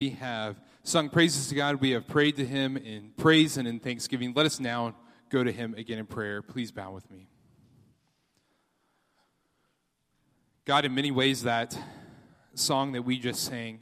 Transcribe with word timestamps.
We 0.00 0.10
have 0.12 0.58
sung 0.82 1.10
praises 1.10 1.48
to 1.48 1.54
God. 1.54 1.82
We 1.82 1.90
have 1.90 2.06
prayed 2.06 2.36
to 2.36 2.46
Him 2.46 2.78
in 2.78 3.12
praise 3.18 3.58
and 3.58 3.68
in 3.68 3.80
thanksgiving. 3.80 4.32
Let 4.34 4.46
us 4.46 4.58
now 4.58 4.96
go 5.28 5.44
to 5.44 5.52
Him 5.52 5.74
again 5.74 5.98
in 5.98 6.06
prayer. 6.06 6.40
Please 6.40 6.72
bow 6.72 6.92
with 6.92 7.10
me. 7.10 7.28
God, 10.64 10.86
in 10.86 10.94
many 10.94 11.10
ways, 11.10 11.42
that 11.42 11.78
song 12.54 12.92
that 12.92 13.02
we 13.02 13.18
just 13.18 13.44
sang 13.44 13.80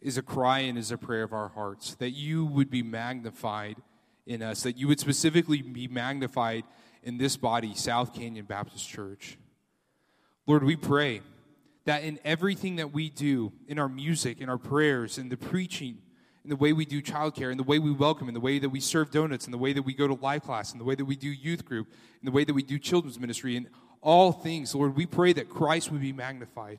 is 0.00 0.18
a 0.18 0.22
cry 0.22 0.58
and 0.60 0.76
is 0.76 0.90
a 0.90 0.98
prayer 0.98 1.22
of 1.22 1.32
our 1.32 1.50
hearts 1.50 1.94
that 1.94 2.10
you 2.10 2.44
would 2.44 2.70
be 2.70 2.82
magnified 2.82 3.76
in 4.26 4.42
us, 4.42 4.64
that 4.64 4.76
you 4.76 4.88
would 4.88 4.98
specifically 4.98 5.62
be 5.62 5.86
magnified 5.86 6.64
in 7.04 7.18
this 7.18 7.36
body, 7.36 7.72
South 7.76 8.12
Canyon 8.12 8.46
Baptist 8.46 8.88
Church. 8.88 9.38
Lord, 10.44 10.64
we 10.64 10.74
pray 10.74 11.22
that 11.84 12.02
in 12.02 12.18
everything 12.24 12.76
that 12.76 12.92
we 12.92 13.10
do, 13.10 13.52
in 13.68 13.78
our 13.78 13.88
music, 13.88 14.40
in 14.40 14.48
our 14.48 14.58
prayers, 14.58 15.18
in 15.18 15.28
the 15.28 15.36
preaching, 15.36 15.98
in 16.42 16.50
the 16.50 16.56
way 16.56 16.72
we 16.72 16.84
do 16.84 17.02
childcare, 17.02 17.50
in 17.50 17.56
the 17.56 17.62
way 17.62 17.78
we 17.78 17.92
welcome, 17.92 18.28
in 18.28 18.34
the 18.34 18.40
way 18.40 18.58
that 18.58 18.68
we 18.68 18.80
serve 18.80 19.10
donuts, 19.10 19.46
in 19.46 19.52
the 19.52 19.58
way 19.58 19.72
that 19.72 19.82
we 19.82 19.94
go 19.94 20.06
to 20.06 20.14
life 20.14 20.42
class, 20.42 20.72
in 20.72 20.78
the 20.78 20.84
way 20.84 20.94
that 20.94 21.04
we 21.04 21.16
do 21.16 21.28
youth 21.28 21.64
group, 21.64 21.88
in 22.20 22.26
the 22.26 22.32
way 22.32 22.44
that 22.44 22.54
we 22.54 22.62
do 22.62 22.78
children's 22.78 23.18
ministry, 23.18 23.56
in 23.56 23.68
all 24.00 24.32
things, 24.32 24.74
Lord, 24.74 24.94
we 24.96 25.06
pray 25.06 25.32
that 25.32 25.48
Christ 25.48 25.90
would 25.90 26.02
be 26.02 26.12
magnified. 26.12 26.78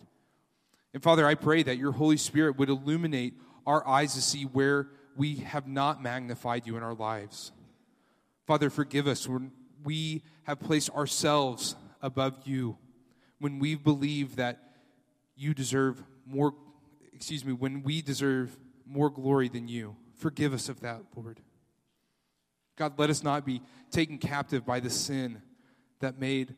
And 0.93 1.01
Father, 1.01 1.25
I 1.25 1.33
pray 1.35 1.63
that 1.63 1.77
your 1.77 1.91
Holy 1.91 2.17
Spirit 2.17 2.57
would 2.57 2.69
illuminate 2.69 3.33
our 3.65 3.85
eyes 3.87 4.13
to 4.13 4.21
see 4.21 4.43
where 4.43 4.87
we 5.17 5.37
have 5.37 5.67
not 5.67 6.01
magnified 6.01 6.67
you 6.67 6.77
in 6.77 6.83
our 6.83 6.93
lives. 6.93 7.51
Father, 8.45 8.69
forgive 8.69 9.07
us 9.07 9.27
when 9.27 9.51
we 9.83 10.21
have 10.43 10.59
placed 10.59 10.91
ourselves 10.91 11.75
above 12.01 12.35
you, 12.45 12.77
when 13.39 13.57
we 13.57 13.73
believe 13.73 14.35
that 14.35 14.59
you 15.35 15.53
deserve 15.53 16.01
more, 16.25 16.53
excuse 17.13 17.45
me, 17.45 17.53
when 17.53 17.83
we 17.83 18.01
deserve 18.01 18.57
more 18.85 19.09
glory 19.09 19.49
than 19.49 19.67
you. 19.67 19.95
Forgive 20.15 20.53
us 20.53 20.69
of 20.69 20.79
that, 20.81 21.01
Lord. 21.15 21.39
God, 22.77 22.97
let 22.99 23.09
us 23.09 23.23
not 23.23 23.45
be 23.45 23.61
taken 23.89 24.17
captive 24.17 24.65
by 24.65 24.79
the 24.79 24.89
sin 24.89 25.41
that 25.99 26.19
made 26.19 26.55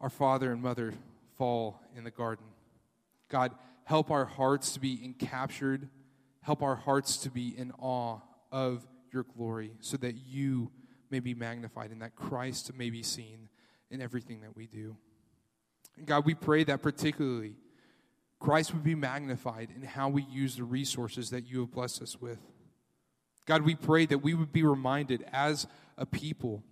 our 0.00 0.10
father 0.10 0.52
and 0.52 0.62
mother 0.62 0.94
fall 1.36 1.80
in 1.96 2.04
the 2.04 2.10
garden. 2.10 2.46
God, 3.28 3.52
help 3.84 4.10
our 4.10 4.24
hearts 4.24 4.72
to 4.72 4.80
be 4.80 4.96
encaptured, 4.96 5.88
help 6.40 6.62
our 6.62 6.76
hearts 6.76 7.16
to 7.18 7.30
be 7.30 7.48
in 7.56 7.72
awe 7.78 8.18
of 8.52 8.86
your 9.12 9.24
glory 9.24 9.72
so 9.80 9.96
that 9.96 10.14
you 10.14 10.70
may 11.10 11.20
be 11.20 11.34
magnified 11.34 11.90
and 11.90 12.02
that 12.02 12.14
Christ 12.14 12.72
may 12.74 12.90
be 12.90 13.02
seen 13.02 13.48
in 13.90 14.00
everything 14.00 14.40
that 14.42 14.56
we 14.56 14.66
do. 14.66 14.96
And 15.96 16.06
God, 16.06 16.24
we 16.24 16.34
pray 16.34 16.64
that 16.64 16.82
particularly 16.82 17.56
Christ 18.38 18.72
would 18.72 18.84
be 18.84 18.94
magnified 18.94 19.70
in 19.74 19.82
how 19.82 20.08
we 20.08 20.22
use 20.22 20.56
the 20.56 20.64
resources 20.64 21.30
that 21.30 21.46
you 21.46 21.60
have 21.60 21.72
blessed 21.72 22.02
us 22.02 22.20
with. 22.20 22.38
God, 23.46 23.62
we 23.62 23.74
pray 23.74 24.06
that 24.06 24.18
we 24.18 24.34
would 24.34 24.52
be 24.52 24.62
reminded 24.62 25.24
as 25.32 25.66
a 25.96 26.06
people 26.06 26.62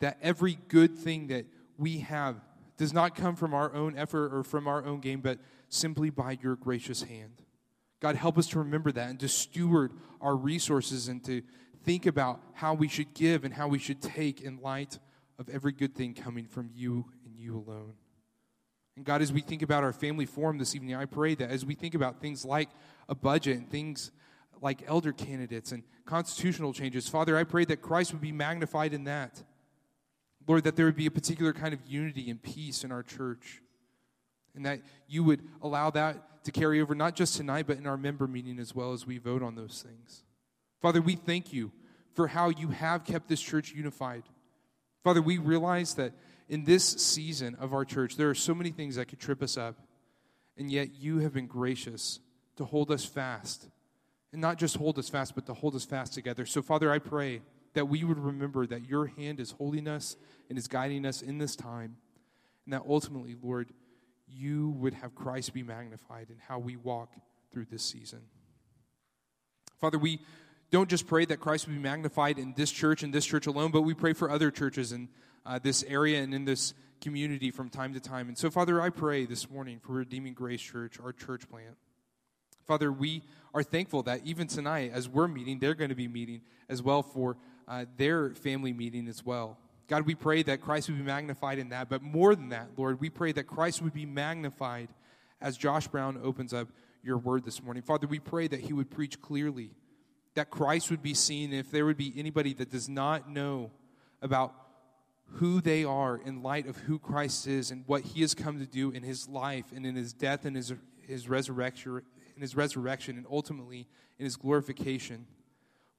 that 0.00 0.18
every 0.22 0.58
good 0.68 0.96
thing 0.96 1.28
that 1.28 1.46
we 1.78 2.00
have 2.00 2.36
does 2.76 2.92
not 2.92 3.14
come 3.14 3.36
from 3.36 3.54
our 3.54 3.74
own 3.74 3.96
effort 3.96 4.34
or 4.34 4.42
from 4.42 4.68
our 4.68 4.84
own 4.84 5.00
gain, 5.00 5.20
but 5.20 5.38
simply 5.68 6.10
by 6.10 6.38
your 6.42 6.56
gracious 6.56 7.02
hand. 7.02 7.42
God, 8.00 8.16
help 8.16 8.38
us 8.38 8.46
to 8.48 8.58
remember 8.58 8.92
that 8.92 9.10
and 9.10 9.20
to 9.20 9.28
steward 9.28 9.92
our 10.20 10.36
resources 10.36 11.08
and 11.08 11.22
to 11.24 11.42
think 11.84 12.06
about 12.06 12.40
how 12.54 12.74
we 12.74 12.88
should 12.88 13.12
give 13.14 13.44
and 13.44 13.52
how 13.52 13.68
we 13.68 13.78
should 13.78 14.00
take 14.00 14.40
in 14.40 14.60
light 14.60 14.98
of 15.38 15.48
every 15.48 15.72
good 15.72 15.94
thing 15.94 16.14
coming 16.14 16.46
from 16.46 16.70
you 16.74 17.06
and 17.24 17.38
you 17.38 17.56
alone. 17.56 17.94
And 19.00 19.06
God, 19.06 19.22
as 19.22 19.32
we 19.32 19.40
think 19.40 19.62
about 19.62 19.82
our 19.82 19.94
family 19.94 20.26
forum 20.26 20.58
this 20.58 20.76
evening, 20.76 20.94
I 20.94 21.06
pray 21.06 21.34
that 21.36 21.50
as 21.50 21.64
we 21.64 21.74
think 21.74 21.94
about 21.94 22.20
things 22.20 22.44
like 22.44 22.68
a 23.08 23.14
budget 23.14 23.56
and 23.56 23.70
things 23.70 24.10
like 24.60 24.82
elder 24.86 25.10
candidates 25.14 25.72
and 25.72 25.84
constitutional 26.04 26.74
changes, 26.74 27.08
Father, 27.08 27.34
I 27.34 27.44
pray 27.44 27.64
that 27.64 27.80
Christ 27.80 28.12
would 28.12 28.20
be 28.20 28.30
magnified 28.30 28.92
in 28.92 29.04
that. 29.04 29.42
Lord, 30.46 30.64
that 30.64 30.76
there 30.76 30.84
would 30.84 30.96
be 30.96 31.06
a 31.06 31.10
particular 31.10 31.54
kind 31.54 31.72
of 31.72 31.80
unity 31.86 32.28
and 32.28 32.42
peace 32.42 32.84
in 32.84 32.92
our 32.92 33.02
church. 33.02 33.62
And 34.54 34.66
that 34.66 34.80
you 35.08 35.24
would 35.24 35.48
allow 35.62 35.88
that 35.92 36.44
to 36.44 36.52
carry 36.52 36.82
over 36.82 36.94
not 36.94 37.16
just 37.16 37.38
tonight, 37.38 37.66
but 37.66 37.78
in 37.78 37.86
our 37.86 37.96
member 37.96 38.26
meeting 38.26 38.58
as 38.58 38.74
well 38.74 38.92
as 38.92 39.06
we 39.06 39.16
vote 39.16 39.42
on 39.42 39.54
those 39.54 39.82
things. 39.82 40.24
Father, 40.82 41.00
we 41.00 41.16
thank 41.16 41.54
you 41.54 41.72
for 42.12 42.26
how 42.26 42.50
you 42.50 42.68
have 42.68 43.04
kept 43.04 43.28
this 43.28 43.40
church 43.40 43.72
unified. 43.72 44.24
Father, 45.02 45.22
we 45.22 45.38
realize 45.38 45.94
that 45.94 46.12
in 46.50 46.64
this 46.64 46.84
season 46.84 47.56
of 47.60 47.72
our 47.72 47.84
church, 47.84 48.16
there 48.16 48.28
are 48.28 48.34
so 48.34 48.54
many 48.54 48.70
things 48.70 48.96
that 48.96 49.06
could 49.06 49.20
trip 49.20 49.40
us 49.40 49.56
up, 49.56 49.76
and 50.58 50.70
yet 50.70 50.96
you 50.96 51.18
have 51.18 51.32
been 51.32 51.46
gracious 51.46 52.18
to 52.56 52.64
hold 52.64 52.90
us 52.90 53.04
fast. 53.04 53.68
And 54.32 54.42
not 54.42 54.58
just 54.58 54.76
hold 54.76 54.98
us 54.98 55.08
fast, 55.08 55.36
but 55.36 55.46
to 55.46 55.54
hold 55.54 55.76
us 55.76 55.84
fast 55.84 56.12
together. 56.12 56.44
So, 56.44 56.60
Father, 56.60 56.90
I 56.90 56.98
pray 56.98 57.40
that 57.74 57.88
we 57.88 58.02
would 58.02 58.18
remember 58.18 58.66
that 58.66 58.84
your 58.84 59.06
hand 59.06 59.38
is 59.38 59.52
holding 59.52 59.86
us 59.86 60.16
and 60.48 60.58
is 60.58 60.66
guiding 60.66 61.06
us 61.06 61.22
in 61.22 61.38
this 61.38 61.54
time, 61.54 61.96
and 62.66 62.74
that 62.74 62.82
ultimately, 62.86 63.36
Lord, 63.40 63.72
you 64.26 64.70
would 64.70 64.94
have 64.94 65.14
Christ 65.14 65.54
be 65.54 65.62
magnified 65.62 66.30
in 66.30 66.36
how 66.48 66.58
we 66.58 66.76
walk 66.76 67.12
through 67.52 67.66
this 67.70 67.84
season. 67.84 68.22
Father, 69.80 69.98
we 69.98 70.20
don't 70.72 70.88
just 70.88 71.06
pray 71.06 71.24
that 71.26 71.38
Christ 71.38 71.68
would 71.68 71.74
be 71.74 71.80
magnified 71.80 72.38
in 72.38 72.54
this 72.56 72.72
church 72.72 73.04
and 73.04 73.12
this 73.12 73.24
church 73.24 73.46
alone, 73.46 73.70
but 73.70 73.82
we 73.82 73.94
pray 73.94 74.14
for 74.14 74.30
other 74.30 74.50
churches 74.50 74.90
and 74.90 75.08
uh, 75.46 75.58
this 75.62 75.82
area 75.84 76.22
and 76.22 76.34
in 76.34 76.44
this 76.44 76.74
community 77.00 77.50
from 77.50 77.70
time 77.70 77.94
to 77.94 78.00
time. 78.00 78.28
And 78.28 78.36
so, 78.36 78.50
Father, 78.50 78.80
I 78.80 78.90
pray 78.90 79.24
this 79.26 79.50
morning 79.50 79.80
for 79.80 79.92
Redeeming 79.92 80.34
Grace 80.34 80.60
Church, 80.60 80.98
our 81.02 81.12
church 81.12 81.48
plant. 81.48 81.76
Father, 82.66 82.92
we 82.92 83.22
are 83.52 83.62
thankful 83.62 84.02
that 84.04 84.20
even 84.24 84.46
tonight, 84.46 84.92
as 84.94 85.08
we're 85.08 85.26
meeting, 85.26 85.58
they're 85.58 85.74
going 85.74 85.88
to 85.88 85.96
be 85.96 86.08
meeting 86.08 86.42
as 86.68 86.82
well 86.82 87.02
for 87.02 87.36
uh, 87.66 87.84
their 87.96 88.34
family 88.34 88.72
meeting 88.72 89.08
as 89.08 89.24
well. 89.24 89.58
God, 89.88 90.06
we 90.06 90.14
pray 90.14 90.44
that 90.44 90.60
Christ 90.60 90.88
would 90.88 90.98
be 90.98 91.04
magnified 91.04 91.58
in 91.58 91.70
that. 91.70 91.88
But 91.88 92.02
more 92.02 92.36
than 92.36 92.50
that, 92.50 92.68
Lord, 92.76 93.00
we 93.00 93.10
pray 93.10 93.32
that 93.32 93.48
Christ 93.48 93.82
would 93.82 93.92
be 93.92 94.06
magnified 94.06 94.88
as 95.40 95.56
Josh 95.56 95.88
Brown 95.88 96.20
opens 96.22 96.54
up 96.54 96.68
your 97.02 97.18
word 97.18 97.44
this 97.44 97.62
morning. 97.62 97.82
Father, 97.82 98.06
we 98.06 98.20
pray 98.20 98.46
that 98.46 98.60
he 98.60 98.72
would 98.72 98.90
preach 98.90 99.20
clearly, 99.20 99.72
that 100.34 100.50
Christ 100.50 100.90
would 100.90 101.02
be 101.02 101.14
seen. 101.14 101.52
If 101.52 101.70
there 101.72 101.86
would 101.86 101.96
be 101.96 102.12
anybody 102.16 102.54
that 102.54 102.70
does 102.70 102.88
not 102.88 103.28
know 103.28 103.72
about 104.22 104.54
who 105.34 105.60
they 105.60 105.84
are 105.84 106.16
in 106.16 106.42
light 106.42 106.66
of 106.66 106.76
who 106.78 106.98
Christ 106.98 107.46
is 107.46 107.70
and 107.70 107.84
what 107.86 108.02
he 108.02 108.20
has 108.20 108.34
come 108.34 108.58
to 108.58 108.66
do 108.66 108.90
in 108.90 109.02
his 109.02 109.28
life 109.28 109.66
and 109.74 109.86
in 109.86 109.94
his 109.94 110.12
death 110.12 110.44
and 110.44 110.56
his, 110.56 110.72
his 111.06 111.28
resurrection 111.28 112.02
in 112.40 112.42
his 112.42 112.56
resurrection 112.56 113.18
and 113.18 113.26
ultimately 113.30 113.86
in 114.18 114.24
his 114.24 114.36
glorification. 114.36 115.26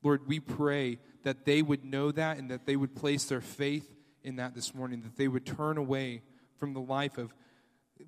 Lord, 0.02 0.28
we 0.28 0.40
pray 0.40 0.98
that 1.24 1.46
they 1.46 1.62
would 1.62 1.86
know 1.86 2.12
that 2.12 2.40
and 2.40 2.50
that 2.50 2.66
they 2.66 2.76
would 2.76 2.96
place 2.96 3.26
their 3.26 3.42
faith 3.42 3.88
in 4.24 4.38
that 4.38 4.56
this 4.56 4.74
morning, 4.74 5.02
that 5.02 5.16
they 5.18 5.28
would 5.28 5.46
turn 5.46 5.78
away 5.78 6.24
from 6.58 6.74
the 6.74 6.82
life 6.82 7.20
of 7.20 7.32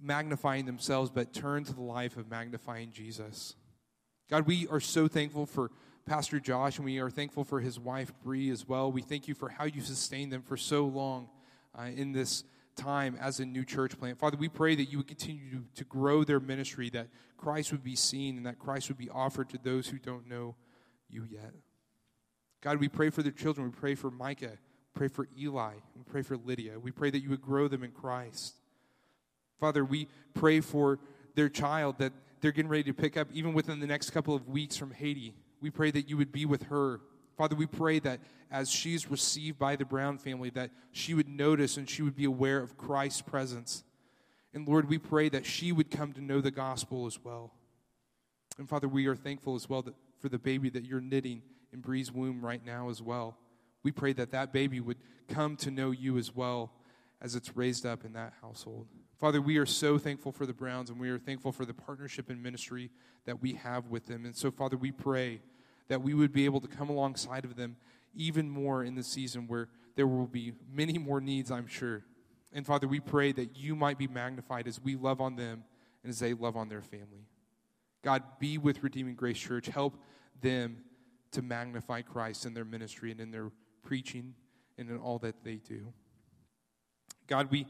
magnifying 0.01 0.65
themselves, 0.65 1.11
but 1.11 1.31
turn 1.31 1.63
to 1.65 1.73
the 1.73 1.81
life 1.81 2.17
of 2.17 2.27
magnifying 2.27 2.91
Jesus. 2.91 3.55
God, 4.31 4.47
we 4.47 4.67
are 4.67 4.79
so 4.79 5.07
thankful 5.07 5.45
for 5.45 5.69
Pastor 6.05 6.39
Josh, 6.39 6.77
and 6.77 6.85
we 6.85 6.99
are 6.99 7.09
thankful 7.09 7.45
for 7.45 7.61
his 7.61 7.79
wife, 7.79 8.11
Bree, 8.23 8.49
as 8.49 8.67
well. 8.67 8.91
We 8.91 9.01
thank 9.01 9.29
you 9.29 9.33
for 9.33 9.47
how 9.47 9.63
you 9.63 9.79
sustained 9.79 10.33
them 10.33 10.41
for 10.41 10.57
so 10.57 10.85
long 10.85 11.29
uh, 11.77 11.83
in 11.83 12.11
this 12.11 12.43
time 12.75 13.17
as 13.21 13.39
a 13.39 13.45
new 13.45 13.63
church 13.63 13.97
plant. 13.97 14.19
Father, 14.19 14.35
we 14.35 14.49
pray 14.49 14.75
that 14.75 14.85
you 14.85 14.97
would 14.97 15.07
continue 15.07 15.63
to, 15.75 15.83
grow 15.85 16.25
their 16.25 16.41
ministry, 16.41 16.89
that 16.89 17.07
Christ 17.37 17.71
would 17.71 17.83
be 17.83 17.95
seen, 17.95 18.35
and 18.35 18.45
that 18.45 18.59
Christ 18.59 18.89
would 18.89 18.97
be 18.97 19.09
offered 19.09 19.49
to 19.51 19.57
those 19.63 19.87
who 19.87 19.97
don't 19.97 20.27
know 20.27 20.55
you 21.09 21.25
yet. 21.29 21.53
God, 22.59 22.81
we 22.81 22.89
pray 22.89 23.09
for 23.09 23.23
their 23.23 23.31
children. 23.31 23.67
We 23.67 23.73
pray 23.73 23.95
for 23.95 24.11
Micah. 24.11 24.51
We 24.51 24.99
pray 24.99 25.07
for 25.07 25.29
Eli. 25.39 25.73
We 25.95 26.03
pray 26.03 26.21
for 26.21 26.35
Lydia. 26.35 26.79
We 26.79 26.91
pray 26.91 27.11
that 27.11 27.19
you 27.19 27.29
would 27.29 27.41
grow 27.41 27.69
them 27.69 27.83
in 27.83 27.91
Christ. 27.91 28.55
Father, 29.57 29.85
we 29.85 30.09
pray 30.33 30.59
for 30.59 30.99
their 31.35 31.47
child 31.47 31.97
that 31.99 32.11
they're 32.41 32.51
getting 32.51 32.69
ready 32.69 32.83
to 32.83 32.93
pick 32.93 33.15
up 33.15 33.29
even 33.31 33.53
within 33.53 33.79
the 33.79 33.87
next 33.87 34.09
couple 34.09 34.35
of 34.35 34.49
weeks 34.49 34.75
from 34.75 34.91
Haiti. 34.91 35.33
We 35.63 35.69
pray 35.69 35.91
that 35.91 36.09
you 36.09 36.17
would 36.17 36.33
be 36.33 36.45
with 36.45 36.63
her. 36.63 36.99
Father, 37.37 37.55
we 37.55 37.65
pray 37.65 37.97
that 37.99 38.19
as 38.51 38.69
she's 38.69 39.09
received 39.09 39.57
by 39.57 39.77
the 39.77 39.85
Brown 39.85 40.17
family, 40.17 40.49
that 40.51 40.71
she 40.91 41.13
would 41.13 41.29
notice 41.29 41.77
and 41.77 41.89
she 41.89 42.01
would 42.01 42.17
be 42.17 42.25
aware 42.25 42.59
of 42.59 42.77
Christ's 42.77 43.21
presence. 43.21 43.85
And 44.53 44.67
Lord, 44.67 44.89
we 44.89 44.97
pray 44.97 45.29
that 45.29 45.45
she 45.45 45.71
would 45.71 45.89
come 45.89 46.11
to 46.13 46.21
know 46.21 46.41
the 46.41 46.51
gospel 46.51 47.05
as 47.05 47.23
well. 47.23 47.53
And 48.57 48.67
Father, 48.67 48.89
we 48.89 49.07
are 49.07 49.15
thankful 49.15 49.55
as 49.55 49.69
well 49.69 49.85
for 50.19 50.27
the 50.27 50.37
baby 50.37 50.69
that 50.69 50.83
you're 50.83 50.99
knitting 50.99 51.41
in 51.71 51.79
Bree's 51.79 52.11
womb 52.11 52.45
right 52.45 52.63
now 52.63 52.89
as 52.89 53.01
well. 53.01 53.37
We 53.83 53.91
pray 53.91 54.11
that 54.13 54.31
that 54.31 54.51
baby 54.51 54.81
would 54.81 54.97
come 55.29 55.55
to 55.57 55.71
know 55.71 55.91
you 55.91 56.17
as 56.17 56.35
well 56.35 56.73
as 57.21 57.35
it's 57.35 57.55
raised 57.55 57.85
up 57.85 58.03
in 58.03 58.11
that 58.13 58.33
household. 58.41 58.87
Father, 59.17 59.41
we 59.41 59.57
are 59.57 59.65
so 59.65 59.97
thankful 59.97 60.33
for 60.33 60.45
the 60.45 60.53
Browns 60.53 60.89
and 60.89 60.99
we 60.99 61.09
are 61.09 61.17
thankful 61.17 61.53
for 61.53 61.65
the 61.65 61.73
partnership 61.73 62.29
and 62.29 62.43
ministry 62.43 62.91
that 63.23 63.41
we 63.41 63.53
have 63.53 63.87
with 63.87 64.05
them. 64.05 64.25
And 64.25 64.35
so, 64.35 64.51
Father, 64.51 64.75
we 64.75 64.91
pray 64.91 65.39
that 65.87 66.01
we 66.01 66.13
would 66.13 66.31
be 66.31 66.45
able 66.45 66.61
to 66.61 66.67
come 66.67 66.89
alongside 66.89 67.45
of 67.45 67.55
them 67.55 67.75
even 68.15 68.49
more 68.49 68.83
in 68.83 68.95
the 68.95 69.03
season 69.03 69.47
where 69.47 69.69
there 69.95 70.07
will 70.07 70.27
be 70.27 70.53
many 70.71 70.97
more 70.97 71.21
needs, 71.21 71.51
I'm 71.51 71.67
sure. 71.67 72.03
And 72.51 72.65
Father, 72.65 72.87
we 72.87 72.99
pray 72.99 73.31
that 73.31 73.57
you 73.57 73.75
might 73.75 73.97
be 73.97 74.07
magnified 74.07 74.67
as 74.67 74.79
we 74.79 74.95
love 74.95 75.21
on 75.21 75.35
them 75.35 75.63
and 76.03 76.09
as 76.09 76.19
they 76.19 76.33
love 76.33 76.55
on 76.55 76.69
their 76.69 76.81
family. 76.81 77.27
God, 78.03 78.23
be 78.39 78.57
with 78.57 78.83
Redeeming 78.83 79.15
Grace 79.15 79.37
Church. 79.37 79.67
Help 79.67 79.97
them 80.41 80.77
to 81.31 81.41
magnify 81.41 82.01
Christ 82.01 82.45
in 82.45 82.53
their 82.53 82.65
ministry 82.65 83.11
and 83.11 83.19
in 83.19 83.31
their 83.31 83.51
preaching 83.81 84.35
and 84.77 84.89
in 84.89 84.97
all 84.97 85.19
that 85.19 85.43
they 85.43 85.55
do. 85.55 85.93
God, 87.27 87.49
we 87.49 87.65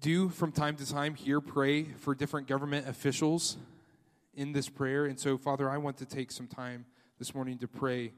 do 0.00 0.28
from 0.28 0.52
time 0.52 0.76
to 0.76 0.86
time 0.86 1.14
here 1.14 1.40
pray 1.40 1.84
for 1.84 2.14
different 2.14 2.46
government 2.46 2.86
officials 2.88 3.56
in 4.38 4.52
this 4.52 4.68
prayer. 4.68 5.04
And 5.06 5.18
so, 5.18 5.36
Father, 5.36 5.68
I 5.68 5.78
want 5.78 5.96
to 5.96 6.06
take 6.06 6.30
some 6.30 6.46
time 6.46 6.86
this 7.18 7.34
morning 7.34 7.58
to 7.58 7.66
pray 7.66 8.12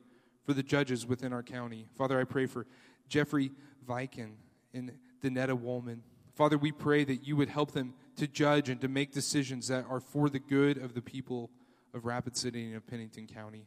for 0.44 0.52
the 0.52 0.62
judges 0.62 1.06
within 1.06 1.32
our 1.32 1.42
county. 1.42 1.86
Father, 1.96 2.20
I 2.20 2.24
pray 2.24 2.44
for 2.44 2.66
Jeffrey 3.08 3.50
Viken 3.88 4.32
and 4.74 4.92
Danetta 5.24 5.58
Woolman. 5.58 6.02
Father, 6.34 6.58
we 6.58 6.72
pray 6.72 7.04
that 7.04 7.26
you 7.26 7.36
would 7.36 7.48
help 7.48 7.72
them 7.72 7.94
to 8.16 8.26
judge 8.26 8.68
and 8.68 8.82
to 8.82 8.88
make 8.88 9.12
decisions 9.12 9.68
that 9.68 9.86
are 9.88 9.98
for 9.98 10.28
the 10.28 10.38
good 10.38 10.76
of 10.76 10.92
the 10.92 11.00
people 11.00 11.50
of 11.94 12.04
Rapid 12.04 12.36
City 12.36 12.66
and 12.66 12.76
of 12.76 12.86
Pennington 12.86 13.26
County. 13.26 13.64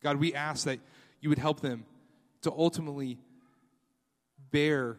God, 0.00 0.16
we 0.16 0.32
ask 0.32 0.66
that 0.66 0.78
you 1.20 1.28
would 1.28 1.38
help 1.38 1.60
them 1.60 1.84
to 2.42 2.52
ultimately 2.52 3.18
bear 4.52 4.96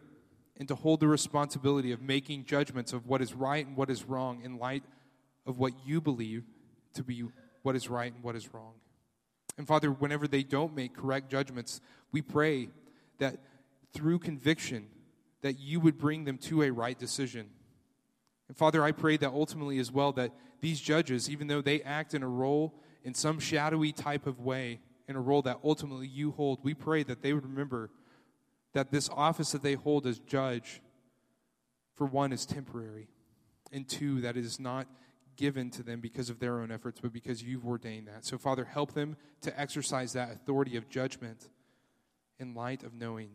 and 0.58 0.68
to 0.68 0.74
hold 0.74 1.00
the 1.00 1.08
responsibility 1.08 1.90
of 1.90 2.02
making 2.02 2.44
judgments 2.44 2.92
of 2.92 3.06
what 3.06 3.22
is 3.22 3.32
right 3.32 3.66
and 3.66 3.78
what 3.78 3.88
is 3.88 4.04
wrong 4.04 4.42
in 4.44 4.58
light 4.58 4.84
of 5.46 5.58
what 5.58 5.72
you 5.86 5.98
believe 5.98 6.44
to 6.94 7.02
be 7.02 7.24
what 7.62 7.76
is 7.76 7.88
right 7.88 8.12
and 8.12 8.22
what 8.22 8.36
is 8.36 8.52
wrong. 8.52 8.74
And 9.58 9.66
Father, 9.66 9.90
whenever 9.90 10.26
they 10.26 10.42
don't 10.42 10.74
make 10.74 10.94
correct 10.94 11.30
judgments, 11.30 11.80
we 12.10 12.22
pray 12.22 12.68
that 13.18 13.38
through 13.92 14.18
conviction 14.18 14.86
that 15.42 15.58
you 15.58 15.80
would 15.80 15.98
bring 15.98 16.24
them 16.24 16.38
to 16.38 16.62
a 16.62 16.70
right 16.70 16.98
decision. 16.98 17.50
And 18.48 18.56
Father, 18.56 18.82
I 18.82 18.92
pray 18.92 19.16
that 19.18 19.30
ultimately 19.30 19.78
as 19.78 19.90
well 19.92 20.12
that 20.12 20.32
these 20.60 20.80
judges, 20.80 21.28
even 21.28 21.48
though 21.48 21.60
they 21.60 21.82
act 21.82 22.14
in 22.14 22.22
a 22.22 22.28
role 22.28 22.74
in 23.04 23.14
some 23.14 23.38
shadowy 23.38 23.92
type 23.92 24.26
of 24.26 24.40
way, 24.40 24.80
in 25.08 25.16
a 25.16 25.20
role 25.20 25.42
that 25.42 25.58
ultimately 25.64 26.06
you 26.06 26.30
hold, 26.30 26.60
we 26.62 26.74
pray 26.74 27.02
that 27.02 27.22
they 27.22 27.32
would 27.32 27.44
remember 27.44 27.90
that 28.72 28.90
this 28.90 29.10
office 29.10 29.52
that 29.52 29.62
they 29.62 29.74
hold 29.74 30.06
as 30.06 30.18
judge, 30.20 30.80
for 31.94 32.06
one, 32.06 32.32
is 32.32 32.46
temporary, 32.46 33.08
and 33.72 33.88
two, 33.88 34.20
that 34.22 34.36
it 34.36 34.44
is 34.44 34.58
not 34.58 34.86
given 35.42 35.70
to 35.70 35.82
them 35.82 35.98
because 35.98 36.30
of 36.30 36.38
their 36.38 36.60
own 36.60 36.70
efforts, 36.70 37.00
but 37.00 37.12
because 37.12 37.42
you've 37.42 37.66
ordained 37.66 38.06
that. 38.06 38.24
So, 38.24 38.38
Father, 38.38 38.64
help 38.64 38.92
them 38.92 39.16
to 39.40 39.60
exercise 39.60 40.12
that 40.12 40.30
authority 40.30 40.76
of 40.76 40.88
judgment 40.88 41.48
in 42.38 42.54
light 42.54 42.84
of 42.84 42.94
knowing 42.94 43.30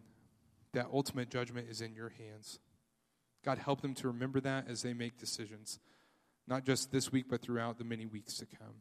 that 0.72 0.88
ultimate 0.94 1.30
judgment 1.30 1.68
is 1.70 1.82
in 1.82 1.94
your 1.94 2.14
hands. 2.18 2.60
God, 3.44 3.58
help 3.58 3.82
them 3.82 3.94
to 3.96 4.08
remember 4.08 4.40
that 4.40 4.70
as 4.70 4.84
they 4.84 4.94
make 4.94 5.18
decisions, 5.18 5.80
not 6.48 6.64
just 6.64 6.94
this 6.94 7.12
week, 7.12 7.26
but 7.30 7.42
throughout 7.42 7.78
the 7.78 7.84
many 7.84 8.06
weeks 8.06 8.38
to 8.38 8.46
come. 8.46 8.76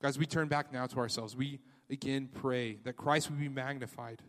Guys, 0.00 0.18
we 0.18 0.24
turn 0.24 0.48
back 0.48 0.72
now 0.72 0.86
to 0.86 0.96
ourselves. 0.96 1.36
We 1.36 1.60
again 1.90 2.30
pray 2.32 2.78
that 2.84 2.96
Christ 2.96 3.28
would 3.28 3.38
be 3.38 3.50
magnified, 3.50 4.22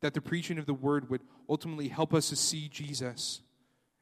that 0.00 0.14
the 0.14 0.20
preaching 0.20 0.58
of 0.58 0.66
the 0.66 0.74
word 0.74 1.10
would 1.10 1.22
ultimately 1.48 1.88
help 1.88 2.14
us 2.14 2.28
to 2.28 2.36
see 2.36 2.68
Jesus, 2.68 3.42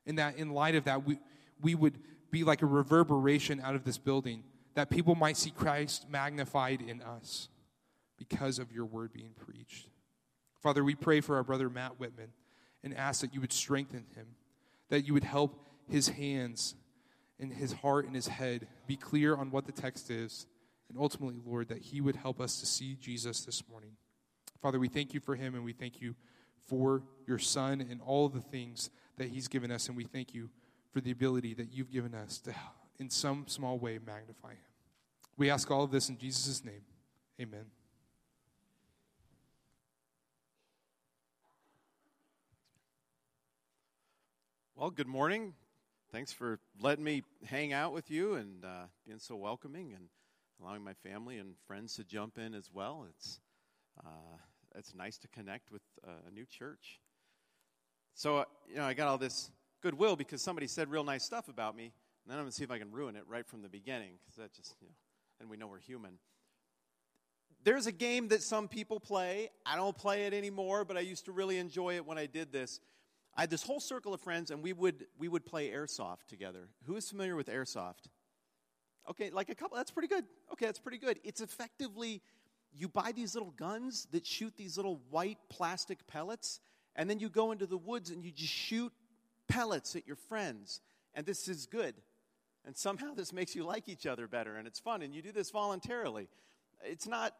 and 0.04 0.18
that 0.18 0.36
in 0.36 0.50
light 0.50 0.74
of 0.74 0.84
that, 0.84 1.06
we, 1.06 1.20
we 1.62 1.74
would 1.74 1.98
be 2.30 2.44
like 2.44 2.62
a 2.62 2.66
reverberation 2.66 3.60
out 3.60 3.74
of 3.74 3.84
this 3.84 3.98
building, 3.98 4.44
that 4.74 4.90
people 4.90 5.14
might 5.14 5.36
see 5.36 5.50
Christ 5.50 6.08
magnified 6.08 6.80
in 6.80 7.02
us 7.02 7.48
because 8.16 8.58
of 8.58 8.72
your 8.72 8.84
word 8.84 9.12
being 9.12 9.32
preached. 9.36 9.88
Father, 10.60 10.84
we 10.84 10.94
pray 10.94 11.20
for 11.20 11.36
our 11.36 11.42
brother 11.42 11.70
Matt 11.70 11.98
Whitman 11.98 12.32
and 12.84 12.96
ask 12.96 13.20
that 13.22 13.34
you 13.34 13.40
would 13.40 13.52
strengthen 13.52 14.06
him, 14.14 14.26
that 14.88 15.06
you 15.06 15.14
would 15.14 15.24
help 15.24 15.66
his 15.88 16.08
hands 16.08 16.74
and 17.38 17.52
his 17.52 17.72
heart 17.72 18.06
and 18.06 18.14
his 18.14 18.28
head 18.28 18.66
be 18.86 18.96
clear 18.96 19.34
on 19.34 19.50
what 19.50 19.64
the 19.64 19.72
text 19.72 20.10
is, 20.10 20.46
and 20.88 20.98
ultimately, 20.98 21.40
Lord, 21.44 21.68
that 21.68 21.78
he 21.78 22.00
would 22.00 22.16
help 22.16 22.40
us 22.40 22.60
to 22.60 22.66
see 22.66 22.96
Jesus 23.00 23.44
this 23.44 23.62
morning. 23.68 23.92
Father, 24.60 24.78
we 24.78 24.88
thank 24.88 25.14
you 25.14 25.20
for 25.20 25.34
him 25.34 25.54
and 25.54 25.64
we 25.64 25.72
thank 25.72 26.00
you 26.00 26.14
for 26.66 27.02
your 27.26 27.38
son 27.38 27.80
and 27.80 28.00
all 28.02 28.28
the 28.28 28.40
things 28.40 28.90
that 29.16 29.28
he's 29.28 29.48
given 29.48 29.70
us, 29.70 29.88
and 29.88 29.96
we 29.96 30.04
thank 30.04 30.34
you 30.34 30.50
for 30.92 31.00
the 31.00 31.10
ability 31.10 31.54
that 31.54 31.72
you've 31.72 31.90
given 31.90 32.14
us 32.14 32.38
to, 32.38 32.54
in 32.98 33.10
some 33.10 33.44
small 33.46 33.78
way, 33.78 33.98
magnify 34.04 34.50
him. 34.50 34.58
We 35.36 35.50
ask 35.50 35.70
all 35.70 35.84
of 35.84 35.90
this 35.90 36.08
in 36.08 36.18
Jesus' 36.18 36.64
name. 36.64 36.82
Amen. 37.40 37.66
Well, 44.74 44.90
good 44.90 45.06
morning. 45.06 45.54
Thanks 46.10 46.32
for 46.32 46.58
letting 46.80 47.04
me 47.04 47.22
hang 47.44 47.72
out 47.72 47.92
with 47.92 48.10
you 48.10 48.34
and 48.34 48.64
uh, 48.64 48.86
being 49.06 49.18
so 49.18 49.36
welcoming 49.36 49.92
and 49.92 50.08
allowing 50.60 50.82
my 50.82 50.94
family 50.94 51.38
and 51.38 51.54
friends 51.66 51.94
to 51.96 52.04
jump 52.04 52.38
in 52.38 52.54
as 52.54 52.70
well. 52.72 53.06
It's, 53.10 53.40
uh, 54.04 54.36
it's 54.74 54.94
nice 54.94 55.18
to 55.18 55.28
connect 55.28 55.70
with 55.70 55.82
uh, 56.06 56.12
a 56.26 56.30
new 56.30 56.46
church. 56.46 56.98
So, 58.14 58.38
uh, 58.38 58.44
you 58.68 58.76
know, 58.76 58.84
I 58.84 58.94
got 58.94 59.08
all 59.08 59.18
this 59.18 59.50
goodwill 59.80 60.16
because 60.16 60.42
somebody 60.42 60.66
said 60.66 60.90
real 60.90 61.04
nice 61.04 61.24
stuff 61.24 61.48
about 61.48 61.76
me, 61.76 61.84
and 61.84 61.92
then 62.30 62.38
I'm 62.38 62.44
going 62.44 62.50
to 62.50 62.56
see 62.56 62.64
if 62.64 62.70
I 62.70 62.78
can 62.78 62.90
ruin 62.92 63.16
it 63.16 63.24
right 63.26 63.46
from 63.46 63.62
the 63.62 63.68
beginning 63.68 64.12
because 64.20 64.36
that 64.36 64.54
just, 64.54 64.76
you 64.80 64.88
know, 64.88 64.94
and 65.40 65.50
we 65.50 65.56
know 65.56 65.66
we're 65.66 65.78
human. 65.78 66.18
There's 67.62 67.86
a 67.86 67.92
game 67.92 68.28
that 68.28 68.42
some 68.42 68.68
people 68.68 69.00
play. 69.00 69.50
I 69.66 69.76
don't 69.76 69.96
play 69.96 70.26
it 70.26 70.32
anymore, 70.32 70.84
but 70.84 70.96
I 70.96 71.00
used 71.00 71.26
to 71.26 71.32
really 71.32 71.58
enjoy 71.58 71.96
it 71.96 72.06
when 72.06 72.16
I 72.16 72.26
did 72.26 72.52
this. 72.52 72.80
I 73.36 73.42
had 73.42 73.50
this 73.50 73.62
whole 73.62 73.80
circle 73.80 74.14
of 74.14 74.20
friends, 74.20 74.50
and 74.50 74.62
we 74.62 74.72
would 74.72 75.06
we 75.18 75.28
would 75.28 75.44
play 75.44 75.70
airsoft 75.70 76.26
together. 76.28 76.68
Who 76.86 76.96
is 76.96 77.08
familiar 77.08 77.36
with 77.36 77.48
airsoft? 77.48 78.08
Okay, 79.08 79.30
like 79.30 79.50
a 79.50 79.54
couple. 79.54 79.76
That's 79.76 79.90
pretty 79.90 80.08
good. 80.08 80.24
Okay, 80.52 80.66
that's 80.66 80.78
pretty 80.78 80.98
good. 80.98 81.18
It's 81.22 81.40
effectively 81.40 82.22
you 82.72 82.88
buy 82.88 83.12
these 83.12 83.34
little 83.34 83.52
guns 83.52 84.06
that 84.12 84.26
shoot 84.26 84.54
these 84.56 84.76
little 84.76 85.00
white 85.10 85.38
plastic 85.48 86.06
pellets, 86.06 86.60
and 86.96 87.08
then 87.10 87.18
you 87.18 87.28
go 87.28 87.52
into 87.52 87.66
the 87.66 87.78
woods 87.78 88.10
and 88.10 88.24
you 88.24 88.30
just 88.30 88.52
shoot 88.52 88.92
pellets 89.50 89.96
at 89.96 90.06
your 90.06 90.16
friends. 90.16 90.80
And 91.14 91.26
this 91.26 91.48
is 91.48 91.66
good. 91.66 91.94
And 92.64 92.76
somehow 92.76 93.14
this 93.16 93.32
makes 93.32 93.54
you 93.54 93.64
like 93.64 93.88
each 93.88 94.06
other 94.06 94.26
better, 94.26 94.56
and 94.56 94.66
it's 94.66 94.80
fun. 94.80 95.02
And 95.02 95.14
you 95.14 95.22
do 95.22 95.32
this 95.32 95.50
voluntarily. 95.50 96.28
It's 96.82 97.06
not 97.06 97.34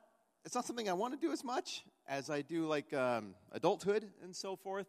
it's 0.45 0.55
not 0.55 0.67
something 0.67 0.89
I 0.89 0.95
want 0.95 1.19
to 1.19 1.27
do 1.27 1.33
as 1.33 1.45
much 1.45 1.85
as 2.09 2.31
I 2.31 2.43
do 2.43 2.67
like 2.67 2.93
um, 2.95 3.35
adulthood 3.53 4.09
and 4.23 4.35
so 4.35 4.57
forth. 4.57 4.87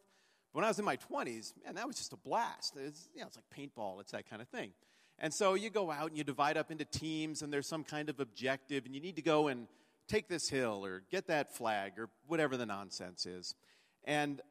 But 0.54 0.60
when 0.60 0.66
I 0.66 0.70
was 0.70 0.80
in 0.80 0.86
my 0.86 0.98
20s, 0.98 1.54
man, 1.64 1.76
that 1.76 1.88
was 1.88 1.98
just 1.98 2.14
a 2.14 2.18
blast. 2.18 2.76
It's, 2.78 3.10
you 3.14 3.22
know, 3.22 3.28
it's 3.28 3.38
like 3.38 3.46
paintball, 3.56 4.00
it's 4.00 4.12
that 4.12 4.30
kind 4.30 4.42
of 4.42 4.48
thing. 4.48 4.72
And 5.20 5.34
so 5.34 5.54
you 5.54 5.70
go 5.70 5.92
out 5.92 6.10
and 6.10 6.18
you 6.18 6.24
divide 6.24 6.58
up 6.58 6.72
into 6.72 6.86
teams, 6.86 7.42
and 7.42 7.54
there's 7.54 7.68
some 7.68 7.84
kind 7.84 8.10
of 8.10 8.20
objective, 8.20 8.86
and 8.86 8.96
you 8.96 9.02
need 9.02 9.18
to 9.18 9.22
go 9.22 9.50
and 9.50 9.68
take 10.08 10.28
this 10.28 10.50
hill 10.50 10.86
or 10.86 11.04
get 11.12 11.28
that 11.28 11.56
flag 11.56 11.94
or 11.98 12.10
whatever 12.28 12.58
the 12.58 12.66
nonsense 12.66 13.25
is. 13.25 13.56
And 14.04 14.42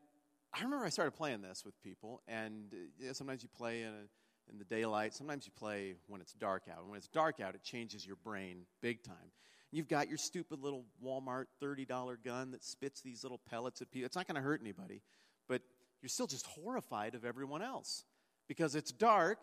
I 0.53 0.63
remember 0.63 0.85
I 0.85 0.89
started 0.89 1.13
playing 1.13 1.43
this 1.43 1.65
with 1.65 1.81
people, 1.83 2.23
and 2.27 2.75
uh, 3.09 3.13
sometimes 3.13 3.43
you 3.43 3.49
play 3.57 3.83
in, 3.83 3.89
a, 3.89 4.51
in 4.51 4.59
the 4.59 4.65
daylight, 4.65 5.15
sometimes 5.15 5.47
you 5.47 5.53
play 5.57 5.95
when 6.09 6.21
it's 6.21 6.33
dark 6.33 6.65
out. 6.71 6.81
And 6.81 6.89
when 6.89 6.99
it's 6.99 7.09
dark 7.09 7.41
out, 7.41 7.55
it 7.55 7.63
changes 7.63 8.05
your 8.05 8.17
brain 8.17 8.67
big 8.83 9.03
time. 9.05 9.33
You've 9.71 9.89
got 9.89 10.09
your 10.09 10.19
stupid 10.19 10.61
little 10.61 10.85
Walmart 11.05 11.45
$30 11.63 11.87
gun 12.25 12.51
that 12.51 12.65
spits 12.65 13.01
these 13.01 13.23
little 13.23 13.41
pellets 13.49 13.81
at 13.81 13.91
people. 13.93 14.07
It's 14.07 14.17
not 14.17 14.27
going 14.27 14.35
to 14.35 14.41
hurt 14.41 14.61
anybody, 14.61 15.03
but 15.49 15.63
you're 16.03 16.09
still 16.09 16.27
just 16.27 16.47
horrified 16.47 17.15
of 17.15 17.25
everyone 17.25 17.63
else 17.63 18.05
because 18.49 18.75
it's 18.75 18.91
dark 18.91 19.39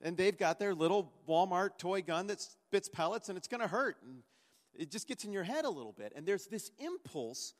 and 0.00 0.16
they've 0.16 0.36
got 0.36 0.60
their 0.60 0.74
little 0.74 1.12
Walmart 1.28 1.78
toy 1.78 2.02
gun 2.02 2.28
that 2.28 2.40
spits 2.40 2.88
pellets 2.88 3.28
and 3.28 3.36
it's 3.36 3.48
going 3.48 3.62
to 3.62 3.66
hurt. 3.66 3.96
And 4.04 4.22
it 4.74 4.92
just 4.92 5.08
gets 5.08 5.24
in 5.24 5.32
your 5.32 5.44
head 5.44 5.64
a 5.64 5.70
little 5.70 5.92
bit. 5.92 6.12
And 6.14 6.24
there's 6.24 6.46
this 6.46 6.70
impulse 6.78 7.54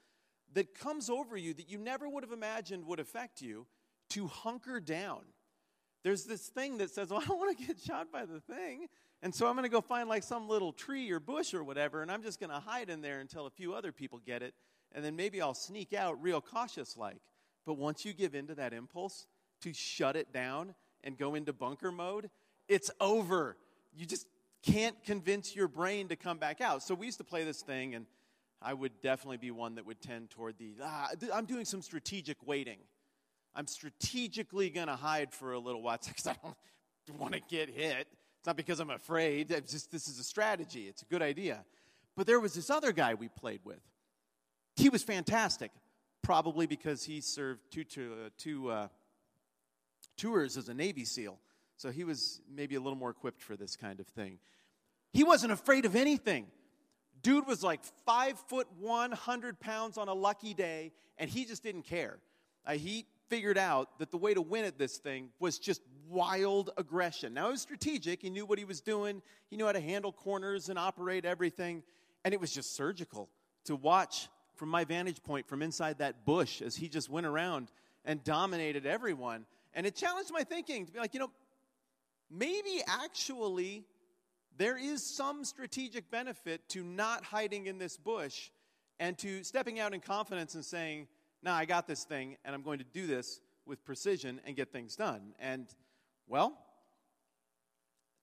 that 0.54 0.78
comes 0.78 1.10
over 1.10 1.36
you 1.36 1.54
that 1.54 1.68
you 1.68 1.78
never 1.78 2.08
would 2.08 2.22
have 2.24 2.32
imagined 2.32 2.86
would 2.86 3.00
affect 3.00 3.40
you 3.40 3.66
to 4.10 4.26
hunker 4.26 4.80
down. 4.80 5.20
There's 6.02 6.24
this 6.24 6.46
thing 6.48 6.78
that 6.78 6.90
says, 6.90 7.10
Well, 7.10 7.20
I 7.20 7.24
don't 7.24 7.38
want 7.38 7.58
to 7.58 7.66
get 7.66 7.78
shot 7.80 8.12
by 8.12 8.24
the 8.26 8.40
thing. 8.40 8.88
And 9.22 9.34
so 9.34 9.46
I'm 9.46 9.54
going 9.54 9.64
to 9.64 9.70
go 9.70 9.80
find 9.80 10.08
like 10.08 10.22
some 10.22 10.48
little 10.48 10.72
tree 10.72 11.10
or 11.10 11.18
bush 11.18 11.54
or 11.54 11.64
whatever, 11.64 12.02
and 12.02 12.10
I'm 12.10 12.22
just 12.22 12.38
going 12.38 12.50
to 12.50 12.60
hide 12.60 12.90
in 12.90 13.00
there 13.00 13.20
until 13.20 13.46
a 13.46 13.50
few 13.50 13.72
other 13.74 13.90
people 13.90 14.20
get 14.24 14.42
it. 14.42 14.54
And 14.92 15.04
then 15.04 15.16
maybe 15.16 15.40
I'll 15.40 15.54
sneak 15.54 15.94
out 15.94 16.22
real 16.22 16.40
cautious 16.40 16.96
like. 16.96 17.20
But 17.64 17.74
once 17.74 18.04
you 18.04 18.12
give 18.12 18.34
in 18.34 18.46
to 18.48 18.54
that 18.56 18.74
impulse 18.74 19.26
to 19.62 19.72
shut 19.72 20.14
it 20.14 20.32
down 20.32 20.74
and 21.02 21.16
go 21.16 21.34
into 21.34 21.52
bunker 21.54 21.90
mode, 21.90 22.28
it's 22.68 22.90
over. 23.00 23.56
You 23.96 24.04
just 24.04 24.26
can't 24.62 25.02
convince 25.04 25.56
your 25.56 25.68
brain 25.68 26.08
to 26.08 26.16
come 26.16 26.38
back 26.38 26.60
out. 26.60 26.82
So 26.82 26.94
we 26.94 27.06
used 27.06 27.18
to 27.18 27.24
play 27.24 27.44
this 27.44 27.62
thing, 27.62 27.94
and 27.94 28.06
I 28.64 28.72
would 28.72 29.00
definitely 29.02 29.36
be 29.36 29.50
one 29.50 29.74
that 29.74 29.84
would 29.84 30.00
tend 30.00 30.30
toward 30.30 30.56
the 30.58 30.74
ah, 30.82 31.10
I'm 31.32 31.44
doing 31.44 31.64
some 31.64 31.82
strategic 31.82 32.44
waiting. 32.46 32.78
I'm 33.54 33.66
strategically 33.66 34.70
going 34.70 34.88
to 34.88 34.96
hide 34.96 35.32
for 35.32 35.52
a 35.52 35.58
little 35.58 35.82
while 35.82 35.98
because 36.06 36.26
I 36.26 36.36
don't 37.06 37.18
want 37.20 37.34
to 37.34 37.40
get 37.40 37.68
hit. 37.68 38.08
It's 38.38 38.46
not 38.46 38.56
because 38.56 38.80
I'm 38.80 38.90
afraid. 38.90 39.50
It's 39.50 39.72
just 39.72 39.92
this 39.92 40.08
is 40.08 40.18
a 40.18 40.24
strategy. 40.24 40.88
It's 40.88 41.02
a 41.02 41.06
good 41.06 41.22
idea. 41.22 41.64
But 42.16 42.26
there 42.26 42.40
was 42.40 42.54
this 42.54 42.70
other 42.70 42.92
guy 42.92 43.14
we 43.14 43.28
played 43.28 43.60
with. 43.64 43.80
He 44.76 44.88
was 44.88 45.02
fantastic 45.02 45.70
probably 46.22 46.66
because 46.66 47.04
he 47.04 47.20
served 47.20 47.60
two, 47.70 47.84
two, 47.84 48.14
uh, 48.24 48.28
two 48.38 48.70
uh, 48.70 48.88
tours 50.16 50.56
as 50.56 50.68
a 50.68 50.74
Navy 50.74 51.04
SEAL. 51.04 51.38
So 51.76 51.90
he 51.90 52.02
was 52.02 52.40
maybe 52.50 52.76
a 52.76 52.80
little 52.80 52.98
more 52.98 53.10
equipped 53.10 53.42
for 53.42 53.56
this 53.56 53.76
kind 53.76 54.00
of 54.00 54.06
thing. 54.06 54.38
He 55.12 55.22
wasn't 55.22 55.52
afraid 55.52 55.84
of 55.84 55.94
anything. 55.94 56.46
Dude 57.24 57.46
was 57.46 57.64
like 57.64 57.80
five 58.04 58.38
foot 58.38 58.68
one, 58.78 59.10
hundred 59.10 59.58
pounds 59.58 59.98
on 59.98 60.08
a 60.08 60.14
lucky 60.14 60.54
day, 60.54 60.92
and 61.18 61.28
he 61.28 61.44
just 61.46 61.62
didn't 61.62 61.82
care. 61.82 62.18
Uh, 62.66 62.74
he 62.74 63.06
figured 63.28 63.58
out 63.58 63.98
that 63.98 64.10
the 64.10 64.18
way 64.18 64.34
to 64.34 64.42
win 64.42 64.66
at 64.66 64.78
this 64.78 64.98
thing 64.98 65.30
was 65.40 65.58
just 65.58 65.80
wild 66.08 66.70
aggression. 66.76 67.32
Now, 67.32 67.48
it 67.48 67.52
was 67.52 67.62
strategic. 67.62 68.20
He 68.20 68.28
knew 68.28 68.44
what 68.44 68.58
he 68.58 68.66
was 68.66 68.82
doing, 68.82 69.22
he 69.48 69.56
knew 69.56 69.64
how 69.64 69.72
to 69.72 69.80
handle 69.80 70.12
corners 70.12 70.68
and 70.68 70.78
operate 70.78 71.24
everything, 71.24 71.82
and 72.24 72.34
it 72.34 72.40
was 72.40 72.52
just 72.52 72.76
surgical 72.76 73.30
to 73.64 73.74
watch 73.74 74.28
from 74.54 74.68
my 74.68 74.84
vantage 74.84 75.22
point 75.22 75.48
from 75.48 75.62
inside 75.62 75.98
that 75.98 76.26
bush 76.26 76.60
as 76.60 76.76
he 76.76 76.88
just 76.88 77.08
went 77.08 77.26
around 77.26 77.72
and 78.04 78.22
dominated 78.22 78.84
everyone. 78.84 79.46
And 79.72 79.86
it 79.86 79.96
challenged 79.96 80.30
my 80.30 80.44
thinking 80.44 80.84
to 80.86 80.92
be 80.92 80.98
like, 80.98 81.14
you 81.14 81.20
know, 81.20 81.30
maybe 82.30 82.82
actually 82.86 83.84
there 84.56 84.76
is 84.76 85.04
some 85.04 85.44
strategic 85.44 86.10
benefit 86.10 86.68
to 86.70 86.82
not 86.82 87.24
hiding 87.24 87.66
in 87.66 87.78
this 87.78 87.96
bush 87.96 88.50
and 89.00 89.18
to 89.18 89.42
stepping 89.42 89.80
out 89.80 89.94
in 89.94 90.00
confidence 90.00 90.54
and 90.54 90.64
saying, 90.64 91.08
Now 91.42 91.54
I 91.54 91.64
got 91.64 91.86
this 91.86 92.04
thing 92.04 92.36
and 92.44 92.54
I'm 92.54 92.62
going 92.62 92.78
to 92.78 92.84
do 92.84 93.06
this 93.06 93.40
with 93.66 93.84
precision 93.84 94.40
and 94.44 94.54
get 94.56 94.72
things 94.72 94.94
done. 94.96 95.34
And, 95.38 95.66
well, 96.26 96.58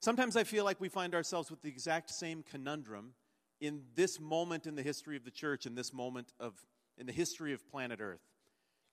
sometimes 0.00 0.36
I 0.36 0.44
feel 0.44 0.64
like 0.64 0.80
we 0.80 0.88
find 0.88 1.14
ourselves 1.14 1.50
with 1.50 1.62
the 1.62 1.68
exact 1.68 2.10
same 2.10 2.42
conundrum 2.42 3.12
in 3.60 3.82
this 3.94 4.20
moment 4.20 4.66
in 4.66 4.74
the 4.74 4.82
history 4.82 5.16
of 5.16 5.24
the 5.24 5.30
church, 5.30 5.66
in 5.66 5.74
this 5.74 5.92
moment 5.92 6.32
of 6.40 6.54
in 6.98 7.06
the 7.06 7.12
history 7.12 7.52
of 7.52 7.68
planet 7.70 8.00
Earth. 8.00 8.20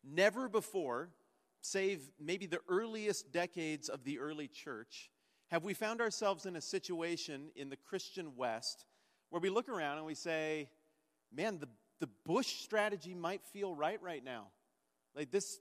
Never 0.03 0.47
before, 0.47 1.09
save 1.61 2.09
maybe 2.19 2.45
the 2.45 2.61
earliest 2.69 3.31
decades 3.31 3.89
of 3.89 4.03
the 4.03 4.19
early 4.19 4.47
church, 4.47 5.09
have 5.49 5.63
we 5.63 5.73
found 5.73 6.01
ourselves 6.01 6.45
in 6.45 6.55
a 6.55 6.61
situation 6.61 7.49
in 7.55 7.69
the 7.69 7.75
Christian 7.75 8.35
West 8.35 8.85
where 9.29 9.39
we 9.39 9.49
look 9.49 9.69
around 9.69 9.97
and 9.97 10.05
we 10.05 10.15
say, 10.15 10.69
man, 11.35 11.59
the, 11.59 11.67
the 11.99 12.09
Bush 12.25 12.47
strategy 12.63 13.13
might 13.13 13.43
feel 13.45 13.73
right 13.73 14.01
right 14.01 14.23
now. 14.23 14.47
Like 15.15 15.31
this 15.31 15.59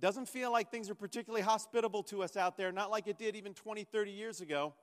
doesn't 0.00 0.28
feel 0.28 0.52
like 0.52 0.70
things 0.70 0.90
are 0.90 0.94
particularly 0.94 1.42
hospitable 1.42 2.02
to 2.04 2.22
us 2.22 2.36
out 2.36 2.56
there, 2.56 2.72
not 2.72 2.90
like 2.90 3.06
it 3.06 3.18
did 3.18 3.36
even 3.36 3.54
20, 3.54 3.84
30 3.84 4.10
years 4.10 4.40
ago. 4.40 4.74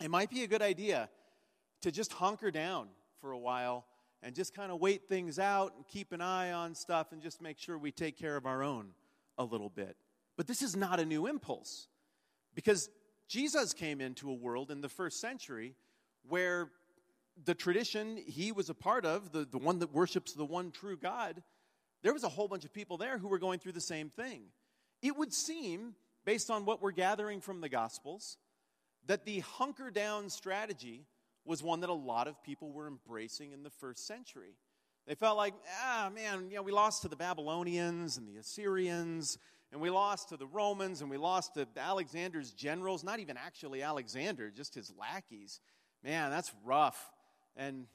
It 0.00 0.10
might 0.10 0.30
be 0.30 0.44
a 0.44 0.46
good 0.46 0.62
idea 0.62 1.08
to 1.82 1.90
just 1.90 2.12
hunker 2.12 2.50
down 2.50 2.88
for 3.20 3.32
a 3.32 3.38
while 3.38 3.86
and 4.22 4.34
just 4.34 4.54
kind 4.54 4.70
of 4.70 4.80
wait 4.80 5.08
things 5.08 5.38
out 5.38 5.74
and 5.76 5.86
keep 5.86 6.12
an 6.12 6.20
eye 6.20 6.52
on 6.52 6.74
stuff 6.74 7.12
and 7.12 7.22
just 7.22 7.40
make 7.40 7.58
sure 7.58 7.78
we 7.78 7.90
take 7.90 8.16
care 8.18 8.36
of 8.36 8.46
our 8.46 8.62
own 8.62 8.90
a 9.36 9.44
little 9.44 9.70
bit. 9.70 9.96
But 10.36 10.46
this 10.46 10.62
is 10.62 10.76
not 10.76 11.00
a 11.00 11.04
new 11.04 11.26
impulse 11.26 11.88
because 12.54 12.90
Jesus 13.28 13.74
came 13.74 14.00
into 14.00 14.30
a 14.30 14.34
world 14.34 14.70
in 14.70 14.80
the 14.80 14.88
first 14.88 15.20
century 15.20 15.74
where 16.26 16.70
the 17.44 17.54
tradition 17.54 18.16
he 18.16 18.52
was 18.52 18.70
a 18.70 18.74
part 18.74 19.04
of, 19.04 19.32
the, 19.32 19.44
the 19.44 19.58
one 19.58 19.78
that 19.80 19.92
worships 19.92 20.32
the 20.32 20.44
one 20.44 20.70
true 20.70 20.96
God, 20.96 21.42
there 22.02 22.12
was 22.12 22.24
a 22.24 22.28
whole 22.28 22.48
bunch 22.48 22.64
of 22.64 22.72
people 22.72 22.96
there 22.96 23.18
who 23.18 23.28
were 23.28 23.38
going 23.38 23.58
through 23.58 23.72
the 23.72 23.80
same 23.80 24.08
thing. 24.08 24.44
It 25.02 25.16
would 25.16 25.32
seem, 25.32 25.94
based 26.24 26.50
on 26.50 26.64
what 26.64 26.82
we're 26.82 26.90
gathering 26.90 27.40
from 27.40 27.60
the 27.60 27.68
Gospels, 27.68 28.38
that 29.06 29.24
the 29.24 29.40
hunker 29.40 29.90
down 29.90 30.30
strategy 30.30 31.06
was 31.44 31.62
one 31.62 31.80
that 31.80 31.90
a 31.90 31.94
lot 31.94 32.28
of 32.28 32.42
people 32.42 32.72
were 32.72 32.86
embracing 32.86 33.52
in 33.52 33.62
the 33.62 33.70
first 33.70 34.06
century. 34.06 34.54
They 35.06 35.14
felt 35.14 35.36
like, 35.36 35.54
ah, 35.82 36.10
man, 36.14 36.48
you 36.50 36.56
know, 36.56 36.62
we 36.62 36.72
lost 36.72 37.02
to 37.02 37.08
the 37.08 37.16
Babylonians 37.16 38.18
and 38.18 38.28
the 38.28 38.36
Assyrians, 38.36 39.38
and 39.72 39.80
we 39.80 39.90
lost 39.90 40.30
to 40.30 40.36
the 40.36 40.46
Romans, 40.46 41.02
and 41.02 41.10
we 41.10 41.16
lost 41.18 41.54
to 41.54 41.66
Alexander's 41.76 42.52
generals, 42.52 43.04
not 43.04 43.20
even 43.20 43.36
actually 43.36 43.82
Alexander, 43.82 44.50
just 44.50 44.74
his 44.74 44.92
lackeys. 44.98 45.60
Man, 46.02 46.30
that's 46.30 46.52
rough. 46.64 46.98
And 47.56 47.86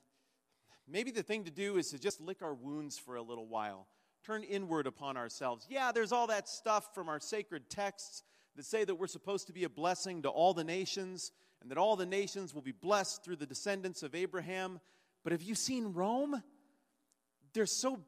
maybe 0.87 1.11
the 1.11 1.23
thing 1.23 1.45
to 1.45 1.51
do 1.51 1.77
is 1.77 1.89
to 1.89 1.99
just 1.99 2.21
lick 2.21 2.41
our 2.41 2.53
wounds 2.53 2.99
for 2.99 3.15
a 3.15 3.21
little 3.21 3.47
while, 3.47 3.87
turn 4.23 4.43
inward 4.43 4.85
upon 4.85 5.17
ourselves. 5.17 5.65
Yeah, 5.69 5.91
there's 5.91 6.11
all 6.11 6.27
that 6.27 6.47
stuff 6.47 6.93
from 6.93 7.09
our 7.09 7.19
sacred 7.19 7.69
texts 7.69 8.23
that 8.55 8.65
say 8.65 8.83
that 8.83 8.95
we're 8.95 9.07
supposed 9.07 9.47
to 9.47 9.53
be 9.53 9.63
a 9.63 9.69
blessing 9.69 10.21
to 10.23 10.29
all 10.29 10.53
the 10.53 10.63
nations 10.63 11.31
and 11.61 11.71
that 11.71 11.77
all 11.77 11.95
the 11.95 12.05
nations 12.05 12.53
will 12.53 12.61
be 12.61 12.73
blessed 12.73 13.23
through 13.23 13.37
the 13.37 13.45
descendants 13.45 14.03
of 14.03 14.13
Abraham. 14.13 14.79
But 15.23 15.31
have 15.31 15.41
you 15.41 15.55
seen 15.55 15.93
Rome? 15.93 16.43
They're 17.53 17.65
so 17.65 17.99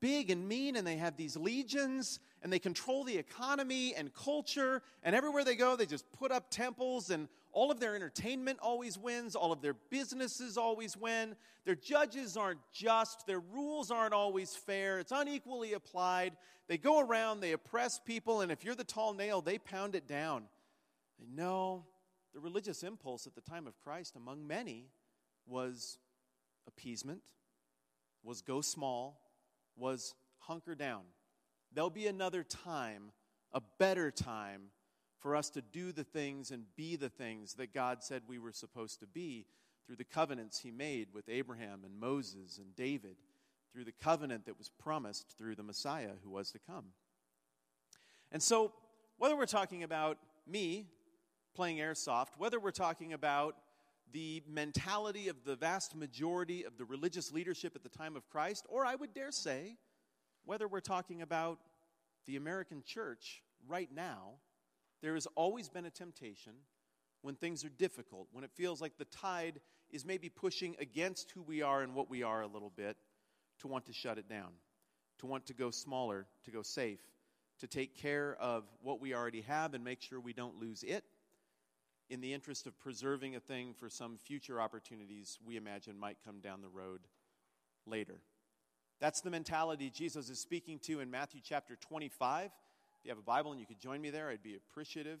big 0.00 0.30
and 0.30 0.48
mean, 0.48 0.76
and 0.76 0.86
they 0.86 0.96
have 0.96 1.16
these 1.16 1.36
legions, 1.36 2.20
and 2.42 2.52
they 2.52 2.58
control 2.58 3.04
the 3.04 3.16
economy 3.16 3.94
and 3.94 4.12
culture, 4.14 4.82
and 5.02 5.14
everywhere 5.14 5.44
they 5.44 5.56
go, 5.56 5.76
they 5.76 5.86
just 5.86 6.10
put 6.12 6.32
up 6.32 6.50
temples, 6.50 7.10
and 7.10 7.28
all 7.52 7.70
of 7.70 7.80
their 7.80 7.94
entertainment 7.94 8.58
always 8.62 8.96
wins, 8.96 9.34
all 9.34 9.52
of 9.52 9.60
their 9.60 9.74
businesses 9.74 10.56
always 10.56 10.96
win. 10.96 11.34
Their 11.64 11.74
judges 11.74 12.36
aren't 12.36 12.60
just, 12.72 13.26
their 13.26 13.40
rules 13.40 13.90
aren't 13.90 14.14
always 14.14 14.54
fair, 14.56 14.98
it's 14.98 15.12
unequally 15.12 15.74
applied. 15.74 16.36
They 16.68 16.78
go 16.78 17.00
around, 17.00 17.40
they 17.40 17.52
oppress 17.52 17.98
people, 17.98 18.40
and 18.40 18.52
if 18.52 18.64
you're 18.64 18.74
the 18.74 18.84
tall 18.84 19.12
nail, 19.12 19.40
they 19.40 19.58
pound 19.58 19.94
it 19.94 20.06
down. 20.06 20.44
And 21.20 21.36
know 21.36 21.84
the 22.32 22.40
religious 22.40 22.82
impulse 22.82 23.26
at 23.26 23.34
the 23.34 23.40
time 23.40 23.66
of 23.66 23.78
Christ 23.80 24.16
among 24.16 24.46
many 24.46 24.86
was 25.46 25.98
appeasement, 26.66 27.22
was 28.22 28.40
go 28.40 28.60
small, 28.60 29.20
was 29.76 30.14
hunker 30.38 30.74
down. 30.74 31.02
There'll 31.72 31.90
be 31.90 32.06
another 32.06 32.42
time, 32.42 33.12
a 33.52 33.60
better 33.78 34.10
time, 34.10 34.70
for 35.18 35.36
us 35.36 35.50
to 35.50 35.60
do 35.60 35.92
the 35.92 36.04
things 36.04 36.50
and 36.50 36.64
be 36.76 36.96
the 36.96 37.08
things 37.08 37.54
that 37.54 37.74
God 37.74 38.02
said 38.02 38.22
we 38.26 38.38
were 38.38 38.52
supposed 38.52 39.00
to 39.00 39.06
be 39.06 39.46
through 39.86 39.96
the 39.96 40.04
covenants 40.04 40.60
He 40.60 40.70
made 40.70 41.08
with 41.12 41.28
Abraham 41.28 41.82
and 41.84 41.98
Moses 41.98 42.58
and 42.58 42.74
David, 42.74 43.16
through 43.72 43.84
the 43.84 43.92
covenant 43.92 44.46
that 44.46 44.58
was 44.58 44.68
promised 44.68 45.34
through 45.36 45.54
the 45.54 45.62
Messiah 45.62 46.12
who 46.24 46.30
was 46.30 46.50
to 46.52 46.58
come. 46.58 46.86
And 48.32 48.42
so, 48.42 48.72
whether 49.18 49.36
we're 49.36 49.46
talking 49.46 49.82
about 49.82 50.18
me 50.46 50.88
playing 51.54 51.78
airsoft, 51.78 52.38
whether 52.38 52.58
we're 52.58 52.70
talking 52.70 53.12
about 53.12 53.56
the 54.12 54.42
mentality 54.48 55.28
of 55.28 55.44
the 55.44 55.56
vast 55.56 55.94
majority 55.94 56.64
of 56.64 56.78
the 56.78 56.84
religious 56.84 57.32
leadership 57.32 57.76
at 57.76 57.82
the 57.82 57.88
time 57.88 58.16
of 58.16 58.28
Christ, 58.28 58.66
or 58.68 58.84
I 58.84 58.94
would 58.94 59.14
dare 59.14 59.30
say, 59.30 59.76
whether 60.50 60.66
we're 60.66 60.80
talking 60.80 61.22
about 61.22 61.60
the 62.26 62.34
American 62.34 62.82
church 62.84 63.40
right 63.68 63.88
now, 63.94 64.32
there 65.00 65.14
has 65.14 65.28
always 65.36 65.68
been 65.68 65.86
a 65.86 65.90
temptation 65.90 66.54
when 67.22 67.36
things 67.36 67.64
are 67.64 67.68
difficult, 67.68 68.26
when 68.32 68.42
it 68.42 68.50
feels 68.56 68.80
like 68.80 68.98
the 68.98 69.04
tide 69.04 69.60
is 69.92 70.04
maybe 70.04 70.28
pushing 70.28 70.74
against 70.80 71.30
who 71.30 71.40
we 71.40 71.62
are 71.62 71.82
and 71.82 71.94
what 71.94 72.10
we 72.10 72.24
are 72.24 72.42
a 72.42 72.48
little 72.48 72.72
bit, 72.76 72.96
to 73.60 73.68
want 73.68 73.86
to 73.86 73.92
shut 73.92 74.18
it 74.18 74.28
down, 74.28 74.48
to 75.20 75.26
want 75.26 75.46
to 75.46 75.54
go 75.54 75.70
smaller, 75.70 76.26
to 76.44 76.50
go 76.50 76.62
safe, 76.62 76.98
to 77.60 77.68
take 77.68 77.96
care 77.96 78.36
of 78.40 78.64
what 78.82 79.00
we 79.00 79.14
already 79.14 79.42
have 79.42 79.72
and 79.74 79.84
make 79.84 80.02
sure 80.02 80.18
we 80.18 80.32
don't 80.32 80.58
lose 80.58 80.82
it 80.82 81.04
in 82.08 82.20
the 82.20 82.34
interest 82.34 82.66
of 82.66 82.76
preserving 82.80 83.36
a 83.36 83.40
thing 83.40 83.72
for 83.72 83.88
some 83.88 84.16
future 84.16 84.60
opportunities 84.60 85.38
we 85.46 85.56
imagine 85.56 85.96
might 85.96 86.16
come 86.26 86.40
down 86.40 86.60
the 86.60 86.68
road 86.68 87.02
later. 87.86 88.20
That's 89.00 89.22
the 89.22 89.30
mentality 89.30 89.88
Jesus 89.88 90.28
is 90.28 90.38
speaking 90.38 90.78
to 90.80 91.00
in 91.00 91.10
Matthew 91.10 91.40
chapter 91.42 91.74
25. 91.76 92.44
If 92.44 92.50
you 93.02 93.10
have 93.10 93.18
a 93.18 93.22
Bible 93.22 93.50
and 93.50 93.58
you 93.58 93.66
could 93.66 93.80
join 93.80 93.98
me 94.02 94.10
there, 94.10 94.28
I'd 94.28 94.42
be 94.42 94.56
appreciative. 94.56 95.20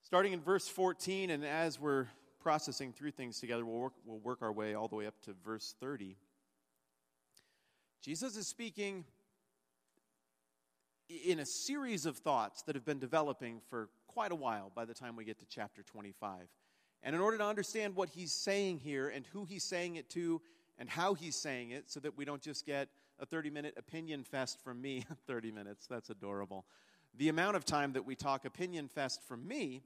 Starting 0.00 0.32
in 0.32 0.40
verse 0.40 0.66
14, 0.66 1.28
and 1.28 1.44
as 1.44 1.78
we're 1.78 2.06
processing 2.40 2.94
through 2.94 3.10
things 3.10 3.38
together, 3.38 3.66
we'll 3.66 3.80
work, 3.80 3.92
we'll 4.06 4.18
work 4.20 4.38
our 4.40 4.52
way 4.52 4.72
all 4.72 4.88
the 4.88 4.96
way 4.96 5.06
up 5.06 5.20
to 5.24 5.34
verse 5.44 5.74
30. 5.78 6.16
Jesus 8.02 8.34
is 8.34 8.46
speaking 8.46 9.04
in 11.08 11.40
a 11.40 11.46
series 11.46 12.06
of 12.06 12.16
thoughts 12.16 12.62
that 12.62 12.74
have 12.74 12.84
been 12.84 12.98
developing 12.98 13.60
for 13.68 13.90
quite 14.06 14.32
a 14.32 14.36
while 14.36 14.72
by 14.74 14.86
the 14.86 14.94
time 14.94 15.16
we 15.16 15.24
get 15.26 15.38
to 15.40 15.46
chapter 15.50 15.82
25. 15.82 16.48
And 17.02 17.14
in 17.14 17.20
order 17.20 17.36
to 17.36 17.44
understand 17.44 17.94
what 17.94 18.08
he's 18.08 18.32
saying 18.32 18.78
here 18.78 19.08
and 19.08 19.26
who 19.26 19.44
he's 19.44 19.64
saying 19.64 19.96
it 19.96 20.08
to 20.10 20.40
and 20.78 20.88
how 20.88 21.14
he's 21.14 21.36
saying 21.36 21.70
it, 21.70 21.90
so 21.90 22.00
that 22.00 22.16
we 22.16 22.24
don't 22.24 22.42
just 22.42 22.66
get 22.66 22.88
a 23.18 23.26
30 23.26 23.50
minute 23.50 23.74
opinion 23.76 24.24
fest 24.24 24.60
from 24.62 24.80
me, 24.80 25.04
30 25.26 25.50
minutes, 25.50 25.86
that's 25.86 26.10
adorable. 26.10 26.64
The 27.16 27.28
amount 27.28 27.56
of 27.56 27.64
time 27.64 27.92
that 27.94 28.04
we 28.04 28.14
talk 28.14 28.44
opinion 28.44 28.88
fest 28.88 29.22
from 29.22 29.46
me, 29.46 29.82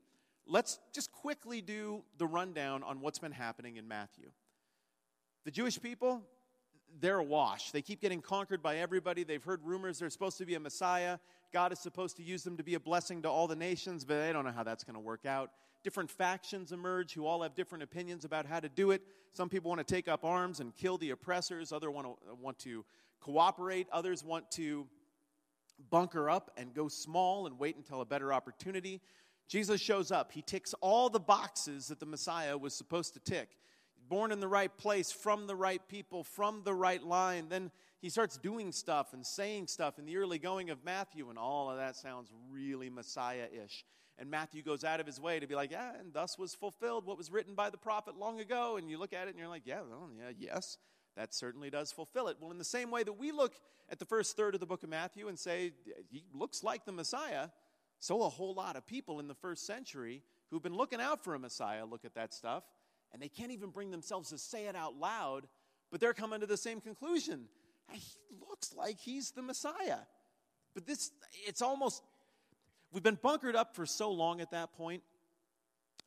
let's 0.47 0.81
just 0.93 1.13
quickly 1.13 1.61
do 1.61 2.03
the 2.19 2.27
rundown 2.27 2.83
on 2.83 3.01
what's 3.01 3.19
been 3.19 3.33
happening 3.33 3.77
in 3.77 3.87
Matthew. 3.87 4.31
The 5.45 5.51
Jewish 5.51 5.81
people, 5.81 6.23
they're 6.99 7.19
awash. 7.19 7.71
They 7.71 7.83
keep 7.83 8.01
getting 8.01 8.21
conquered 8.21 8.63
by 8.63 8.79
everybody. 8.79 9.23
They've 9.23 9.43
heard 9.43 9.61
rumors 9.65 9.99
there's 9.99 10.13
supposed 10.13 10.39
to 10.39 10.47
be 10.47 10.55
a 10.55 10.61
Messiah. 10.61 11.19
God 11.53 11.73
is 11.73 11.79
supposed 11.79 12.17
to 12.17 12.23
use 12.23 12.43
them 12.43 12.57
to 12.57 12.65
be 12.65 12.75
a 12.75 12.81
blessing 12.81 13.23
to 13.23 13.31
all 13.31 13.47
the 13.47 13.57
nations, 13.57 14.05
but 14.05 14.19
they 14.19 14.33
don't 14.33 14.45
know 14.45 14.53
how 14.53 14.65
that's 14.65 14.85
going 14.85 14.95
to 14.95 15.01
work 15.01 15.25
out. 15.25 15.51
Different 15.83 16.11
factions 16.11 16.73
emerge 16.73 17.15
who 17.15 17.27
all 17.27 17.43
have 17.43 17.55
different 17.55 17.83
opinions 17.83 18.25
about 18.25 18.45
how 18.45 18.61
to 18.61 18.69
do 18.69 18.91
it. 18.91 19.03
Some 19.33 19.49
people 19.49 19.71
want 19.71 19.87
to 19.87 19.95
take 19.95 20.09
up 20.09 20.25
arms 20.25 20.61
and 20.61 20.77
kill 20.77 20.99
the 20.99 21.11
oppressors, 21.11 21.73
others 21.73 21.91
want 21.91 22.07
to, 22.07 22.35
want 22.35 22.59
to 22.61 22.85
cooperate, 23.21 23.87
others 23.91 24.23
want 24.23 24.51
to 24.53 24.87
bunker 25.89 26.29
up 26.29 26.51
and 26.57 26.75
go 26.75 26.89
small 26.89 27.47
and 27.47 27.59
wait 27.59 27.77
until 27.77 28.03
a 28.03 28.05
better 28.05 28.33
opportunity. 28.33 29.01
Jesus 29.49 29.81
shows 29.81 30.13
up. 30.13 30.33
He 30.33 30.43
ticks 30.43 30.75
all 30.81 31.09
the 31.09 31.21
boxes 31.21 31.89
that 31.89 31.99
the 31.99 32.07
Messiah 32.07 32.57
was 32.57 32.75
supposed 32.75 33.15
to 33.15 33.21
tick. 33.21 33.57
Born 34.09 34.33
in 34.33 34.41
the 34.41 34.49
right 34.49 34.77
place, 34.77 35.11
from 35.11 35.47
the 35.47 35.57
right 35.57 35.81
people, 35.89 36.25
from 36.25 36.63
the 36.65 36.75
right 36.75 37.03
line. 37.03 37.49
Then 37.49 37.71
he 38.01 38.09
starts 38.09 38.37
doing 38.37 38.73
stuff 38.73 39.13
and 39.13 39.25
saying 39.25 39.69
stuff 39.69 39.99
in 39.99 40.05
the 40.05 40.17
early 40.17 40.39
going 40.39 40.71
of 40.71 40.85
Matthew, 40.85 41.31
and 41.31 41.39
all 41.39 41.71
of 41.71 41.79
that 41.79 41.97
sounds 41.97 42.31
really 42.51 42.91
Messiah 42.91 43.47
ish. 43.65 43.85
And 44.21 44.31
Matthew 44.31 44.63
goes 44.63 44.85
out 44.85 45.01
of 45.01 45.07
his 45.07 45.19
way 45.19 45.41
to 45.41 45.47
be 45.47 45.57
like, 45.57 45.73
yeah, 45.73 45.93
and 45.99 46.13
thus 46.13 46.39
was 46.39 46.55
fulfilled 46.55 47.07
what 47.07 47.19
was 47.19 47.33
written 47.33 47.55
by 47.55 47.71
the 47.71 47.79
prophet 47.79 48.17
long 48.17 48.39
ago. 48.39 48.77
And 48.77 48.89
you 48.89 48.99
look 48.99 49.13
at 49.13 49.27
it 49.27 49.31
and 49.31 49.39
you're 49.39 49.49
like, 49.49 49.67
yeah, 49.67 49.81
well, 49.81 50.11
yeah, 50.17 50.31
yes, 50.39 50.77
that 51.17 51.35
certainly 51.35 51.71
does 51.71 51.91
fulfill 51.91 52.29
it. 52.29 52.37
Well, 52.39 52.53
in 52.53 52.59
the 52.59 52.65
same 52.65 52.93
way 52.93 53.03
that 53.03 53.15
we 53.15 53.33
look 53.33 53.55
at 53.91 53.99
the 53.99 54.05
first 54.05 54.37
third 54.37 54.55
of 54.55 54.61
the 54.61 54.67
book 54.67 54.83
of 54.83 54.89
Matthew 54.91 55.27
and 55.27 55.39
say, 55.39 55.73
he 56.11 56.23
looks 56.33 56.63
like 56.63 56.85
the 56.85 56.93
Messiah, 56.93 57.49
so, 58.03 58.23
a 58.23 58.31
whole 58.31 58.55
lot 58.55 58.77
of 58.77 58.87
people 58.87 59.21
in 59.21 59.29
the 59.29 59.35
first 59.35 59.67
century 59.67 60.23
who've 60.51 60.63
been 60.63 60.75
looking 60.75 61.03
out 61.03 61.23
for 61.23 61.35
a 61.35 61.39
Messiah 61.39 61.85
look 61.85 62.07
at 62.07 62.15
that 62.15 62.33
stuff, 62.33 62.65
and 63.13 63.21
they 63.21 63.29
can't 63.29 63.51
even 63.51 63.69
bring 63.69 63.91
themselves 63.91 64.31
to 64.31 64.39
say 64.39 64.69
it 64.69 64.75
out 64.75 64.97
loud, 64.97 65.47
but 65.91 66.01
they're 66.01 66.15
coming 66.15 66.41
to 66.41 66.47
the 66.47 66.57
same 66.57 66.81
conclusion. 66.81 67.45
He 67.93 68.01
looks 68.49 68.73
like 68.75 68.99
he's 68.99 69.33
the 69.33 69.43
Messiah. 69.43 69.99
But 70.73 70.87
this, 70.87 71.11
it's 71.47 71.61
almost, 71.61 72.03
we've 72.93 73.03
been 73.03 73.19
bunkered 73.21 73.57
up 73.57 73.75
for 73.75 73.87
so 73.87 74.11
long 74.11 74.41
at 74.41 74.51
that 74.51 74.73
point 74.73 75.03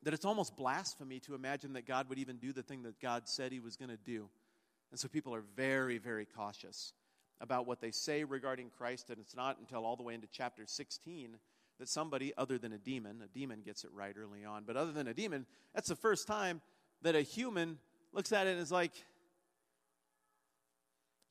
that 0.03 0.13
it's 0.13 0.25
almost 0.25 0.55
blasphemy 0.55 1.19
to 1.21 1.35
imagine 1.35 1.73
that 1.73 1.87
God 1.87 2.09
would 2.09 2.19
even 2.19 2.37
do 2.37 2.51
the 2.51 2.63
thing 2.63 2.83
that 2.83 2.99
God 2.99 3.23
said 3.27 3.51
he 3.51 3.59
was 3.59 3.77
going 3.77 3.89
to 3.89 3.97
do. 3.97 4.29
And 4.91 4.99
so 4.99 5.07
people 5.07 5.33
are 5.33 5.43
very, 5.55 5.97
very 5.97 6.25
cautious 6.25 6.93
about 7.41 7.65
what 7.65 7.81
they 7.81 7.91
say 7.91 8.23
regarding 8.23 8.69
Christ, 8.69 9.09
and 9.09 9.19
it's 9.19 9.35
not 9.35 9.57
until 9.59 9.85
all 9.85 9.95
the 9.95 10.03
way 10.03 10.13
into 10.13 10.27
chapter 10.31 10.63
16 10.65 11.37
that 11.79 11.89
somebody 11.89 12.33
other 12.37 12.57
than 12.57 12.73
a 12.73 12.77
demon, 12.77 13.21
a 13.23 13.27
demon 13.27 13.61
gets 13.65 13.83
it 13.83 13.89
right 13.93 14.15
early 14.17 14.45
on, 14.45 14.63
but 14.65 14.77
other 14.77 14.91
than 14.91 15.07
a 15.07 15.13
demon, 15.13 15.45
that's 15.73 15.89
the 15.89 15.95
first 15.95 16.27
time 16.27 16.61
that 17.01 17.15
a 17.15 17.21
human 17.21 17.79
looks 18.13 18.31
at 18.31 18.47
it 18.47 18.51
and 18.51 18.59
is 18.59 18.71
like, 18.71 18.91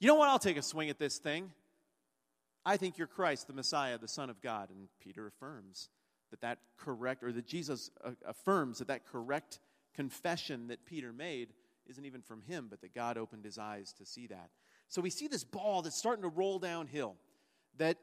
you 0.00 0.08
know 0.08 0.16
what? 0.16 0.28
I'll 0.28 0.38
take 0.38 0.56
a 0.56 0.62
swing 0.62 0.90
at 0.90 0.98
this 0.98 1.18
thing. 1.18 1.52
I 2.64 2.76
think 2.76 2.98
you're 2.98 3.06
Christ, 3.06 3.46
the 3.46 3.52
Messiah, 3.52 3.98
the 3.98 4.08
Son 4.08 4.30
of 4.30 4.40
God. 4.40 4.70
And 4.70 4.88
Peter 5.00 5.26
affirms 5.26 5.88
that 6.30 6.40
that 6.40 6.58
correct, 6.78 7.22
or 7.22 7.32
that 7.32 7.46
Jesus 7.46 7.90
uh, 8.04 8.10
affirms 8.26 8.78
that 8.78 8.88
that 8.88 9.06
correct 9.06 9.60
confession 9.94 10.68
that 10.68 10.84
Peter 10.86 11.12
made 11.12 11.48
isn't 11.86 12.04
even 12.04 12.22
from 12.22 12.42
him, 12.42 12.68
but 12.70 12.80
that 12.80 12.94
God 12.94 13.18
opened 13.18 13.44
his 13.44 13.58
eyes 13.58 13.92
to 13.94 14.06
see 14.06 14.26
that. 14.28 14.50
So 14.88 15.02
we 15.02 15.10
see 15.10 15.26
this 15.26 15.44
ball 15.44 15.82
that's 15.82 15.96
starting 15.96 16.22
to 16.22 16.28
roll 16.28 16.58
downhill, 16.58 17.16
that 17.78 17.98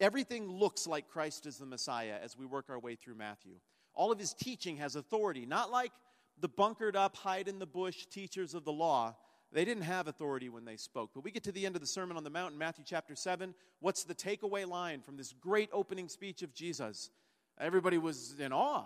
Everything 0.00 0.48
looks 0.48 0.86
like 0.86 1.10
Christ 1.10 1.44
is 1.44 1.58
the 1.58 1.66
Messiah 1.66 2.16
as 2.22 2.36
we 2.36 2.46
work 2.46 2.70
our 2.70 2.78
way 2.78 2.94
through 2.94 3.16
Matthew. 3.16 3.56
All 3.92 4.10
of 4.10 4.18
his 4.18 4.32
teaching 4.32 4.78
has 4.78 4.96
authority, 4.96 5.44
not 5.44 5.70
like 5.70 5.92
the 6.40 6.48
bunkered 6.48 6.96
up, 6.96 7.14
hide 7.16 7.48
in 7.48 7.58
the 7.58 7.66
bush 7.66 8.06
teachers 8.06 8.54
of 8.54 8.64
the 8.64 8.72
law. 8.72 9.14
They 9.52 9.64
didn't 9.64 9.82
have 9.82 10.06
authority 10.06 10.48
when 10.48 10.64
they 10.64 10.76
spoke. 10.76 11.10
But 11.14 11.24
we 11.24 11.30
get 11.30 11.42
to 11.44 11.52
the 11.52 11.66
end 11.66 11.74
of 11.74 11.80
the 11.80 11.86
Sermon 11.86 12.16
on 12.16 12.24
the 12.24 12.30
Mount 12.30 12.52
in 12.52 12.58
Matthew 12.58 12.84
chapter 12.86 13.16
7. 13.16 13.54
What's 13.80 14.04
the 14.04 14.14
takeaway 14.14 14.66
line 14.66 15.00
from 15.00 15.16
this 15.16 15.32
great 15.32 15.70
opening 15.72 16.08
speech 16.08 16.42
of 16.42 16.54
Jesus? 16.54 17.10
Everybody 17.58 17.98
was 17.98 18.38
in 18.38 18.52
awe 18.52 18.84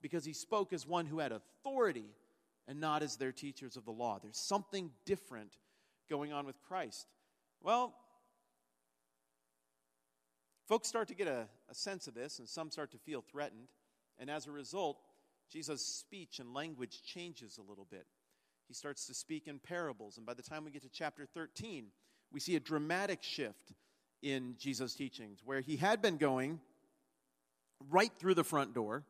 because 0.00 0.24
he 0.24 0.32
spoke 0.32 0.72
as 0.72 0.86
one 0.86 1.06
who 1.06 1.18
had 1.18 1.32
authority 1.32 2.06
and 2.68 2.80
not 2.80 3.02
as 3.02 3.16
their 3.16 3.32
teachers 3.32 3.76
of 3.76 3.84
the 3.84 3.90
law. 3.90 4.20
There's 4.22 4.38
something 4.38 4.90
different 5.04 5.56
going 6.08 6.32
on 6.32 6.46
with 6.46 6.60
Christ. 6.62 7.06
Well, 7.60 7.94
Folks 10.66 10.88
start 10.88 11.08
to 11.08 11.14
get 11.14 11.28
a, 11.28 11.46
a 11.68 11.74
sense 11.74 12.06
of 12.06 12.14
this, 12.14 12.38
and 12.38 12.48
some 12.48 12.70
start 12.70 12.90
to 12.92 12.98
feel 12.98 13.20
threatened. 13.20 13.68
And 14.18 14.30
as 14.30 14.46
a 14.46 14.50
result, 14.50 14.98
Jesus' 15.50 15.84
speech 15.84 16.38
and 16.38 16.54
language 16.54 17.02
changes 17.02 17.58
a 17.58 17.62
little 17.62 17.86
bit. 17.90 18.06
He 18.68 18.74
starts 18.74 19.06
to 19.06 19.14
speak 19.14 19.46
in 19.46 19.58
parables. 19.58 20.16
And 20.16 20.26
by 20.26 20.34
the 20.34 20.42
time 20.42 20.64
we 20.64 20.70
get 20.70 20.82
to 20.82 20.88
chapter 20.88 21.26
13, 21.26 21.86
we 22.32 22.40
see 22.40 22.56
a 22.56 22.60
dramatic 22.60 23.22
shift 23.22 23.74
in 24.22 24.54
Jesus' 24.58 24.94
teachings, 24.94 25.40
where 25.44 25.60
he 25.60 25.76
had 25.76 26.00
been 26.00 26.16
going 26.16 26.60
right 27.90 28.12
through 28.18 28.34
the 28.34 28.44
front 28.44 28.74
door. 28.74 29.04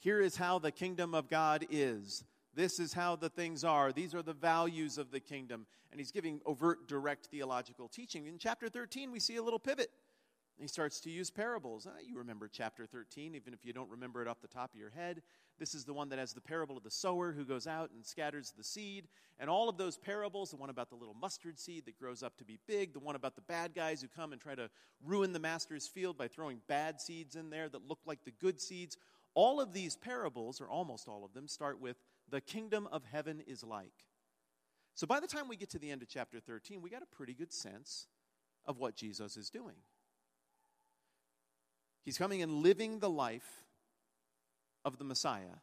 Here 0.00 0.20
is 0.20 0.36
how 0.36 0.58
the 0.58 0.72
kingdom 0.72 1.14
of 1.14 1.28
God 1.28 1.66
is. 1.70 2.24
This 2.54 2.80
is 2.80 2.92
how 2.92 3.14
the 3.14 3.28
things 3.28 3.62
are. 3.62 3.92
These 3.92 4.14
are 4.14 4.22
the 4.22 4.32
values 4.32 4.98
of 4.98 5.12
the 5.12 5.20
kingdom. 5.20 5.66
And 5.92 6.00
he's 6.00 6.10
giving 6.10 6.40
overt, 6.46 6.88
direct 6.88 7.26
theological 7.26 7.88
teaching. 7.88 8.26
In 8.26 8.38
chapter 8.38 8.68
13, 8.68 9.12
we 9.12 9.20
see 9.20 9.36
a 9.36 9.42
little 9.42 9.60
pivot 9.60 9.90
he 10.60 10.68
starts 10.68 11.00
to 11.00 11.10
use 11.10 11.30
parables. 11.30 11.86
Ah, 11.90 11.98
you 12.06 12.18
remember 12.18 12.48
chapter 12.52 12.86
13, 12.86 13.34
even 13.34 13.54
if 13.54 13.64
you 13.64 13.72
don't 13.72 13.90
remember 13.90 14.20
it 14.20 14.28
off 14.28 14.40
the 14.40 14.48
top 14.48 14.74
of 14.74 14.78
your 14.78 14.90
head. 14.90 15.22
This 15.60 15.74
is 15.74 15.84
the 15.84 15.92
one 15.92 16.08
that 16.08 16.18
has 16.18 16.32
the 16.32 16.40
parable 16.40 16.78
of 16.78 16.82
the 16.82 16.90
sower 16.90 17.32
who 17.32 17.44
goes 17.44 17.66
out 17.66 17.90
and 17.94 18.04
scatters 18.04 18.54
the 18.56 18.64
seed. 18.64 19.06
And 19.38 19.50
all 19.50 19.68
of 19.68 19.76
those 19.76 19.98
parables 19.98 20.50
the 20.50 20.56
one 20.56 20.70
about 20.70 20.88
the 20.88 20.96
little 20.96 21.14
mustard 21.14 21.58
seed 21.58 21.84
that 21.84 21.98
grows 21.98 22.22
up 22.22 22.38
to 22.38 22.44
be 22.44 22.58
big, 22.66 22.94
the 22.94 22.98
one 22.98 23.14
about 23.14 23.36
the 23.36 23.42
bad 23.42 23.74
guys 23.74 24.00
who 24.00 24.08
come 24.08 24.32
and 24.32 24.40
try 24.40 24.54
to 24.54 24.70
ruin 25.04 25.34
the 25.34 25.38
master's 25.38 25.86
field 25.86 26.16
by 26.16 26.28
throwing 26.28 26.62
bad 26.66 26.98
seeds 26.98 27.36
in 27.36 27.50
there 27.50 27.68
that 27.68 27.86
look 27.86 27.98
like 28.06 28.24
the 28.24 28.30
good 28.30 28.58
seeds. 28.58 28.96
All 29.34 29.60
of 29.60 29.74
these 29.74 29.96
parables, 29.96 30.62
or 30.62 30.68
almost 30.68 31.08
all 31.08 31.26
of 31.26 31.34
them, 31.34 31.46
start 31.46 31.78
with 31.78 31.98
the 32.30 32.40
kingdom 32.40 32.88
of 32.90 33.04
heaven 33.04 33.42
is 33.46 33.62
like. 33.62 34.08
So 34.94 35.06
by 35.06 35.20
the 35.20 35.26
time 35.26 35.46
we 35.46 35.56
get 35.56 35.68
to 35.70 35.78
the 35.78 35.90
end 35.90 36.00
of 36.00 36.08
chapter 36.08 36.40
13, 36.40 36.80
we 36.80 36.88
got 36.88 37.02
a 37.02 37.16
pretty 37.16 37.34
good 37.34 37.52
sense 37.52 38.06
of 38.64 38.78
what 38.78 38.96
Jesus 38.96 39.36
is 39.36 39.50
doing. 39.50 39.76
He's 42.02 42.16
coming 42.16 42.42
and 42.42 42.62
living 42.62 42.98
the 42.98 43.10
life 43.10 43.62
of 44.84 44.98
the 44.98 45.04
Messiah. 45.04 45.60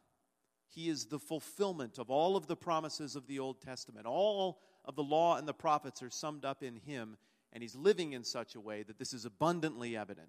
He 0.68 0.88
is 0.88 1.06
the 1.06 1.18
fulfillment 1.18 1.98
of 1.98 2.10
all 2.10 2.36
of 2.36 2.46
the 2.46 2.56
promises 2.56 3.16
of 3.16 3.26
the 3.26 3.38
Old 3.38 3.60
Testament. 3.60 4.06
All 4.06 4.60
of 4.84 4.96
the 4.96 5.02
law 5.02 5.36
and 5.36 5.48
the 5.48 5.54
prophets 5.54 6.02
are 6.02 6.10
summed 6.10 6.44
up 6.44 6.62
in 6.62 6.76
him, 6.76 7.16
and 7.52 7.62
he's 7.62 7.74
living 7.74 8.12
in 8.12 8.24
such 8.24 8.54
a 8.54 8.60
way 8.60 8.82
that 8.82 8.98
this 8.98 9.12
is 9.12 9.24
abundantly 9.24 9.96
evident. 9.96 10.28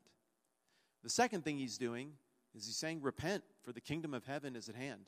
The 1.04 1.10
second 1.10 1.44
thing 1.44 1.58
he's 1.58 1.78
doing 1.78 2.14
is 2.56 2.66
he's 2.66 2.78
saying, 2.78 3.02
Repent, 3.02 3.44
for 3.64 3.72
the 3.72 3.82
kingdom 3.82 4.14
of 4.14 4.26
heaven 4.26 4.56
is 4.56 4.70
at 4.70 4.76
hand. 4.76 5.06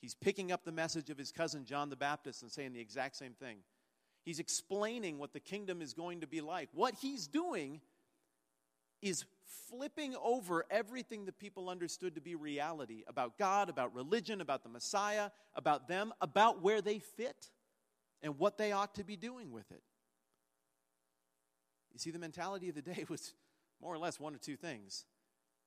He's 0.00 0.14
picking 0.14 0.52
up 0.52 0.64
the 0.64 0.72
message 0.72 1.08
of 1.08 1.18
his 1.18 1.32
cousin 1.32 1.64
John 1.64 1.88
the 1.88 1.96
Baptist 1.96 2.42
and 2.42 2.50
saying 2.50 2.72
the 2.72 2.80
exact 2.80 3.16
same 3.16 3.32
thing. 3.32 3.58
He's 4.24 4.38
explaining 4.38 5.18
what 5.18 5.32
the 5.32 5.40
kingdom 5.40 5.82
is 5.82 5.92
going 5.92 6.20
to 6.22 6.26
be 6.26 6.40
like. 6.40 6.68
What 6.72 6.94
he's 7.00 7.26
doing 7.26 7.80
is 9.04 9.24
flipping 9.68 10.14
over 10.22 10.64
everything 10.70 11.26
that 11.26 11.38
people 11.38 11.68
understood 11.68 12.14
to 12.14 12.20
be 12.20 12.34
reality 12.34 13.04
about 13.06 13.38
God, 13.38 13.68
about 13.68 13.94
religion, 13.94 14.40
about 14.40 14.62
the 14.62 14.68
Messiah, 14.68 15.30
about 15.54 15.88
them, 15.88 16.12
about 16.20 16.62
where 16.62 16.80
they 16.80 16.98
fit, 16.98 17.50
and 18.22 18.38
what 18.38 18.56
they 18.56 18.72
ought 18.72 18.94
to 18.94 19.04
be 19.04 19.16
doing 19.16 19.52
with 19.52 19.70
it. 19.70 19.82
You 21.92 21.98
see, 21.98 22.10
the 22.10 22.18
mentality 22.18 22.68
of 22.70 22.74
the 22.74 22.82
day 22.82 23.04
was 23.08 23.34
more 23.80 23.94
or 23.94 23.98
less 23.98 24.18
one 24.18 24.34
of 24.34 24.40
two 24.40 24.56
things. 24.56 25.04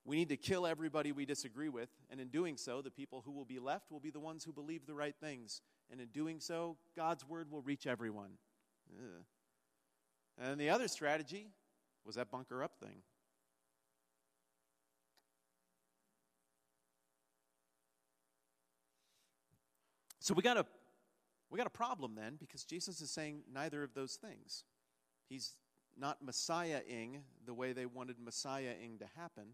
We 0.03 0.15
need 0.15 0.29
to 0.29 0.37
kill 0.37 0.65
everybody 0.65 1.11
we 1.11 1.25
disagree 1.25 1.69
with, 1.69 1.89
and 2.09 2.19
in 2.19 2.29
doing 2.29 2.57
so, 2.57 2.81
the 2.81 2.89
people 2.89 3.21
who 3.25 3.31
will 3.31 3.45
be 3.45 3.59
left 3.59 3.91
will 3.91 3.99
be 3.99 4.09
the 4.09 4.19
ones 4.19 4.43
who 4.43 4.53
believe 4.53 4.85
the 4.85 4.95
right 4.95 5.15
things. 5.19 5.61
And 5.91 6.01
in 6.01 6.07
doing 6.07 6.39
so, 6.39 6.77
God's 6.95 7.27
word 7.27 7.51
will 7.51 7.61
reach 7.61 7.85
everyone. 7.85 8.31
Ugh. 8.97 9.23
And 10.39 10.59
the 10.59 10.69
other 10.69 10.87
strategy 10.87 11.49
was 12.05 12.15
that 12.15 12.31
bunker 12.31 12.63
up 12.63 12.79
thing. 12.79 13.01
So 20.27 20.33
we 20.33 20.43
got 20.43 20.57
a 20.57 20.65
we 21.49 21.57
got 21.57 21.67
a 21.67 21.69
problem 21.69 22.15
then 22.15 22.35
because 22.37 22.65
Jesus 22.65 22.99
is 22.99 23.09
saying 23.09 23.43
neither 23.49 23.81
of 23.81 23.93
those 23.93 24.15
things. 24.15 24.65
He's 25.29 25.55
not 25.97 26.21
Messiah-ing 26.21 27.23
the 27.45 27.53
way 27.53 27.71
they 27.71 27.85
wanted 27.85 28.17
Messiah-ing 28.19 28.97
to 28.99 29.05
happen. 29.15 29.53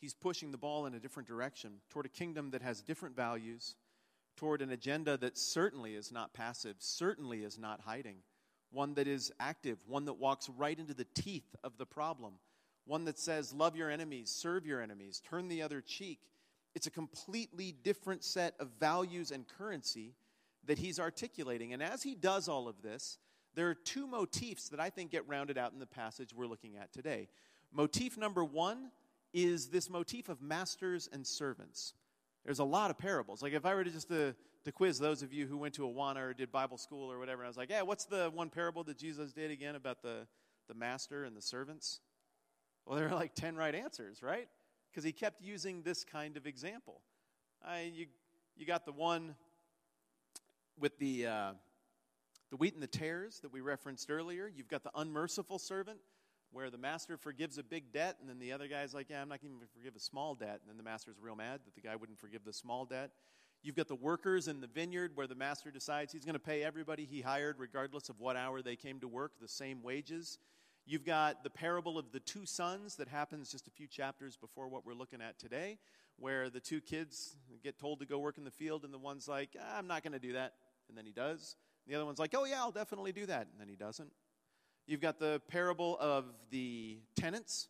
He's 0.00 0.12
pushing 0.12 0.50
the 0.50 0.58
ball 0.58 0.86
in 0.86 0.94
a 0.94 0.98
different 0.98 1.28
direction 1.28 1.74
toward 1.88 2.06
a 2.06 2.08
kingdom 2.08 2.50
that 2.50 2.62
has 2.62 2.82
different 2.82 3.14
values, 3.14 3.76
toward 4.36 4.60
an 4.60 4.72
agenda 4.72 5.16
that 5.18 5.38
certainly 5.38 5.94
is 5.94 6.10
not 6.10 6.34
passive, 6.34 6.74
certainly 6.80 7.44
is 7.44 7.60
not 7.60 7.82
hiding, 7.82 8.16
one 8.72 8.94
that 8.94 9.06
is 9.06 9.30
active, 9.38 9.78
one 9.86 10.06
that 10.06 10.14
walks 10.14 10.48
right 10.48 10.76
into 10.76 10.94
the 10.94 11.06
teeth 11.14 11.54
of 11.62 11.78
the 11.78 11.86
problem, 11.86 12.40
one 12.86 13.04
that 13.04 13.20
says, 13.20 13.52
Love 13.52 13.76
your 13.76 13.88
enemies, 13.88 14.30
serve 14.30 14.66
your 14.66 14.82
enemies, 14.82 15.22
turn 15.30 15.46
the 15.46 15.62
other 15.62 15.80
cheek, 15.80 16.18
it's 16.74 16.86
a 16.86 16.90
completely 16.90 17.74
different 17.82 18.24
set 18.24 18.54
of 18.60 18.68
values 18.78 19.30
and 19.30 19.46
currency 19.46 20.14
that 20.66 20.78
he's 20.78 21.00
articulating. 21.00 21.72
And 21.72 21.82
as 21.82 22.02
he 22.02 22.14
does 22.14 22.48
all 22.48 22.68
of 22.68 22.82
this, 22.82 23.18
there 23.54 23.68
are 23.68 23.74
two 23.74 24.06
motifs 24.06 24.68
that 24.68 24.80
I 24.80 24.90
think 24.90 25.10
get 25.10 25.28
rounded 25.28 25.58
out 25.58 25.72
in 25.72 25.78
the 25.78 25.86
passage 25.86 26.30
we're 26.34 26.46
looking 26.46 26.76
at 26.76 26.92
today. 26.92 27.28
Motif 27.72 28.16
number 28.16 28.44
one 28.44 28.90
is 29.32 29.68
this 29.68 29.90
motif 29.90 30.28
of 30.28 30.40
masters 30.40 31.08
and 31.12 31.26
servants. 31.26 31.94
There's 32.44 32.58
a 32.58 32.64
lot 32.64 32.90
of 32.90 32.98
parables. 32.98 33.42
Like 33.42 33.52
if 33.52 33.64
I 33.64 33.74
were 33.74 33.84
to 33.84 33.90
just 33.90 34.08
to, 34.08 34.34
to 34.64 34.72
quiz 34.72 34.98
those 34.98 35.22
of 35.22 35.32
you 35.32 35.46
who 35.46 35.56
went 35.56 35.74
to 35.74 35.82
Awana 35.82 36.30
or 36.30 36.34
did 36.34 36.52
Bible 36.52 36.78
school 36.78 37.10
or 37.10 37.18
whatever, 37.18 37.42
and 37.42 37.46
I 37.46 37.50
was 37.50 37.56
like, 37.56 37.70
yeah, 37.70 37.82
what's 37.82 38.04
the 38.04 38.30
one 38.32 38.50
parable 38.50 38.84
that 38.84 38.98
Jesus 38.98 39.32
did 39.32 39.50
again 39.50 39.74
about 39.74 40.02
the, 40.02 40.26
the 40.68 40.74
master 40.74 41.24
and 41.24 41.36
the 41.36 41.42
servants? 41.42 42.00
Well, 42.86 42.96
there 42.96 43.08
are 43.08 43.14
like 43.14 43.34
10 43.34 43.56
right 43.56 43.74
answers, 43.74 44.22
right? 44.22 44.48
Because 44.90 45.04
he 45.04 45.12
kept 45.12 45.42
using 45.42 45.82
this 45.82 46.04
kind 46.04 46.36
of 46.36 46.46
example. 46.46 47.00
I, 47.64 47.92
you, 47.94 48.06
you 48.56 48.66
got 48.66 48.84
the 48.84 48.92
one 48.92 49.34
with 50.78 50.98
the, 50.98 51.26
uh, 51.26 51.52
the 52.50 52.56
wheat 52.56 52.74
and 52.74 52.82
the 52.82 52.88
tares 52.88 53.40
that 53.40 53.52
we 53.52 53.60
referenced 53.60 54.10
earlier. 54.10 54.50
You've 54.52 54.68
got 54.68 54.82
the 54.82 54.90
unmerciful 54.94 55.58
servant 55.58 55.98
where 56.52 56.70
the 56.70 56.78
master 56.78 57.16
forgives 57.16 57.58
a 57.58 57.62
big 57.62 57.92
debt, 57.92 58.16
and 58.20 58.28
then 58.28 58.40
the 58.40 58.52
other 58.52 58.66
guy's 58.66 58.92
like, 58.92 59.08
Yeah, 59.08 59.22
I'm 59.22 59.28
not 59.28 59.40
going 59.40 59.60
to 59.60 59.66
forgive 59.72 59.94
a 59.94 60.00
small 60.00 60.34
debt. 60.34 60.60
And 60.60 60.68
then 60.68 60.76
the 60.76 60.82
master's 60.82 61.16
real 61.20 61.36
mad 61.36 61.60
that 61.64 61.74
the 61.74 61.80
guy 61.80 61.94
wouldn't 61.94 62.18
forgive 62.18 62.44
the 62.44 62.52
small 62.52 62.84
debt. 62.84 63.10
You've 63.62 63.76
got 63.76 63.88
the 63.88 63.94
workers 63.94 64.48
in 64.48 64.60
the 64.60 64.66
vineyard 64.66 65.12
where 65.14 65.26
the 65.26 65.34
master 65.34 65.70
decides 65.70 66.12
he's 66.12 66.24
going 66.24 66.34
to 66.34 66.38
pay 66.40 66.64
everybody 66.64 67.04
he 67.04 67.20
hired, 67.20 67.56
regardless 67.58 68.08
of 68.08 68.18
what 68.18 68.36
hour 68.36 68.62
they 68.62 68.74
came 68.74 69.00
to 69.00 69.08
work, 69.08 69.32
the 69.40 69.48
same 69.48 69.82
wages. 69.82 70.38
You've 70.90 71.04
got 71.04 71.44
the 71.44 71.50
parable 71.50 71.98
of 71.98 72.10
the 72.10 72.18
two 72.18 72.44
sons 72.44 72.96
that 72.96 73.06
happens 73.06 73.48
just 73.48 73.68
a 73.68 73.70
few 73.70 73.86
chapters 73.86 74.36
before 74.36 74.66
what 74.66 74.84
we're 74.84 74.92
looking 74.92 75.22
at 75.22 75.38
today, 75.38 75.78
where 76.18 76.50
the 76.50 76.58
two 76.58 76.80
kids 76.80 77.36
get 77.62 77.78
told 77.78 78.00
to 78.00 78.06
go 78.06 78.18
work 78.18 78.38
in 78.38 78.44
the 78.44 78.50
field, 78.50 78.82
and 78.82 78.92
the 78.92 78.98
one's 78.98 79.28
like, 79.28 79.50
ah, 79.56 79.78
I'm 79.78 79.86
not 79.86 80.02
going 80.02 80.14
to 80.14 80.18
do 80.18 80.32
that. 80.32 80.54
And 80.88 80.98
then 80.98 81.06
he 81.06 81.12
does. 81.12 81.54
And 81.86 81.92
The 81.92 81.96
other 81.96 82.04
one's 82.04 82.18
like, 82.18 82.34
Oh, 82.36 82.44
yeah, 82.44 82.58
I'll 82.58 82.72
definitely 82.72 83.12
do 83.12 83.24
that. 83.26 83.42
And 83.52 83.60
then 83.60 83.68
he 83.68 83.76
doesn't. 83.76 84.10
You've 84.88 85.00
got 85.00 85.20
the 85.20 85.40
parable 85.46 85.96
of 86.00 86.24
the 86.50 86.98
tenants, 87.14 87.68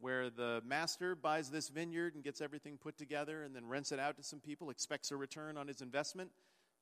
where 0.00 0.30
the 0.30 0.62
master 0.64 1.14
buys 1.14 1.50
this 1.50 1.68
vineyard 1.68 2.14
and 2.14 2.24
gets 2.24 2.40
everything 2.40 2.78
put 2.78 2.96
together 2.96 3.42
and 3.42 3.54
then 3.54 3.66
rents 3.66 3.92
it 3.92 4.00
out 4.00 4.16
to 4.16 4.22
some 4.22 4.40
people, 4.40 4.70
expects 4.70 5.10
a 5.10 5.16
return 5.16 5.58
on 5.58 5.68
his 5.68 5.82
investment, 5.82 6.30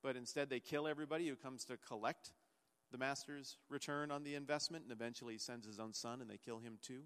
but 0.04 0.14
instead 0.14 0.50
they 0.50 0.60
kill 0.60 0.86
everybody 0.86 1.26
who 1.26 1.34
comes 1.34 1.64
to 1.64 1.76
collect 1.78 2.30
the 2.94 2.98
master's 2.98 3.56
return 3.68 4.10
on 4.10 4.22
the 4.22 4.34
investment, 4.34 4.84
and 4.84 4.92
eventually 4.92 5.34
he 5.34 5.38
sends 5.38 5.66
his 5.66 5.78
own 5.78 5.92
son 5.92 6.20
and 6.20 6.30
they 6.30 6.38
kill 6.38 6.58
him 6.58 6.78
too. 6.80 7.00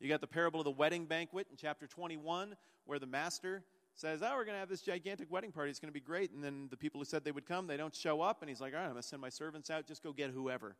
You 0.00 0.08
got 0.08 0.20
the 0.20 0.26
parable 0.26 0.60
of 0.60 0.64
the 0.64 0.70
wedding 0.70 1.04
banquet 1.06 1.46
in 1.50 1.56
chapter 1.56 1.86
21, 1.86 2.56
where 2.84 2.98
the 2.98 3.06
master 3.06 3.62
says, 3.94 4.22
Oh, 4.22 4.32
we're 4.34 4.44
going 4.44 4.56
to 4.56 4.60
have 4.60 4.68
this 4.68 4.82
gigantic 4.82 5.30
wedding 5.30 5.52
party. 5.52 5.70
It's 5.70 5.78
going 5.78 5.90
to 5.90 5.94
be 5.94 6.00
great. 6.00 6.32
And 6.32 6.42
then 6.42 6.68
the 6.70 6.76
people 6.76 7.00
who 7.00 7.04
said 7.04 7.24
they 7.24 7.32
would 7.32 7.46
come, 7.46 7.66
they 7.66 7.76
don't 7.76 7.94
show 7.94 8.20
up. 8.20 8.42
And 8.42 8.48
he's 8.48 8.60
like, 8.60 8.72
All 8.72 8.80
right, 8.80 8.86
I'm 8.86 8.92
going 8.92 9.02
to 9.02 9.08
send 9.08 9.22
my 9.22 9.28
servants 9.28 9.70
out. 9.70 9.86
Just 9.86 10.02
go 10.02 10.12
get 10.12 10.30
whoever 10.30 10.74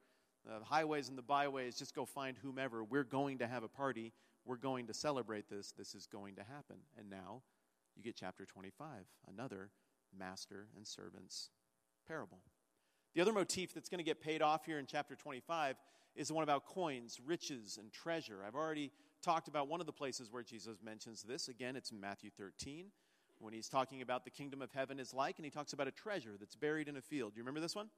the 0.46 0.64
highways 0.64 1.08
and 1.08 1.16
the 1.16 1.22
byways, 1.22 1.76
just 1.76 1.94
go 1.94 2.04
find 2.04 2.36
whomever. 2.38 2.84
We're 2.84 3.04
going 3.04 3.38
to 3.38 3.46
have 3.46 3.62
a 3.62 3.68
party. 3.68 4.12
We're 4.44 4.56
going 4.56 4.86
to 4.88 4.94
celebrate 4.94 5.48
this. 5.48 5.72
This 5.72 5.94
is 5.94 6.06
going 6.06 6.34
to 6.36 6.42
happen. 6.42 6.76
And 6.98 7.08
now 7.08 7.42
you 7.96 8.02
get 8.02 8.16
chapter 8.16 8.44
25, 8.44 8.86
another 9.28 9.70
master 10.16 10.68
and 10.76 10.86
servants 10.86 11.50
parable. 12.06 12.40
The 13.14 13.20
other 13.20 13.32
motif 13.32 13.72
that's 13.72 13.88
going 13.88 13.98
to 13.98 14.04
get 14.04 14.20
paid 14.20 14.42
off 14.42 14.64
here 14.66 14.78
in 14.78 14.86
chapter 14.86 15.14
25 15.14 15.76
is 16.16 16.28
the 16.28 16.34
one 16.34 16.42
about 16.42 16.66
coins, 16.66 17.20
riches, 17.24 17.78
and 17.80 17.92
treasure. 17.92 18.38
I've 18.46 18.54
already 18.54 18.90
talked 19.22 19.48
about 19.48 19.68
one 19.68 19.80
of 19.80 19.86
the 19.86 19.92
places 19.92 20.30
where 20.30 20.42
Jesus 20.42 20.78
mentions 20.82 21.22
this. 21.22 21.48
Again, 21.48 21.76
it's 21.76 21.90
in 21.90 22.00
Matthew 22.00 22.30
13 22.36 22.86
when 23.38 23.52
he's 23.52 23.68
talking 23.68 24.02
about 24.02 24.24
the 24.24 24.30
kingdom 24.30 24.62
of 24.62 24.72
heaven 24.72 24.98
is 24.98 25.12
like, 25.12 25.38
and 25.38 25.44
he 25.44 25.50
talks 25.50 25.72
about 25.72 25.88
a 25.88 25.92
treasure 25.92 26.32
that's 26.38 26.56
buried 26.56 26.88
in 26.88 26.96
a 26.96 27.00
field. 27.00 27.34
Do 27.34 27.38
you 27.38 27.42
remember 27.42 27.60
this 27.60 27.74
one? 27.74 27.88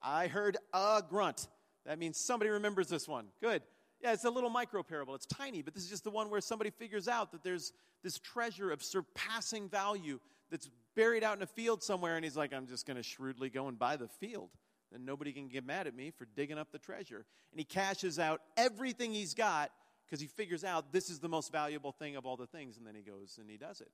I 0.00 0.26
heard 0.26 0.56
a 0.72 1.02
grunt. 1.08 1.48
That 1.86 1.98
means 1.98 2.18
somebody 2.18 2.50
remembers 2.50 2.88
this 2.88 3.08
one. 3.08 3.26
Good. 3.40 3.62
Yeah, 4.00 4.12
it's 4.12 4.24
a 4.24 4.30
little 4.30 4.50
micro 4.50 4.82
parable. 4.82 5.14
It's 5.14 5.26
tiny, 5.26 5.62
but 5.62 5.74
this 5.74 5.84
is 5.84 5.90
just 5.90 6.02
the 6.02 6.10
one 6.10 6.28
where 6.28 6.40
somebody 6.40 6.70
figures 6.70 7.06
out 7.06 7.30
that 7.32 7.44
there's 7.44 7.72
this 8.02 8.18
treasure 8.18 8.72
of 8.72 8.82
surpassing 8.82 9.68
value 9.68 10.18
that's 10.50 10.68
buried 10.94 11.24
out 11.24 11.36
in 11.36 11.42
a 11.42 11.46
field 11.46 11.82
somewhere, 11.82 12.16
and 12.16 12.24
he's 12.24 12.36
like, 12.36 12.52
I'm 12.52 12.66
just 12.66 12.86
going 12.86 12.96
to 12.96 13.02
shrewdly 13.02 13.50
go 13.50 13.68
and 13.68 13.78
buy 13.78 13.96
the 13.96 14.08
field. 14.08 14.50
Then 14.90 15.04
nobody 15.04 15.32
can 15.32 15.48
get 15.48 15.64
mad 15.64 15.86
at 15.86 15.94
me 15.94 16.10
for 16.10 16.26
digging 16.36 16.58
up 16.58 16.70
the 16.70 16.78
treasure. 16.78 17.24
And 17.50 17.58
he 17.58 17.64
cashes 17.64 18.18
out 18.18 18.42
everything 18.56 19.12
he's 19.12 19.34
got 19.34 19.70
because 20.04 20.20
he 20.20 20.26
figures 20.26 20.64
out 20.64 20.92
this 20.92 21.08
is 21.08 21.20
the 21.20 21.28
most 21.28 21.50
valuable 21.50 21.92
thing 21.92 22.16
of 22.16 22.26
all 22.26 22.36
the 22.36 22.46
things, 22.46 22.76
and 22.76 22.86
then 22.86 22.94
he 22.94 23.02
goes 23.02 23.38
and 23.40 23.48
he 23.48 23.56
does 23.56 23.80
it. 23.80 23.90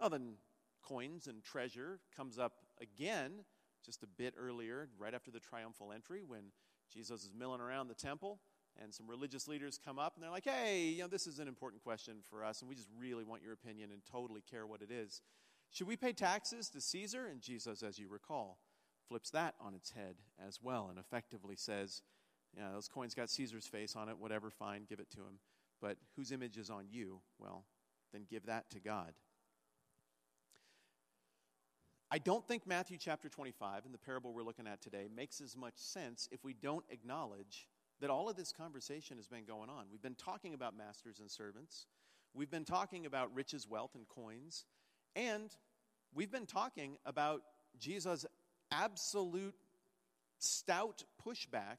Oh, 0.00 0.08
then 0.08 0.34
coins 0.82 1.26
and 1.26 1.42
treasure 1.42 2.00
comes 2.16 2.38
up 2.38 2.54
again 2.80 3.44
just 3.84 4.02
a 4.02 4.06
bit 4.06 4.34
earlier, 4.36 4.88
right 4.98 5.14
after 5.14 5.30
the 5.30 5.38
triumphal 5.38 5.92
entry, 5.92 6.22
when 6.26 6.50
Jesus 6.92 7.22
is 7.22 7.30
milling 7.36 7.60
around 7.60 7.88
the 7.88 7.94
temple, 7.94 8.40
and 8.82 8.92
some 8.92 9.06
religious 9.08 9.46
leaders 9.48 9.78
come 9.82 9.98
up 9.98 10.14
and 10.14 10.22
they're 10.22 10.30
like, 10.30 10.44
hey, 10.44 10.86
you 10.86 11.02
know, 11.02 11.08
this 11.08 11.26
is 11.26 11.38
an 11.38 11.48
important 11.48 11.82
question 11.82 12.16
for 12.28 12.44
us, 12.44 12.60
and 12.60 12.68
we 12.68 12.74
just 12.74 12.88
really 12.98 13.24
want 13.24 13.42
your 13.42 13.52
opinion 13.52 13.90
and 13.92 14.02
totally 14.10 14.42
care 14.50 14.66
what 14.66 14.82
it 14.82 14.90
is. 14.90 15.22
Should 15.70 15.86
we 15.86 15.96
pay 15.96 16.12
taxes 16.12 16.68
to 16.70 16.80
Caesar? 16.80 17.26
And 17.26 17.40
Jesus, 17.40 17.82
as 17.82 17.98
you 17.98 18.08
recall, 18.08 18.58
flips 19.08 19.30
that 19.30 19.54
on 19.60 19.74
its 19.74 19.90
head 19.90 20.16
as 20.46 20.60
well 20.62 20.88
and 20.90 20.98
effectively 20.98 21.56
says, 21.56 22.02
yeah, 22.56 22.70
those 22.72 22.88
coins 22.88 23.14
got 23.14 23.30
Caesar's 23.30 23.66
face 23.66 23.94
on 23.94 24.08
it, 24.08 24.18
whatever, 24.18 24.50
fine, 24.50 24.84
give 24.88 25.00
it 25.00 25.10
to 25.10 25.18
him. 25.18 25.38
But 25.80 25.96
whose 26.16 26.32
image 26.32 26.56
is 26.56 26.70
on 26.70 26.86
you? 26.90 27.20
Well, 27.38 27.64
then 28.12 28.24
give 28.28 28.46
that 28.46 28.70
to 28.70 28.80
God. 28.80 29.12
I 32.10 32.18
don't 32.18 32.46
think 32.46 32.66
Matthew 32.66 32.96
chapter 32.98 33.28
25 33.28 33.84
and 33.84 33.92
the 33.92 33.98
parable 33.98 34.32
we're 34.32 34.42
looking 34.42 34.66
at 34.66 34.80
today 34.80 35.08
makes 35.14 35.42
as 35.42 35.56
much 35.56 35.74
sense 35.76 36.26
if 36.32 36.42
we 36.42 36.54
don't 36.54 36.84
acknowledge 36.88 37.68
that 38.00 38.08
all 38.08 38.30
of 38.30 38.36
this 38.36 38.50
conversation 38.50 39.18
has 39.18 39.26
been 39.26 39.44
going 39.44 39.68
on. 39.68 39.86
We've 39.90 40.00
been 40.00 40.14
talking 40.14 40.54
about 40.54 40.76
masters 40.76 41.20
and 41.20 41.30
servants, 41.30 41.86
we've 42.32 42.50
been 42.50 42.64
talking 42.64 43.04
about 43.04 43.34
riches, 43.34 43.68
wealth, 43.68 43.94
and 43.94 44.08
coins, 44.08 44.64
and 45.16 45.50
we've 46.14 46.30
been 46.30 46.46
talking 46.46 46.96
about 47.04 47.42
Jesus' 47.78 48.26
absolute 48.70 49.54
stout 50.38 51.04
pushback 51.24 51.78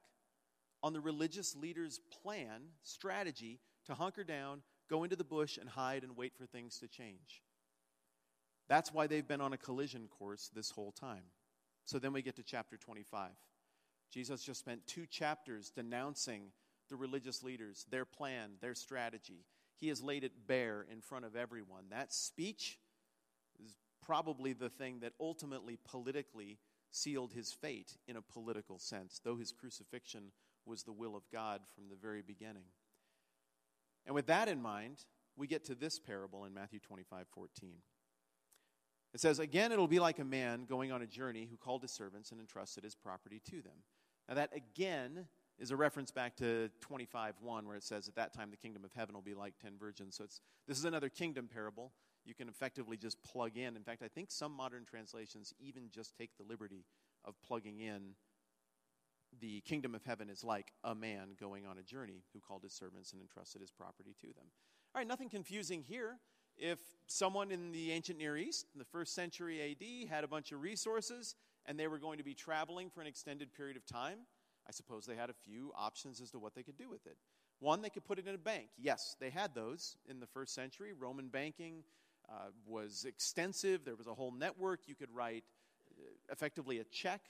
on 0.82 0.94
the 0.94 1.00
religious 1.00 1.56
leaders' 1.56 2.00
plan, 2.24 2.62
strategy 2.84 3.60
to 3.86 3.94
hunker 3.94 4.24
down, 4.24 4.62
go 4.90 5.04
into 5.04 5.16
the 5.16 5.24
bush, 5.24 5.58
and 5.58 5.70
hide 5.70 6.04
and 6.04 6.16
wait 6.16 6.34
for 6.36 6.46
things 6.46 6.80
to 6.80 6.88
change. 6.88 7.44
That's 8.68 8.94
why 8.94 9.08
they've 9.08 9.28
been 9.28 9.42
on 9.42 9.54
a 9.54 9.58
collision 9.58 10.08
course 10.08 10.50
this 10.54 10.72
whole 10.72 10.92
time. 10.92 11.24
So 11.86 11.98
then 11.98 12.14
we 12.14 12.22
get 12.22 12.36
to 12.36 12.44
chapter 12.44 12.78
25. 12.78 13.32
Jesus 14.12 14.44
just 14.44 14.60
spent 14.60 14.86
two 14.88 15.06
chapters 15.06 15.72
denouncing 15.72 16.52
the 16.90 16.96
religious 16.96 17.44
leaders, 17.44 17.86
their 17.90 18.06
plan, 18.06 18.52
their 18.62 18.76
strategy. 18.76 19.46
He 19.80 19.88
has 19.90 20.02
laid 20.02 20.24
it 20.24 20.48
bare 20.48 20.86
in 20.92 21.02
front 21.02 21.26
of 21.26 21.36
everyone. 21.36 21.86
That 21.90 22.14
speech 22.14 22.78
is 23.64 23.76
probably 24.02 24.54
the 24.54 24.70
thing 24.70 25.00
that 25.02 25.14
ultimately 25.20 25.78
politically 25.84 26.58
sealed 26.92 27.34
his 27.34 27.54
fate 27.54 27.98
in 28.08 28.16
a 28.16 28.22
political 28.22 28.80
sense, 28.80 29.22
though 29.24 29.36
his 29.38 29.52
crucifixion 29.52 30.32
was 30.66 30.84
the 30.84 30.92
will 30.92 31.16
of 31.16 31.24
God 31.32 31.62
from 31.76 31.90
the 31.90 31.96
very 31.96 32.22
beginning. 32.22 32.66
And 34.06 34.16
with 34.16 34.28
that 34.28 34.48
in 34.48 34.62
mind, 34.62 35.06
we 35.38 35.48
get 35.48 35.66
to 35.66 35.76
this 35.76 36.00
parable 36.00 36.46
in 36.46 36.54
Matthew 36.54 36.80
25 36.80 37.28
14. 37.34 37.76
It 39.14 39.20
says, 39.20 39.40
Again, 39.40 39.72
it'll 39.72 39.88
be 39.88 40.00
like 40.00 40.20
a 40.20 40.26
man 40.26 40.66
going 40.66 40.92
on 40.92 41.02
a 41.02 41.08
journey 41.08 41.48
who 41.50 41.58
called 41.58 41.82
his 41.82 41.92
servants 41.92 42.32
and 42.32 42.40
entrusted 42.40 42.84
his 42.84 42.96
property 42.96 43.42
to 43.50 43.62
them. 43.62 43.84
Now, 44.28 44.36
that 44.36 44.52
again 44.56 45.28
is 45.58 45.72
a 45.72 45.76
reference 45.76 46.12
back 46.12 46.36
to 46.38 46.70
25 46.82 47.36
1, 47.42 47.68
where 47.68 47.76
it 47.76 47.84
says, 47.84 48.08
At 48.08 48.16
that 48.16 48.34
time, 48.34 48.52
the 48.52 48.58
kingdom 48.58 48.84
of 48.84 48.92
heaven 48.94 49.16
will 49.16 49.22
be 49.22 49.34
like 49.34 49.54
10 49.62 49.74
virgins. 49.80 50.16
So 50.16 50.24
it's, 50.24 50.42
this 50.68 50.78
is 50.78 50.86
another 50.86 51.10
kingdom 51.10 51.50
parable. 51.52 51.92
You 52.26 52.36
can 52.36 52.48
effectively 52.48 52.98
just 52.98 53.22
plug 53.24 53.58
in. 53.58 53.76
In 53.76 53.84
fact, 53.84 54.04
I 54.04 54.08
think 54.08 54.32
some 54.32 54.52
modern 54.52 54.86
translations 54.86 55.54
even 55.60 55.90
just 55.92 56.16
take 56.18 56.38
the 56.38 56.44
liberty 56.44 56.86
of 57.26 57.36
plugging 57.42 57.80
in 57.80 58.16
the 59.40 59.62
kingdom 59.62 59.94
of 59.94 60.04
heaven 60.04 60.30
is 60.30 60.44
like 60.44 60.72
a 60.84 60.96
man 60.96 61.30
going 61.40 61.66
on 61.66 61.78
a 61.78 61.84
journey 61.84 62.24
who 62.34 62.40
called 62.40 62.64
his 62.64 62.74
servants 62.74 63.14
and 63.14 63.22
entrusted 63.22 63.62
his 63.62 63.72
property 63.72 64.16
to 64.22 64.28
them. 64.28 64.46
All 64.94 65.00
right, 65.00 65.08
nothing 65.08 65.30
confusing 65.30 65.84
here 65.84 66.18
if 66.60 66.80
someone 67.08 67.52
in 67.52 67.72
the 67.72 67.92
ancient 67.92 68.20
Near 68.20 68.38
East, 68.38 68.68
in 68.74 68.80
the 68.80 68.86
first 68.86 69.16
century 69.16 69.62
AD, 69.72 70.10
had 70.10 70.24
a 70.24 70.28
bunch 70.28 70.52
of 70.52 70.62
resources 70.62 71.36
and 71.66 71.80
they 71.80 71.88
were 71.88 72.00
going 72.00 72.18
to 72.18 72.24
be 72.24 72.34
traveling 72.34 72.90
for 72.90 73.02
an 73.02 73.08
extended 73.08 73.54
period 73.54 73.78
of 73.78 73.86
time, 73.86 74.20
I 74.68 74.72
suppose 74.72 75.06
they 75.06 75.16
had 75.16 75.30
a 75.30 75.34
few 75.34 75.72
options 75.76 76.22
as 76.22 76.32
to 76.32 76.40
what 76.40 76.56
they 76.56 76.64
could 76.64 76.78
do 76.78 76.90
with 76.90 77.06
it. 77.06 77.18
One, 77.60 77.82
they 77.82 77.90
could 77.90 78.06
put 78.06 78.20
it 78.20 78.28
in 78.28 78.36
a 78.36 78.40
bank. 78.40 78.68
Yes, 78.78 79.16
they 79.20 79.30
had 79.30 79.54
those 79.54 79.98
in 80.10 80.20
the 80.20 80.28
first 80.28 80.54
century. 80.54 80.94
Roman 80.98 81.28
banking 81.28 81.84
uh, 82.30 82.50
was 82.66 83.06
extensive, 83.06 83.86
there 83.86 83.96
was 83.96 84.08
a 84.08 84.14
whole 84.14 84.32
network. 84.32 84.82
You 84.88 84.96
could 84.96 85.14
write 85.14 85.44
uh, 85.98 86.04
effectively 86.32 86.80
a 86.80 86.84
check 86.86 87.22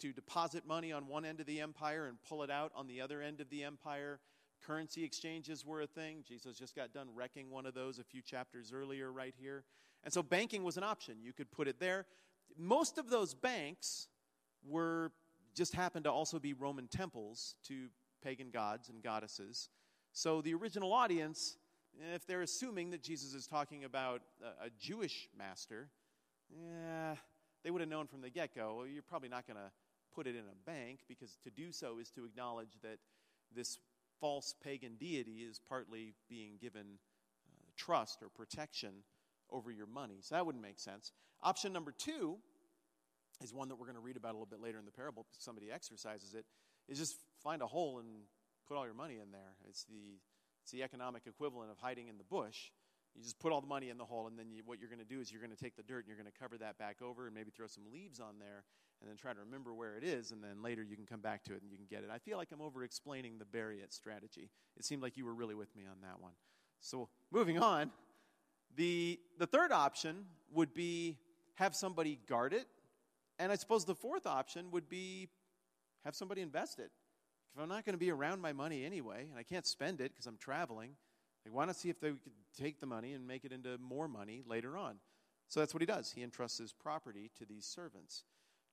to 0.00 0.12
deposit 0.12 0.66
money 0.66 0.92
on 0.92 1.06
one 1.06 1.24
end 1.24 1.40
of 1.40 1.46
the 1.46 1.60
empire 1.60 2.06
and 2.06 2.18
pull 2.28 2.42
it 2.42 2.50
out 2.50 2.72
on 2.74 2.86
the 2.86 3.00
other 3.00 3.22
end 3.22 3.40
of 3.40 3.50
the 3.50 3.64
empire. 3.64 4.20
Currency 4.66 5.04
exchanges 5.04 5.64
were 5.64 5.82
a 5.82 5.86
thing. 5.86 6.24
Jesus 6.26 6.56
just 6.56 6.74
got 6.74 6.92
done 6.92 7.08
wrecking 7.14 7.50
one 7.50 7.66
of 7.66 7.74
those 7.74 7.98
a 7.98 8.04
few 8.04 8.22
chapters 8.22 8.72
earlier, 8.72 9.12
right 9.12 9.34
here. 9.38 9.64
And 10.04 10.12
so 10.12 10.22
banking 10.22 10.62
was 10.64 10.76
an 10.76 10.84
option. 10.84 11.16
You 11.20 11.32
could 11.32 11.50
put 11.50 11.68
it 11.68 11.80
there. 11.80 12.06
Most 12.56 12.98
of 12.98 13.10
those 13.10 13.34
banks 13.34 14.08
were 14.66 15.12
just 15.54 15.74
happened 15.74 16.04
to 16.04 16.12
also 16.12 16.38
be 16.38 16.52
Roman 16.52 16.88
temples 16.88 17.54
to 17.64 17.88
pagan 18.22 18.50
gods 18.50 18.88
and 18.88 19.02
goddesses. 19.02 19.68
So 20.12 20.40
the 20.40 20.54
original 20.54 20.92
audience, 20.92 21.56
if 22.14 22.26
they're 22.26 22.42
assuming 22.42 22.90
that 22.90 23.02
Jesus 23.02 23.34
is 23.34 23.46
talking 23.46 23.84
about 23.84 24.22
a, 24.42 24.66
a 24.66 24.70
Jewish 24.78 25.28
master, 25.36 25.88
yeah, 26.50 27.14
they 27.64 27.70
would 27.70 27.80
have 27.80 27.90
known 27.90 28.06
from 28.06 28.20
the 28.20 28.30
get 28.30 28.54
go, 28.54 28.76
well, 28.78 28.86
you're 28.86 29.02
probably 29.02 29.28
not 29.28 29.46
going 29.46 29.56
to 29.56 29.70
put 30.14 30.26
it 30.26 30.34
in 30.34 30.42
a 30.42 30.70
bank 30.70 31.00
because 31.08 31.36
to 31.44 31.50
do 31.50 31.70
so 31.72 31.98
is 31.98 32.10
to 32.10 32.24
acknowledge 32.24 32.78
that 32.82 32.98
this 33.54 33.78
false 34.20 34.54
pagan 34.62 34.96
deity 34.98 35.42
is 35.48 35.60
partly 35.68 36.14
being 36.28 36.52
given 36.60 36.98
uh, 37.46 37.52
trust 37.76 38.22
or 38.22 38.28
protection 38.28 38.90
over 39.50 39.70
your 39.70 39.86
money. 39.86 40.18
So 40.20 40.34
that 40.34 40.44
wouldn't 40.44 40.62
make 40.62 40.78
sense. 40.78 41.12
Option 41.42 41.72
number 41.72 41.92
two 41.92 42.36
is 43.42 43.52
one 43.52 43.68
that 43.68 43.76
we're 43.76 43.86
going 43.86 43.96
to 43.96 44.02
read 44.02 44.16
about 44.16 44.30
a 44.30 44.36
little 44.36 44.46
bit 44.46 44.60
later 44.60 44.78
in 44.78 44.84
the 44.84 44.90
parable. 44.90 45.26
Somebody 45.38 45.70
exercises 45.70 46.34
it. 46.34 46.44
Is 46.88 46.98
just 46.98 47.16
find 47.42 47.62
a 47.62 47.66
hole 47.66 47.98
and 47.98 48.08
put 48.66 48.76
all 48.76 48.84
your 48.84 48.94
money 48.94 49.18
in 49.22 49.30
there. 49.30 49.54
It's 49.68 49.84
the 49.84 50.18
it's 50.68 50.72
the 50.74 50.82
economic 50.82 51.22
equivalent 51.26 51.70
of 51.70 51.78
hiding 51.78 52.08
in 52.08 52.18
the 52.18 52.24
bush. 52.24 52.72
You 53.16 53.22
just 53.22 53.38
put 53.38 53.52
all 53.52 53.62
the 53.62 53.66
money 53.66 53.88
in 53.88 53.96
the 53.96 54.04
hole, 54.04 54.26
and 54.26 54.38
then 54.38 54.50
you, 54.50 54.60
what 54.66 54.78
you're 54.78 54.90
going 54.90 54.98
to 54.98 55.04
do 55.06 55.18
is 55.18 55.32
you're 55.32 55.40
going 55.40 55.54
to 55.54 55.56
take 55.56 55.76
the 55.76 55.82
dirt 55.82 56.00
and 56.00 56.08
you're 56.08 56.16
going 56.18 56.30
to 56.30 56.38
cover 56.38 56.58
that 56.58 56.76
back 56.76 57.00
over 57.00 57.24
and 57.24 57.34
maybe 57.34 57.50
throw 57.50 57.66
some 57.66 57.84
leaves 57.90 58.20
on 58.20 58.38
there 58.38 58.64
and 59.00 59.08
then 59.08 59.16
try 59.16 59.32
to 59.32 59.40
remember 59.40 59.72
where 59.72 59.96
it 59.96 60.04
is, 60.04 60.30
and 60.30 60.44
then 60.44 60.62
later 60.62 60.82
you 60.82 60.94
can 60.94 61.06
come 61.06 61.20
back 61.20 61.42
to 61.44 61.54
it 61.54 61.62
and 61.62 61.70
you 61.70 61.78
can 61.78 61.86
get 61.88 62.00
it. 62.00 62.10
I 62.12 62.18
feel 62.18 62.36
like 62.36 62.48
I'm 62.52 62.60
over 62.60 62.84
explaining 62.84 63.38
the 63.38 63.46
bury 63.46 63.78
it 63.78 63.94
strategy. 63.94 64.50
It 64.76 64.84
seemed 64.84 65.00
like 65.00 65.16
you 65.16 65.24
were 65.24 65.32
really 65.32 65.54
with 65.54 65.74
me 65.74 65.84
on 65.90 66.02
that 66.02 66.20
one. 66.20 66.32
So, 66.80 67.08
moving 67.32 67.58
on, 67.58 67.90
the, 68.76 69.18
the 69.38 69.46
third 69.46 69.72
option 69.72 70.26
would 70.52 70.74
be 70.74 71.16
have 71.54 71.74
somebody 71.74 72.18
guard 72.28 72.52
it. 72.52 72.66
And 73.38 73.50
I 73.50 73.54
suppose 73.54 73.86
the 73.86 73.94
fourth 73.94 74.26
option 74.26 74.70
would 74.72 74.90
be 74.90 75.30
have 76.04 76.14
somebody 76.14 76.42
invest 76.42 76.78
it. 76.78 76.90
If 77.54 77.62
I'm 77.62 77.68
not 77.68 77.84
going 77.84 77.94
to 77.94 77.98
be 77.98 78.10
around 78.10 78.40
my 78.40 78.52
money 78.52 78.84
anyway, 78.84 79.26
and 79.30 79.38
I 79.38 79.42
can't 79.42 79.66
spend 79.66 80.00
it 80.00 80.12
because 80.12 80.26
I'm 80.26 80.36
traveling, 80.36 80.90
like, 81.44 81.54
why 81.54 81.64
not 81.64 81.76
see 81.76 81.90
if 81.90 82.00
they 82.00 82.10
could 82.10 82.32
take 82.56 82.80
the 82.80 82.86
money 82.86 83.12
and 83.12 83.26
make 83.26 83.44
it 83.44 83.52
into 83.52 83.78
more 83.78 84.08
money 84.08 84.42
later 84.46 84.76
on? 84.76 84.96
So 85.48 85.60
that's 85.60 85.74
what 85.74 85.80
he 85.80 85.86
does. 85.86 86.12
He 86.12 86.22
entrusts 86.22 86.58
his 86.58 86.72
property 86.72 87.30
to 87.38 87.46
these 87.46 87.64
servants. 87.64 88.24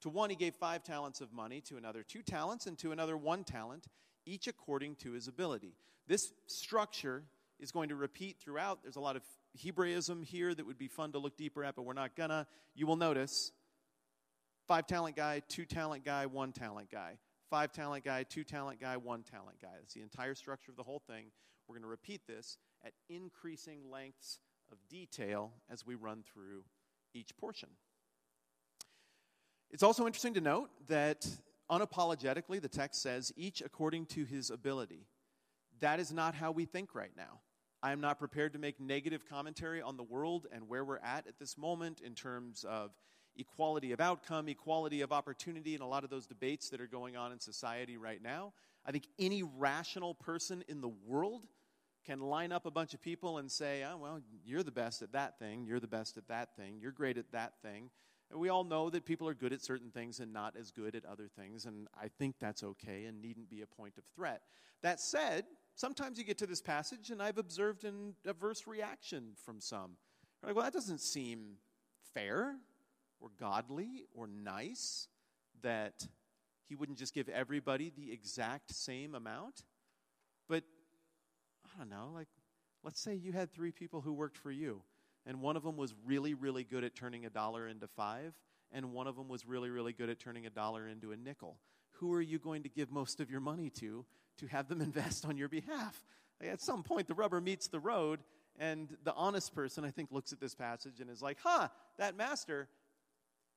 To 0.01 0.09
one, 0.09 0.29
he 0.29 0.35
gave 0.35 0.55
five 0.55 0.83
talents 0.83 1.21
of 1.21 1.31
money, 1.31 1.61
to 1.61 1.77
another, 1.77 2.03
two 2.03 2.21
talents, 2.21 2.67
and 2.67 2.77
to 2.79 2.91
another, 2.91 3.15
one 3.15 3.43
talent, 3.43 3.87
each 4.25 4.47
according 4.47 4.95
to 4.97 5.13
his 5.13 5.27
ability. 5.27 5.73
This 6.07 6.33
structure 6.47 7.23
is 7.59 7.71
going 7.71 7.89
to 7.89 7.95
repeat 7.95 8.37
throughout. 8.39 8.83
There's 8.83 8.97
a 8.97 9.01
lot 9.01 9.15
of 9.15 9.23
Hebraism 9.57 10.23
here 10.23 10.53
that 10.53 10.65
would 10.65 10.77
be 10.77 10.87
fun 10.87 11.13
to 11.13 11.19
look 11.19 11.37
deeper 11.37 11.63
at, 11.63 11.75
but 11.75 11.83
we're 11.83 11.93
not 11.93 12.15
gonna. 12.15 12.45
You 12.75 12.87
will 12.87 12.97
notice 12.97 13.51
five 14.67 14.85
talent 14.85 15.15
guy, 15.15 15.41
two 15.47 15.65
talent 15.65 16.03
guy, 16.03 16.25
one 16.25 16.51
talent 16.51 16.91
guy. 16.91 17.17
Five 17.49 17.71
talent 17.71 18.03
guy, 18.03 18.23
two 18.23 18.43
talent 18.43 18.79
guy, 18.79 18.97
one 18.97 19.23
talent 19.23 19.61
guy. 19.61 19.69
That's 19.79 19.93
the 19.93 20.01
entire 20.01 20.35
structure 20.35 20.71
of 20.71 20.77
the 20.77 20.83
whole 20.83 21.01
thing. 21.07 21.25
We're 21.67 21.75
going 21.75 21.83
to 21.83 21.89
repeat 21.89 22.21
this 22.27 22.57
at 22.83 22.93
increasing 23.09 23.89
lengths 23.91 24.39
of 24.71 24.77
detail 24.89 25.51
as 25.69 25.85
we 25.85 25.95
run 25.95 26.23
through 26.23 26.63
each 27.13 27.35
portion. 27.37 27.69
It's 29.71 29.83
also 29.83 30.05
interesting 30.05 30.33
to 30.35 30.41
note 30.41 30.69
that 30.87 31.27
unapologetically, 31.69 32.61
the 32.61 32.69
text 32.69 33.01
says, 33.01 33.31
each 33.35 33.61
according 33.61 34.05
to 34.07 34.25
his 34.25 34.49
ability. 34.49 35.07
That 35.79 35.99
is 35.99 36.11
not 36.11 36.35
how 36.35 36.51
we 36.51 36.65
think 36.65 36.95
right 36.95 37.11
now. 37.15 37.41
I 37.83 37.91
am 37.91 38.01
not 38.01 38.17
prepared 38.17 38.53
to 38.53 38.59
make 38.59 38.79
negative 38.79 39.25
commentary 39.27 39.81
on 39.81 39.97
the 39.97 40.03
world 40.03 40.47
and 40.51 40.67
where 40.67 40.83
we're 40.83 40.97
at 40.97 41.27
at 41.27 41.37
this 41.39 41.57
moment 41.57 42.01
in 42.01 42.15
terms 42.15 42.65
of 42.67 42.91
equality 43.37 43.91
of 43.91 43.99
outcome, 43.99 44.47
equality 44.47 45.01
of 45.01 45.11
opportunity, 45.11 45.73
and 45.73 45.83
a 45.83 45.87
lot 45.87 46.03
of 46.03 46.09
those 46.09 46.25
debates 46.25 46.69
that 46.69 46.81
are 46.81 46.87
going 46.87 47.15
on 47.17 47.31
in 47.31 47.39
society 47.39 47.97
right 47.97 48.21
now. 48.21 48.53
I 48.85 48.91
think 48.91 49.07
any 49.17 49.43
rational 49.43 50.13
person 50.13 50.63
in 50.67 50.81
the 50.81 50.91
world 51.05 51.47
can 52.05 52.19
line 52.19 52.51
up 52.51 52.65
a 52.65 52.71
bunch 52.71 52.93
of 52.93 53.01
people 53.01 53.39
and 53.39 53.51
say, 53.51 53.83
oh, 53.83 53.97
well, 53.97 54.21
you're 54.45 54.63
the 54.63 54.71
best 54.71 55.01
at 55.01 55.11
that 55.13 55.39
thing, 55.39 55.65
you're 55.65 55.79
the 55.79 55.87
best 55.87 56.17
at 56.17 56.27
that 56.27 56.55
thing, 56.55 56.77
you're 56.79 56.91
great 56.91 57.17
at 57.17 57.31
that 57.31 57.53
thing. 57.63 57.89
And 58.31 58.39
we 58.39 58.49
all 58.49 58.63
know 58.63 58.89
that 58.89 59.05
people 59.05 59.27
are 59.27 59.33
good 59.33 59.53
at 59.53 59.61
certain 59.61 59.89
things 59.89 60.19
and 60.19 60.31
not 60.31 60.55
as 60.59 60.71
good 60.71 60.95
at 60.95 61.05
other 61.05 61.27
things, 61.27 61.65
and 61.65 61.87
I 61.99 62.07
think 62.07 62.35
that's 62.39 62.63
okay 62.63 63.05
and 63.05 63.21
needn't 63.21 63.49
be 63.49 63.61
a 63.61 63.67
point 63.67 63.97
of 63.97 64.03
threat. 64.15 64.41
That 64.81 64.99
said, 64.99 65.45
sometimes 65.75 66.17
you 66.17 66.23
get 66.23 66.37
to 66.39 66.47
this 66.47 66.61
passage, 66.61 67.09
and 67.09 67.21
I've 67.21 67.37
observed 67.37 67.85
an 67.85 68.15
adverse 68.25 68.67
reaction 68.67 69.31
from 69.43 69.59
some. 69.59 69.97
They're 70.41 70.49
like, 70.49 70.55
well, 70.55 70.65
that 70.65 70.73
doesn't 70.73 71.01
seem 71.01 71.57
fair 72.13 72.55
or 73.25 73.31
godly 73.39 74.05
or 74.13 74.27
nice 74.27 75.07
that 75.63 76.07
he 76.69 76.75
wouldn't 76.75 76.97
just 76.97 77.13
give 77.13 77.27
everybody 77.27 77.91
the 77.95 78.11
exact 78.11 78.73
same 78.73 79.15
amount. 79.15 79.63
But 80.47 80.63
I 81.65 81.79
don't 81.79 81.89
know, 81.89 82.11
like, 82.13 82.27
let's 82.83 83.01
say 83.01 83.15
you 83.15 83.31
had 83.31 83.51
three 83.51 83.71
people 83.71 84.01
who 84.01 84.13
worked 84.13 84.37
for 84.37 84.51
you 84.51 84.83
and 85.25 85.41
one 85.41 85.57
of 85.57 85.63
them 85.63 85.77
was 85.77 85.93
really, 86.05 86.33
really 86.33 86.63
good 86.63 86.83
at 86.83 86.95
turning 86.95 87.25
a 87.25 87.29
dollar 87.29 87.67
into 87.67 87.87
five, 87.87 88.33
and 88.71 88.93
one 88.93 89.07
of 89.07 89.15
them 89.15 89.27
was 89.27 89.45
really, 89.45 89.69
really 89.69 89.93
good 89.93 90.09
at 90.09 90.19
turning 90.19 90.45
a 90.45 90.49
dollar 90.49 90.87
into 90.87 91.11
a 91.11 91.17
nickel. 91.17 91.57
Who 91.93 92.13
are 92.13 92.21
you 92.21 92.37
going 92.37 92.63
to 92.63 92.69
give 92.69 92.91
most 92.91 93.19
of 93.19 93.31
your 93.31 93.39
money 93.39 93.69
to 93.71 94.05
to 94.37 94.47
have 94.47 94.67
them 94.67 94.81
invest 94.81 95.25
on 95.25 95.37
your 95.37 95.49
behalf? 95.49 96.05
At 96.41 96.61
some 96.61 96.83
point, 96.83 97.07
the 97.07 97.13
rubber 97.13 97.41
meets 97.41 97.67
the 97.67 97.79
road, 97.79 98.19
and 98.59 98.95
the 99.03 99.13
honest 99.13 99.55
person, 99.55 99.83
I 99.83 99.89
think, 99.89 100.11
looks 100.11 100.31
at 100.31 100.39
this 100.39 100.53
passage 100.53 100.99
and 100.99 101.09
is 101.09 101.21
like, 101.21 101.37
huh, 101.41 101.69
that 101.97 102.15
master, 102.15 102.67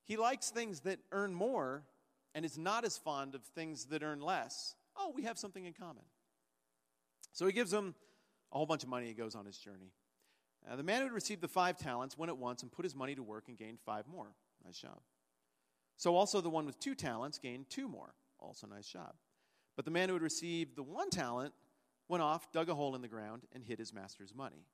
he 0.09 0.17
likes 0.17 0.49
things 0.49 0.81
that 0.81 0.99
earn 1.13 1.35
more 1.35 1.85
and 2.35 2.45
is 2.45 2.57
not 2.57 2.85
as 2.85 2.97
fond 2.97 3.35
of 3.35 3.45
things 3.45 3.85
that 3.87 4.03
earn 4.03 4.21
less. 4.21 4.75
Oh, 4.97 5.13
we 5.15 5.25
have 5.25 5.39
something 5.39 5.67
in 5.67 5.75
common. 5.75 6.03
So 7.33 7.47
he 7.47 7.53
gives 7.53 7.73
him 7.73 7.95
a 8.51 8.57
whole 8.57 8.67
bunch 8.67 8.83
of 8.83 8.89
money. 8.89 9.07
He 9.07 9.13
goes 9.13 9.35
on 9.35 9.45
his 9.45 9.59
journey. 9.59 9.93
Uh, 10.69 10.77
the 10.77 10.83
man 10.83 10.99
who 10.99 11.05
had 11.05 11.13
received 11.13 11.43
the 11.43 11.49
five 11.49 11.77
talents 11.77 12.17
went 12.17 12.31
at 12.31 12.39
once 12.39 12.63
and 12.63 12.73
put 12.73 12.85
his 12.85 12.97
money 12.97 13.15
to 13.15 13.23
work 13.23 13.45
and 13.49 13.59
gained 13.59 13.79
five 13.85 14.09
more. 14.09 14.29
Nice 14.65 14.79
job. 14.79 14.99
So 15.99 16.17
also 16.17 16.41
the 16.41 16.51
one 16.51 16.65
with 16.65 16.81
two 16.81 16.95
talents 16.95 17.39
gained 17.39 17.69
two 17.69 17.87
more. 17.87 18.15
Also 18.41 18.67
nice 18.67 18.89
job. 18.89 19.13
But 19.77 19.85
the 19.85 19.91
man 19.91 20.09
who 20.09 20.15
had 20.15 20.23
received 20.23 20.75
the 20.75 20.83
one 20.83 21.11
talent 21.11 21.53
went 22.09 22.23
off, 22.23 22.51
dug 22.51 22.71
a 22.71 22.75
hole 22.75 22.97
in 22.97 23.03
the 23.03 23.09
ground, 23.09 23.43
and 23.53 23.63
hid 23.63 23.79
his 23.79 23.93
master's 23.93 24.35
money. 24.35 24.65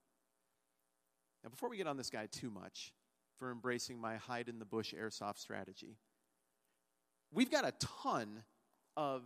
Now, 1.42 1.50
before 1.50 1.68
we 1.68 1.76
get 1.76 1.88
on 1.88 1.96
this 1.96 2.08
guy 2.08 2.26
too 2.30 2.50
much 2.50 2.92
for 3.44 3.50
embracing 3.50 4.00
my 4.00 4.16
hide 4.16 4.48
in 4.48 4.58
the 4.58 4.64
bush 4.64 4.94
airsoft 4.98 5.36
strategy, 5.36 5.98
we've 7.30 7.50
got 7.50 7.66
a 7.66 7.74
ton 8.02 8.42
of 8.96 9.20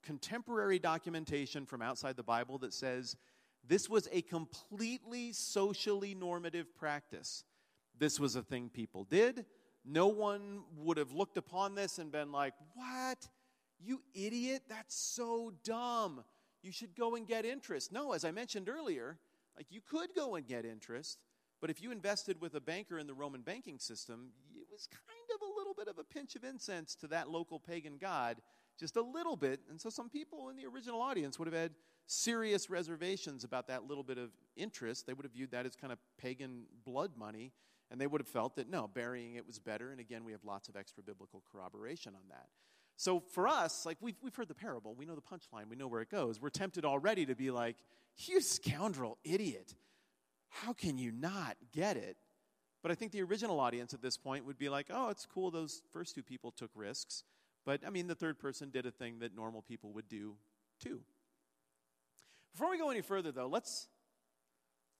contemporary 0.00 0.78
documentation 0.78 1.66
from 1.66 1.82
outside 1.82 2.16
the 2.16 2.22
Bible 2.22 2.56
that 2.56 2.72
says 2.72 3.16
this 3.66 3.90
was 3.90 4.08
a 4.12 4.22
completely 4.22 5.32
socially 5.32 6.14
normative 6.14 6.72
practice. 6.76 7.42
This 7.98 8.20
was 8.20 8.36
a 8.36 8.42
thing 8.42 8.68
people 8.68 9.02
did. 9.02 9.44
No 9.84 10.06
one 10.06 10.60
would 10.76 10.96
have 10.96 11.10
looked 11.10 11.36
upon 11.36 11.74
this 11.74 11.98
and 11.98 12.12
been 12.12 12.30
like, 12.30 12.54
What? 12.74 13.28
You 13.80 14.02
idiot? 14.14 14.62
That's 14.68 14.94
so 14.94 15.52
dumb. 15.64 16.22
You 16.62 16.70
should 16.70 16.94
go 16.94 17.16
and 17.16 17.26
get 17.26 17.44
interest. 17.44 17.90
No, 17.90 18.12
as 18.12 18.24
I 18.24 18.30
mentioned 18.30 18.68
earlier, 18.68 19.18
like 19.56 19.66
you 19.70 19.80
could 19.80 20.14
go 20.14 20.36
and 20.36 20.46
get 20.46 20.64
interest, 20.64 21.18
but 21.64 21.70
if 21.70 21.80
you 21.80 21.92
invested 21.92 22.38
with 22.42 22.56
a 22.56 22.60
banker 22.60 22.98
in 22.98 23.06
the 23.06 23.14
Roman 23.14 23.40
banking 23.40 23.78
system, 23.78 24.32
it 24.54 24.66
was 24.70 24.86
kind 24.86 25.30
of 25.34 25.40
a 25.40 25.58
little 25.58 25.72
bit 25.72 25.88
of 25.88 25.96
a 25.98 26.04
pinch 26.04 26.36
of 26.36 26.44
incense 26.44 26.94
to 26.96 27.06
that 27.06 27.30
local 27.30 27.58
pagan 27.58 27.96
god, 27.98 28.42
just 28.78 28.96
a 28.96 29.00
little 29.00 29.34
bit. 29.34 29.60
And 29.70 29.80
so 29.80 29.88
some 29.88 30.10
people 30.10 30.50
in 30.50 30.56
the 30.56 30.66
original 30.66 31.00
audience 31.00 31.38
would 31.38 31.48
have 31.48 31.58
had 31.58 31.70
serious 32.06 32.68
reservations 32.68 33.44
about 33.44 33.68
that 33.68 33.84
little 33.88 34.04
bit 34.04 34.18
of 34.18 34.28
interest. 34.58 35.06
They 35.06 35.14
would 35.14 35.24
have 35.24 35.32
viewed 35.32 35.52
that 35.52 35.64
as 35.64 35.74
kind 35.74 35.90
of 35.90 35.98
pagan 36.18 36.64
blood 36.84 37.12
money, 37.16 37.50
and 37.90 37.98
they 37.98 38.06
would 38.06 38.20
have 38.20 38.28
felt 38.28 38.56
that 38.56 38.68
no, 38.68 38.86
burying 38.86 39.36
it 39.36 39.46
was 39.46 39.58
better. 39.58 39.90
And 39.90 40.00
again, 40.00 40.22
we 40.22 40.32
have 40.32 40.44
lots 40.44 40.68
of 40.68 40.76
extra 40.76 41.02
biblical 41.02 41.42
corroboration 41.50 42.12
on 42.14 42.28
that. 42.28 42.48
So 42.98 43.20
for 43.20 43.48
us, 43.48 43.86
like 43.86 43.96
we've, 44.02 44.16
we've 44.22 44.36
heard 44.36 44.48
the 44.48 44.54
parable, 44.54 44.94
we 44.94 45.06
know 45.06 45.14
the 45.14 45.22
punchline, 45.22 45.70
we 45.70 45.76
know 45.76 45.88
where 45.88 46.02
it 46.02 46.10
goes. 46.10 46.42
We're 46.42 46.50
tempted 46.50 46.84
already 46.84 47.24
to 47.24 47.34
be 47.34 47.50
like, 47.50 47.76
you 48.18 48.42
scoundrel 48.42 49.16
idiot. 49.24 49.74
How 50.62 50.72
can 50.72 50.98
you 50.98 51.10
not 51.10 51.56
get 51.72 51.96
it? 51.96 52.16
But 52.80 52.92
I 52.92 52.94
think 52.94 53.10
the 53.10 53.22
original 53.22 53.58
audience 53.58 53.92
at 53.92 54.02
this 54.02 54.16
point 54.16 54.46
would 54.46 54.56
be 54.56 54.68
like, 54.68 54.86
oh, 54.88 55.08
it's 55.08 55.26
cool 55.26 55.50
those 55.50 55.82
first 55.92 56.14
two 56.14 56.22
people 56.22 56.52
took 56.52 56.70
risks. 56.76 57.24
But 57.66 57.80
I 57.84 57.90
mean, 57.90 58.06
the 58.06 58.14
third 58.14 58.38
person 58.38 58.70
did 58.70 58.86
a 58.86 58.92
thing 58.92 59.18
that 59.18 59.34
normal 59.34 59.62
people 59.62 59.92
would 59.94 60.08
do 60.08 60.36
too. 60.80 61.00
Before 62.52 62.70
we 62.70 62.78
go 62.78 62.90
any 62.90 63.00
further, 63.00 63.32
though, 63.32 63.48
let's, 63.48 63.88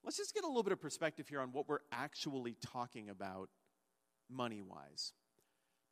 let's 0.02 0.16
just 0.16 0.34
get 0.34 0.42
a 0.42 0.48
little 0.48 0.64
bit 0.64 0.72
of 0.72 0.80
perspective 0.80 1.28
here 1.28 1.40
on 1.40 1.52
what 1.52 1.68
we're 1.68 1.78
actually 1.92 2.56
talking 2.60 3.08
about 3.08 3.48
money 4.28 4.60
wise. 4.60 5.12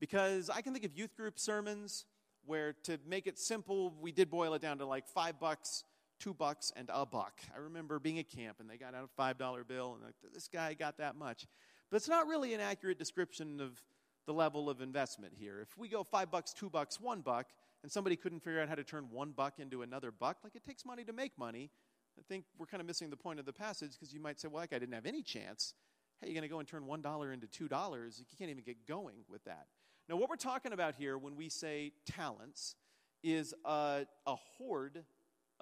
Because 0.00 0.50
I 0.50 0.60
can 0.62 0.72
think 0.72 0.84
of 0.84 0.92
youth 0.92 1.14
group 1.14 1.38
sermons 1.38 2.06
where, 2.44 2.72
to 2.84 2.98
make 3.06 3.28
it 3.28 3.38
simple, 3.38 3.94
we 4.00 4.10
did 4.10 4.28
boil 4.28 4.54
it 4.54 4.62
down 4.62 4.78
to 4.78 4.86
like 4.86 5.06
five 5.06 5.38
bucks, 5.38 5.84
two 6.22 6.34
bucks, 6.34 6.72
and 6.76 6.88
a 6.92 7.04
buck. 7.04 7.40
I 7.54 7.58
remember 7.58 7.98
being 7.98 8.18
at 8.18 8.28
camp 8.28 8.58
and 8.60 8.70
they 8.70 8.76
got 8.76 8.94
out 8.94 9.04
a 9.04 9.08
five 9.16 9.38
dollar 9.38 9.64
bill 9.64 9.94
and 9.94 10.04
like, 10.04 10.14
this 10.32 10.48
guy 10.48 10.74
got 10.74 10.98
that 10.98 11.16
much. 11.16 11.46
But 11.90 11.96
it's 11.96 12.08
not 12.08 12.26
really 12.26 12.54
an 12.54 12.60
accurate 12.60 12.98
description 12.98 13.60
of 13.60 13.82
the 14.26 14.32
level 14.32 14.70
of 14.70 14.80
investment 14.80 15.34
here. 15.36 15.60
If 15.60 15.76
we 15.76 15.88
go 15.88 16.04
five 16.04 16.30
bucks, 16.30 16.52
two 16.52 16.70
bucks, 16.70 17.00
one 17.00 17.22
buck, 17.22 17.46
and 17.82 17.90
somebody 17.90 18.14
couldn't 18.14 18.40
figure 18.40 18.60
out 18.60 18.68
how 18.68 18.76
to 18.76 18.84
turn 18.84 19.08
one 19.10 19.32
buck 19.32 19.58
into 19.58 19.82
another 19.82 20.12
buck, 20.12 20.38
like 20.44 20.54
it 20.54 20.64
takes 20.64 20.86
money 20.86 21.02
to 21.04 21.12
make 21.12 21.36
money. 21.36 21.70
I 22.18 22.22
think 22.28 22.44
we're 22.56 22.66
kind 22.66 22.80
of 22.80 22.86
missing 22.86 23.10
the 23.10 23.16
point 23.16 23.40
of 23.40 23.46
the 23.46 23.52
passage 23.52 23.92
because 23.92 24.14
you 24.14 24.20
might 24.20 24.38
say, 24.38 24.46
well, 24.46 24.60
that 24.60 24.70
guy 24.70 24.78
didn't 24.78 24.94
have 24.94 25.06
any 25.06 25.22
chance. 25.22 25.74
Hey, 26.20 26.28
you're 26.28 26.34
going 26.34 26.42
to 26.42 26.48
go 26.48 26.60
and 26.60 26.68
turn 26.68 26.84
$1 26.84 27.32
into 27.32 27.46
$2. 27.46 28.18
You 28.18 28.24
can't 28.38 28.50
even 28.50 28.62
get 28.62 28.86
going 28.86 29.24
with 29.28 29.42
that. 29.44 29.66
Now, 30.08 30.16
what 30.16 30.28
we're 30.28 30.36
talking 30.36 30.72
about 30.72 30.94
here 30.94 31.18
when 31.18 31.36
we 31.36 31.48
say 31.48 31.92
talents 32.06 32.76
is 33.24 33.54
a, 33.64 34.06
a 34.26 34.36
hoard 34.56 35.04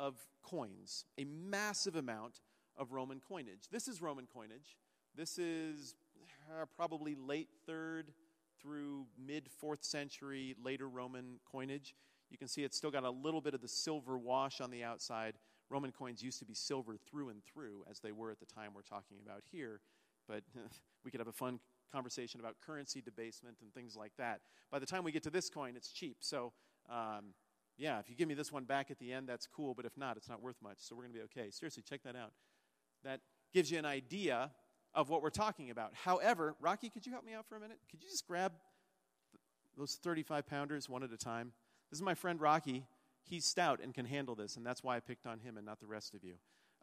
of 0.00 0.16
coins, 0.42 1.04
a 1.18 1.24
massive 1.24 1.94
amount 1.94 2.40
of 2.76 2.92
Roman 2.92 3.20
coinage. 3.20 3.68
This 3.70 3.86
is 3.86 4.00
Roman 4.00 4.26
coinage. 4.26 4.78
This 5.14 5.38
is 5.38 5.94
uh, 6.50 6.64
probably 6.74 7.14
late 7.14 7.50
third 7.66 8.12
through 8.60 9.06
mid 9.22 9.48
fourth 9.60 9.84
century, 9.84 10.56
later 10.62 10.88
Roman 10.88 11.38
coinage. 11.50 11.94
You 12.30 12.38
can 12.38 12.48
see 12.48 12.64
it's 12.64 12.76
still 12.76 12.90
got 12.90 13.04
a 13.04 13.10
little 13.10 13.42
bit 13.42 13.54
of 13.54 13.60
the 13.60 13.68
silver 13.68 14.16
wash 14.16 14.60
on 14.60 14.70
the 14.70 14.82
outside. 14.82 15.34
Roman 15.68 15.92
coins 15.92 16.22
used 16.22 16.38
to 16.38 16.44
be 16.44 16.54
silver 16.54 16.96
through 16.96 17.28
and 17.28 17.44
through, 17.44 17.84
as 17.88 18.00
they 18.00 18.12
were 18.12 18.30
at 18.30 18.40
the 18.40 18.46
time 18.46 18.70
we're 18.74 18.82
talking 18.82 19.18
about 19.24 19.42
here. 19.52 19.80
But 20.26 20.42
we 21.04 21.10
could 21.10 21.20
have 21.20 21.28
a 21.28 21.32
fun 21.32 21.60
conversation 21.92 22.40
about 22.40 22.56
currency 22.64 23.02
debasement 23.02 23.58
and 23.60 23.72
things 23.74 23.96
like 23.96 24.12
that. 24.16 24.40
By 24.70 24.78
the 24.78 24.86
time 24.86 25.04
we 25.04 25.12
get 25.12 25.24
to 25.24 25.30
this 25.30 25.50
coin, 25.50 25.74
it's 25.76 25.92
cheap. 25.92 26.18
So, 26.20 26.52
um, 26.88 27.34
yeah, 27.80 27.98
if 27.98 28.10
you 28.10 28.14
give 28.14 28.28
me 28.28 28.34
this 28.34 28.52
one 28.52 28.64
back 28.64 28.90
at 28.90 28.98
the 28.98 29.12
end, 29.12 29.26
that's 29.26 29.46
cool. 29.46 29.74
But 29.74 29.86
if 29.86 29.96
not, 29.96 30.16
it's 30.16 30.28
not 30.28 30.42
worth 30.42 30.56
much. 30.62 30.76
So 30.78 30.94
we're 30.94 31.02
going 31.02 31.14
to 31.14 31.18
be 31.18 31.24
okay. 31.24 31.50
Seriously, 31.50 31.82
check 31.82 32.02
that 32.04 32.14
out. 32.14 32.32
That 33.04 33.20
gives 33.52 33.70
you 33.70 33.78
an 33.78 33.86
idea 33.86 34.50
of 34.94 35.08
what 35.08 35.22
we're 35.22 35.30
talking 35.30 35.70
about. 35.70 35.94
However, 35.94 36.54
Rocky, 36.60 36.90
could 36.90 37.06
you 37.06 37.12
help 37.12 37.24
me 37.24 37.32
out 37.32 37.46
for 37.48 37.56
a 37.56 37.60
minute? 37.60 37.78
Could 37.90 38.02
you 38.02 38.08
just 38.08 38.26
grab 38.26 38.52
those 39.78 39.98
35 40.02 40.46
pounders 40.46 40.88
one 40.88 41.02
at 41.02 41.10
a 41.10 41.16
time? 41.16 41.52
This 41.90 41.98
is 41.98 42.02
my 42.02 42.14
friend 42.14 42.40
Rocky. 42.40 42.84
He's 43.22 43.46
stout 43.46 43.80
and 43.82 43.94
can 43.94 44.04
handle 44.04 44.34
this, 44.34 44.56
and 44.56 44.66
that's 44.66 44.82
why 44.82 44.96
I 44.96 45.00
picked 45.00 45.26
on 45.26 45.38
him 45.38 45.56
and 45.56 45.64
not 45.64 45.80
the 45.80 45.86
rest 45.86 46.14
of 46.14 46.22
you. 46.22 46.34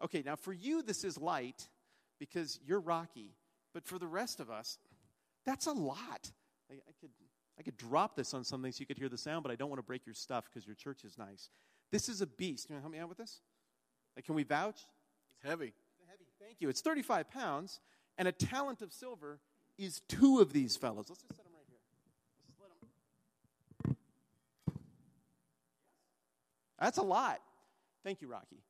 Okay, 0.03 0.23
now 0.25 0.35
for 0.35 0.53
you, 0.53 0.81
this 0.81 1.03
is 1.03 1.17
light 1.17 1.67
because 2.19 2.59
you're 2.65 2.79
Rocky. 2.79 3.35
But 3.73 3.85
for 3.85 3.99
the 3.99 4.07
rest 4.07 4.39
of 4.39 4.49
us, 4.49 4.77
that's 5.45 5.67
a 5.67 5.73
lot. 5.73 6.31
I, 6.71 6.75
I, 6.75 6.91
could, 6.99 7.09
I 7.59 7.63
could 7.63 7.77
drop 7.77 8.15
this 8.15 8.33
on 8.33 8.43
something 8.43 8.71
so 8.71 8.79
you 8.81 8.85
could 8.85 8.97
hear 8.97 9.09
the 9.09 9.17
sound, 9.17 9.43
but 9.43 9.51
I 9.51 9.55
don't 9.55 9.69
want 9.69 9.79
to 9.79 9.85
break 9.85 10.05
your 10.05 10.15
stuff 10.15 10.45
because 10.45 10.65
your 10.67 10.75
church 10.75 11.03
is 11.03 11.17
nice. 11.17 11.49
This 11.91 12.09
is 12.09 12.21
a 12.21 12.27
beast. 12.27 12.69
You 12.69 12.75
want 12.75 12.81
to 12.81 12.83
help 12.83 12.93
me 12.93 12.99
out 12.99 13.09
with 13.09 13.17
this? 13.17 13.41
Like, 14.15 14.25
can 14.25 14.35
we 14.35 14.43
vouch? 14.43 14.75
It's 14.75 15.43
heavy. 15.43 15.73
Heavy. 16.07 16.25
Thank 16.39 16.57
you. 16.59 16.69
It's 16.69 16.81
35 16.81 17.31
pounds, 17.31 17.79
and 18.17 18.27
a 18.27 18.31
talent 18.31 18.81
of 18.81 18.93
silver 18.93 19.39
is 19.77 20.01
two 20.07 20.39
of 20.39 20.53
these 20.53 20.75
fellows. 20.75 21.05
Let's 21.09 21.21
just 21.21 21.35
set 21.35 21.45
them 21.45 21.53
right 21.53 21.65
here. 21.67 21.77
Let's 22.35 22.47
just 22.47 22.59
let 22.61 22.69
them. 23.85 23.97
That's 26.79 26.97
a 26.97 27.03
lot. 27.03 27.41
Thank 28.03 28.21
you, 28.21 28.27
Rocky. 28.27 28.61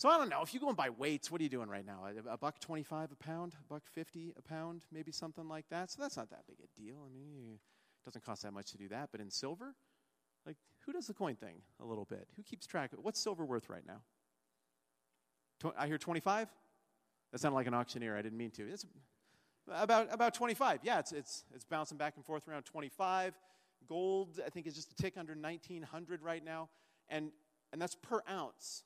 So 0.00 0.08
I 0.08 0.16
don't 0.16 0.30
know. 0.30 0.40
If 0.40 0.54
you 0.54 0.60
go 0.60 0.68
and 0.68 0.76
buy 0.78 0.88
weights, 0.88 1.30
what 1.30 1.42
are 1.42 1.44
you 1.44 1.50
doing 1.50 1.68
right 1.68 1.84
now? 1.84 2.06
A, 2.06 2.32
a 2.32 2.38
buck 2.38 2.58
twenty-five 2.58 3.12
a 3.12 3.16
pound, 3.16 3.54
a 3.60 3.70
buck 3.70 3.82
fifty 3.84 4.32
a 4.34 4.40
pound, 4.40 4.86
maybe 4.90 5.12
something 5.12 5.46
like 5.46 5.66
that. 5.68 5.90
So 5.90 6.00
that's 6.00 6.16
not 6.16 6.30
that 6.30 6.46
big 6.48 6.56
a 6.64 6.80
deal. 6.80 6.96
I 7.04 7.12
mean, 7.12 7.58
it 7.58 8.04
doesn't 8.06 8.24
cost 8.24 8.42
that 8.44 8.54
much 8.54 8.70
to 8.70 8.78
do 8.78 8.88
that. 8.88 9.10
But 9.12 9.20
in 9.20 9.30
silver, 9.30 9.74
like 10.46 10.56
who 10.86 10.94
does 10.94 11.06
the 11.06 11.12
coin 11.12 11.36
thing 11.36 11.56
a 11.82 11.84
little 11.84 12.06
bit? 12.06 12.28
Who 12.36 12.42
keeps 12.42 12.66
track 12.66 12.94
of 12.94 13.00
what's 13.00 13.20
silver 13.20 13.44
worth 13.44 13.68
right 13.68 13.86
now? 13.86 14.00
Tw- 15.58 15.74
I 15.76 15.86
hear 15.86 15.98
twenty-five. 15.98 16.48
That 17.32 17.38
sounded 17.38 17.56
like 17.56 17.66
an 17.66 17.74
auctioneer. 17.74 18.16
I 18.16 18.22
didn't 18.22 18.38
mean 18.38 18.52
to. 18.52 18.70
It's 18.72 18.86
about 19.70 20.08
about 20.10 20.32
twenty-five. 20.32 20.80
Yeah, 20.82 21.00
it's 21.00 21.12
it's 21.12 21.44
it's 21.54 21.66
bouncing 21.66 21.98
back 21.98 22.14
and 22.16 22.24
forth 22.24 22.48
around 22.48 22.62
twenty-five. 22.62 23.38
Gold, 23.86 24.40
I 24.46 24.48
think, 24.48 24.66
is 24.66 24.74
just 24.74 24.92
a 24.92 24.94
tick 24.94 25.18
under 25.18 25.34
nineteen 25.34 25.82
hundred 25.82 26.22
right 26.22 26.42
now, 26.42 26.70
and 27.10 27.32
and 27.70 27.82
that's 27.82 27.96
per 27.96 28.22
ounce. 28.30 28.84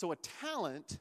So, 0.00 0.12
a 0.12 0.16
talent, 0.16 0.98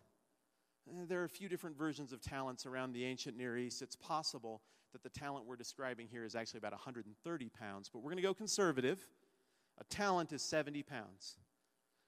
eh, 0.90 1.06
there 1.08 1.22
are 1.22 1.24
a 1.24 1.30
few 1.30 1.48
different 1.48 1.78
versions 1.78 2.12
of 2.12 2.20
talents 2.20 2.66
around 2.66 2.92
the 2.92 3.06
ancient 3.06 3.38
Near 3.38 3.58
East. 3.58 3.82
It's 3.82 3.96
possible 3.96 4.62
that 4.92 5.04
the 5.04 5.10
talent 5.10 5.46
we're 5.46 5.56
describing 5.56 6.10
here 6.12 6.26
is 6.26 6.36
actually 6.36 6.58
about 6.58 6.74
130 6.74 7.50
pounds, 7.58 7.88
but 7.88 8.00
we're 8.00 8.12
going 8.12 8.18
to 8.18 8.24
go 8.24 8.34
conservative. 8.34 9.08
A 9.80 9.86
talent 9.86 10.34
is 10.34 10.42
70 10.42 10.84
pounds. 10.84 11.38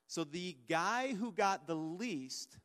So, 0.07 0.25
the 0.25 0.57
guy 0.67 1.13
who 1.13 1.31
got 1.31 1.65
the 1.65 1.75
least 1.75 2.57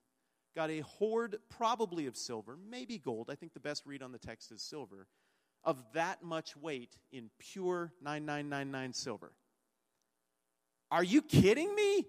got 0.57 0.71
a 0.71 0.81
hoard, 0.81 1.37
probably 1.49 2.07
of 2.07 2.17
silver, 2.17 2.59
maybe 2.69 2.99
gold. 2.99 3.31
I 3.31 3.37
think 3.37 3.55
the 3.55 3.61
best 3.61 3.87
read 3.87 4.03
on 4.03 4.11
the 4.11 4.19
text 4.19 4.51
is 4.51 4.61
silver, 4.61 5.07
of 5.63 5.81
that 5.93 6.25
much 6.25 6.57
weight 6.57 6.99
in 7.13 7.31
pure 7.39 7.93
9999 8.03 8.93
silver. 8.93 9.31
Are 10.91 11.05
you 11.05 11.23
kidding 11.23 11.73
me? 11.77 12.07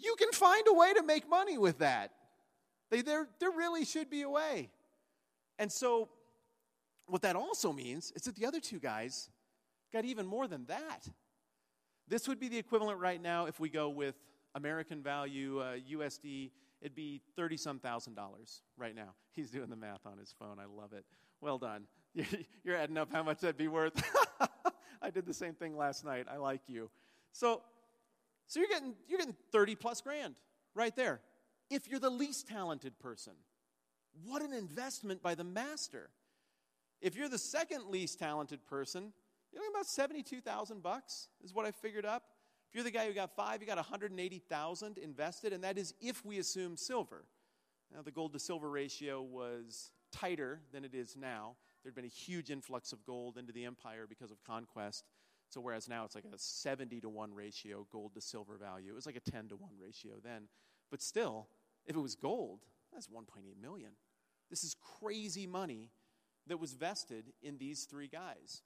You 0.00 0.16
can 0.18 0.32
find 0.32 0.64
a 0.68 0.74
way 0.74 0.92
to 0.94 1.02
make 1.02 1.28
money 1.28 1.58
with 1.58 1.78
that. 1.78 2.12
They, 2.90 3.02
there, 3.02 3.28
there 3.38 3.50
really 3.50 3.84
should 3.84 4.10
be 4.10 4.22
a 4.22 4.30
way. 4.30 4.70
And 5.58 5.70
so, 5.70 6.08
what 7.06 7.22
that 7.22 7.36
also 7.36 7.72
means 7.72 8.12
is 8.16 8.22
that 8.22 8.36
the 8.36 8.46
other 8.46 8.60
two 8.60 8.78
guys 8.78 9.28
got 9.92 10.04
even 10.04 10.26
more 10.26 10.46
than 10.46 10.64
that. 10.66 11.08
This 12.08 12.26
would 12.28 12.40
be 12.40 12.48
the 12.48 12.58
equivalent 12.58 12.98
right 12.98 13.20
now 13.20 13.46
if 13.46 13.60
we 13.60 13.68
go 13.68 13.88
with 13.88 14.14
American 14.54 15.02
value, 15.02 15.60
uh, 15.60 15.76
USD, 15.92 16.50
it'd 16.80 16.94
be 16.94 17.20
30 17.36 17.56
some 17.56 17.78
thousand 17.78 18.14
dollars 18.14 18.62
right 18.76 18.94
now. 18.94 19.14
He's 19.32 19.50
doing 19.50 19.70
the 19.70 19.76
math 19.76 20.06
on 20.06 20.18
his 20.18 20.34
phone. 20.38 20.58
I 20.58 20.64
love 20.64 20.92
it. 20.92 21.04
Well 21.40 21.58
done. 21.58 21.84
You're 22.64 22.76
adding 22.76 22.98
up 22.98 23.12
how 23.12 23.22
much 23.22 23.40
that'd 23.40 23.56
be 23.56 23.68
worth. 23.68 24.02
I 25.02 25.10
did 25.10 25.26
the 25.26 25.34
same 25.34 25.54
thing 25.54 25.76
last 25.76 26.04
night. 26.04 26.26
I 26.30 26.36
like 26.36 26.62
you. 26.66 26.90
So, 27.32 27.62
so 28.50 28.58
you're 28.58 28.68
getting, 28.68 28.94
you're 29.06 29.20
getting 29.20 29.36
30 29.52 29.76
plus 29.76 30.00
grand 30.00 30.34
right 30.74 30.94
there. 30.96 31.20
If 31.70 31.86
you're 31.86 32.00
the 32.00 32.10
least 32.10 32.48
talented 32.48 32.98
person, 32.98 33.34
what 34.24 34.42
an 34.42 34.52
investment 34.52 35.22
by 35.22 35.36
the 35.36 35.44
master. 35.44 36.10
If 37.00 37.14
you're 37.14 37.28
the 37.28 37.38
second 37.38 37.86
least 37.90 38.18
talented 38.18 38.66
person, 38.66 39.12
you're 39.52 39.62
looking 39.62 39.76
about 39.76 39.86
72,000 39.86 40.82
bucks 40.82 41.28
is 41.44 41.54
what 41.54 41.64
I 41.64 41.70
figured 41.70 42.04
up. 42.04 42.24
If 42.68 42.74
you're 42.74 42.82
the 42.82 42.90
guy 42.90 43.06
who 43.06 43.12
got 43.12 43.36
five, 43.36 43.60
you 43.60 43.68
got 43.68 43.76
180,000 43.76 44.98
invested, 44.98 45.52
and 45.52 45.62
that 45.62 45.78
is 45.78 45.94
if 46.00 46.24
we 46.26 46.40
assume 46.40 46.76
silver. 46.76 47.26
Now, 47.94 48.02
the 48.02 48.10
gold 48.10 48.32
to 48.32 48.40
silver 48.40 48.68
ratio 48.68 49.22
was 49.22 49.92
tighter 50.10 50.58
than 50.72 50.84
it 50.84 50.92
is 50.92 51.16
now. 51.16 51.54
There'd 51.84 51.94
been 51.94 52.04
a 52.04 52.08
huge 52.08 52.50
influx 52.50 52.92
of 52.92 53.04
gold 53.04 53.38
into 53.38 53.52
the 53.52 53.64
empire 53.64 54.06
because 54.08 54.32
of 54.32 54.42
conquest. 54.42 55.04
So 55.50 55.60
whereas 55.60 55.88
now 55.88 56.04
it's 56.04 56.14
like 56.14 56.24
a 56.24 56.38
70 56.38 57.00
to 57.00 57.08
1 57.08 57.34
ratio, 57.34 57.86
gold 57.92 58.14
to 58.14 58.20
silver 58.20 58.56
value, 58.56 58.92
it 58.92 58.94
was 58.94 59.06
like 59.06 59.16
a 59.16 59.30
10 59.30 59.48
to 59.48 59.56
1 59.56 59.70
ratio 59.78 60.12
then. 60.22 60.48
But 60.90 61.02
still, 61.02 61.48
if 61.86 61.96
it 61.96 62.00
was 62.00 62.14
gold, 62.14 62.60
that's 62.92 63.08
1.8 63.08 63.60
million. 63.60 63.90
This 64.48 64.64
is 64.64 64.76
crazy 65.00 65.46
money 65.46 65.90
that 66.46 66.58
was 66.58 66.72
vested 66.72 67.32
in 67.42 67.58
these 67.58 67.84
three 67.84 68.08
guys. 68.08 68.62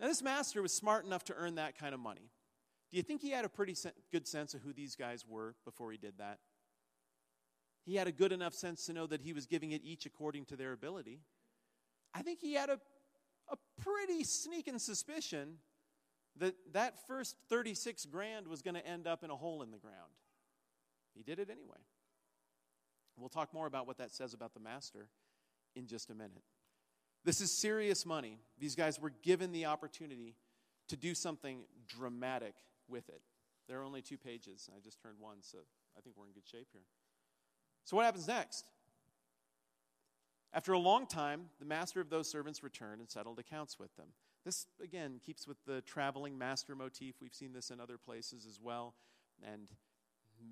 Now, 0.00 0.06
this 0.06 0.22
master 0.22 0.62
was 0.62 0.72
smart 0.72 1.04
enough 1.04 1.24
to 1.24 1.34
earn 1.34 1.56
that 1.56 1.76
kind 1.78 1.94
of 1.94 2.00
money. 2.00 2.30
Do 2.90 2.96
you 2.96 3.02
think 3.02 3.20
he 3.20 3.30
had 3.30 3.44
a 3.44 3.48
pretty 3.48 3.76
good 4.10 4.26
sense 4.26 4.54
of 4.54 4.62
who 4.62 4.72
these 4.72 4.96
guys 4.96 5.24
were 5.26 5.54
before 5.64 5.92
he 5.92 5.98
did 5.98 6.14
that? 6.18 6.38
He 7.84 7.96
had 7.96 8.06
a 8.06 8.12
good 8.12 8.32
enough 8.32 8.54
sense 8.54 8.86
to 8.86 8.92
know 8.92 9.06
that 9.06 9.20
he 9.20 9.32
was 9.32 9.46
giving 9.46 9.72
it 9.72 9.82
each 9.84 10.06
according 10.06 10.44
to 10.46 10.56
their 10.56 10.72
ability. 10.72 11.20
I 12.14 12.22
think 12.22 12.38
he 12.38 12.54
had 12.54 12.70
a, 12.70 12.78
a 13.48 13.56
pretty 13.82 14.24
sneaking 14.24 14.78
suspicion 14.78 15.58
that 16.38 16.54
that 16.72 17.06
first 17.06 17.36
36 17.48 18.06
grand 18.06 18.46
was 18.46 18.62
going 18.62 18.74
to 18.74 18.86
end 18.86 19.06
up 19.06 19.22
in 19.24 19.30
a 19.30 19.36
hole 19.36 19.62
in 19.62 19.70
the 19.70 19.78
ground. 19.78 20.12
He 21.14 21.22
did 21.22 21.38
it 21.38 21.50
anyway. 21.50 21.78
We'll 23.18 23.28
talk 23.28 23.52
more 23.52 23.66
about 23.66 23.86
what 23.86 23.98
that 23.98 24.10
says 24.10 24.34
about 24.34 24.54
the 24.54 24.60
master 24.60 25.08
in 25.76 25.86
just 25.86 26.10
a 26.10 26.14
minute. 26.14 26.42
This 27.24 27.40
is 27.40 27.52
serious 27.52 28.04
money. 28.04 28.38
These 28.58 28.74
guys 28.74 28.98
were 28.98 29.12
given 29.22 29.52
the 29.52 29.66
opportunity 29.66 30.34
to 30.88 30.96
do 30.96 31.14
something 31.14 31.60
dramatic 31.86 32.54
with 32.88 33.08
it. 33.08 33.20
There 33.68 33.80
are 33.80 33.84
only 33.84 34.02
two 34.02 34.18
pages. 34.18 34.68
I 34.76 34.80
just 34.80 35.00
turned 35.00 35.18
one, 35.20 35.36
so 35.40 35.58
I 35.96 36.00
think 36.00 36.16
we're 36.16 36.26
in 36.26 36.32
good 36.32 36.48
shape 36.50 36.68
here. 36.72 36.82
So, 37.84 37.96
what 37.96 38.04
happens 38.04 38.26
next? 38.26 38.64
After 40.52 40.72
a 40.72 40.78
long 40.78 41.06
time, 41.06 41.46
the 41.60 41.64
master 41.64 42.00
of 42.00 42.10
those 42.10 42.28
servants 42.28 42.62
returned 42.62 43.00
and 43.00 43.10
settled 43.10 43.38
accounts 43.38 43.78
with 43.78 43.94
them. 43.96 44.08
This, 44.44 44.66
again, 44.82 45.20
keeps 45.24 45.46
with 45.46 45.58
the 45.66 45.82
traveling 45.82 46.36
master 46.36 46.74
motif. 46.74 47.14
We've 47.20 47.34
seen 47.34 47.52
this 47.52 47.70
in 47.70 47.80
other 47.80 47.96
places 47.96 48.44
as 48.46 48.58
well. 48.60 48.94
And 49.42 49.68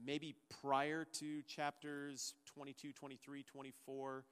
maybe 0.05 0.37
prior 0.61 1.05
to 1.05 1.43
chapters 1.43 2.34
22, 2.47 2.93
23, 2.93 3.43
24, 3.43 4.24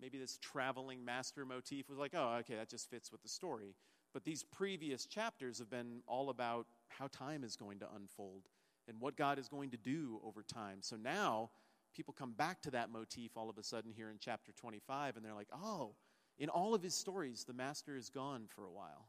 maybe 0.00 0.18
this 0.18 0.38
traveling 0.38 1.04
master 1.04 1.46
motif 1.46 1.88
was 1.88 1.98
like, 1.98 2.12
oh, 2.14 2.36
okay, 2.40 2.56
that 2.56 2.68
just 2.68 2.90
fits 2.90 3.10
with 3.10 3.22
the 3.22 3.28
story. 3.28 3.74
But 4.12 4.24
these 4.24 4.42
previous 4.42 5.06
chapters 5.06 5.58
have 5.58 5.70
been 5.70 6.02
all 6.06 6.30
about 6.30 6.66
how 6.88 7.08
time 7.08 7.44
is 7.44 7.56
going 7.56 7.78
to 7.80 7.86
unfold 7.94 8.42
and 8.88 9.00
what 9.00 9.16
God 9.16 9.38
is 9.38 9.48
going 9.48 9.70
to 9.70 9.76
do 9.76 10.20
over 10.24 10.42
time. 10.42 10.78
So 10.80 10.96
now 10.96 11.50
people 11.94 12.14
come 12.16 12.32
back 12.32 12.60
to 12.62 12.70
that 12.72 12.90
motif 12.90 13.32
all 13.36 13.48
of 13.48 13.58
a 13.58 13.62
sudden 13.62 13.92
here 13.92 14.10
in 14.10 14.16
chapter 14.20 14.52
25 14.52 15.16
and 15.16 15.24
they're 15.24 15.34
like, 15.34 15.48
oh, 15.52 15.94
in 16.38 16.48
all 16.48 16.74
of 16.74 16.82
his 16.82 16.94
stories, 16.94 17.44
the 17.44 17.52
master 17.52 17.96
is 17.96 18.10
gone 18.10 18.44
for 18.54 18.64
a 18.64 18.70
while. 18.70 19.08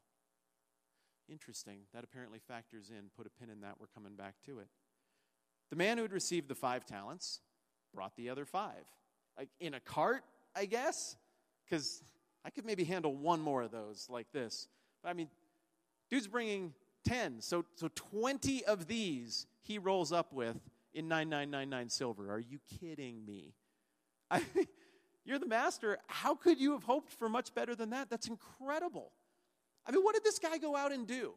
Interesting. 1.29 1.79
That 1.93 2.03
apparently 2.03 2.39
factors 2.39 2.89
in. 2.89 3.09
Put 3.15 3.27
a 3.27 3.29
pin 3.29 3.49
in 3.49 3.61
that. 3.61 3.75
We're 3.79 3.87
coming 3.87 4.15
back 4.15 4.35
to 4.45 4.59
it. 4.59 4.67
The 5.69 5.75
man 5.75 5.97
who 5.97 6.03
had 6.03 6.13
received 6.13 6.47
the 6.47 6.55
five 6.55 6.85
talents 6.85 7.41
brought 7.93 8.15
the 8.15 8.29
other 8.29 8.45
five. 8.45 8.85
Like 9.37 9.49
in 9.59 9.73
a 9.73 9.79
cart, 9.79 10.23
I 10.55 10.65
guess? 10.65 11.15
Because 11.65 12.01
I 12.45 12.49
could 12.49 12.65
maybe 12.65 12.85
handle 12.85 13.13
one 13.13 13.41
more 13.41 13.61
of 13.61 13.71
those 13.71 14.07
like 14.09 14.31
this. 14.31 14.67
But 15.03 15.09
I 15.09 15.13
mean, 15.13 15.29
dude's 16.09 16.27
bringing 16.27 16.73
10. 17.05 17.41
So, 17.41 17.65
so 17.75 17.89
20 17.93 18.63
of 18.65 18.87
these 18.87 19.47
he 19.61 19.77
rolls 19.77 20.13
up 20.13 20.31
with 20.31 20.57
in 20.93 21.09
9999 21.09 21.89
silver. 21.89 22.31
Are 22.31 22.39
you 22.39 22.59
kidding 22.79 23.25
me? 23.25 23.53
I, 24.31 24.41
you're 25.27 25.39
the 25.39 25.45
master. 25.45 25.97
How 26.07 26.35
could 26.35 26.59
you 26.59 26.71
have 26.71 26.83
hoped 26.83 27.11
for 27.11 27.27
much 27.27 27.53
better 27.53 27.75
than 27.75 27.89
that? 27.89 28.09
That's 28.09 28.27
incredible. 28.27 29.11
I 29.85 29.91
mean, 29.91 30.01
what 30.01 30.15
did 30.15 30.23
this 30.23 30.39
guy 30.39 30.57
go 30.57 30.75
out 30.75 30.91
and 30.93 31.05
do? 31.05 31.33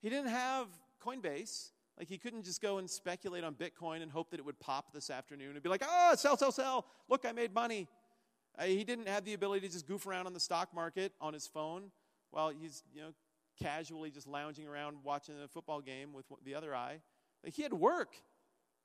He 0.00 0.08
didn't 0.08 0.30
have 0.30 0.68
Coinbase. 1.04 1.70
Like, 1.98 2.08
he 2.08 2.16
couldn't 2.16 2.44
just 2.44 2.62
go 2.62 2.78
and 2.78 2.88
speculate 2.88 3.44
on 3.44 3.54
Bitcoin 3.54 4.02
and 4.02 4.10
hope 4.10 4.30
that 4.30 4.40
it 4.40 4.46
would 4.46 4.58
pop 4.58 4.94
this 4.94 5.10
afternoon 5.10 5.52
and 5.52 5.62
be 5.62 5.68
like, 5.68 5.84
oh, 5.86 6.14
sell, 6.16 6.38
sell, 6.38 6.50
sell. 6.50 6.86
Look, 7.08 7.26
I 7.26 7.32
made 7.32 7.52
money. 7.54 7.88
Uh, 8.58 8.64
he 8.64 8.84
didn't 8.84 9.08
have 9.08 9.24
the 9.24 9.34
ability 9.34 9.66
to 9.66 9.72
just 9.72 9.86
goof 9.86 10.06
around 10.06 10.26
on 10.26 10.32
the 10.32 10.40
stock 10.40 10.74
market 10.74 11.12
on 11.20 11.34
his 11.34 11.46
phone 11.46 11.90
while 12.30 12.48
he's, 12.48 12.82
you 12.94 13.02
know, 13.02 13.08
casually 13.62 14.10
just 14.10 14.26
lounging 14.26 14.66
around 14.66 14.96
watching 15.04 15.34
a 15.44 15.46
football 15.46 15.82
game 15.82 16.14
with 16.14 16.24
the 16.44 16.54
other 16.54 16.74
eye. 16.74 17.00
Like, 17.44 17.52
he 17.52 17.62
had 17.62 17.74
work. 17.74 18.14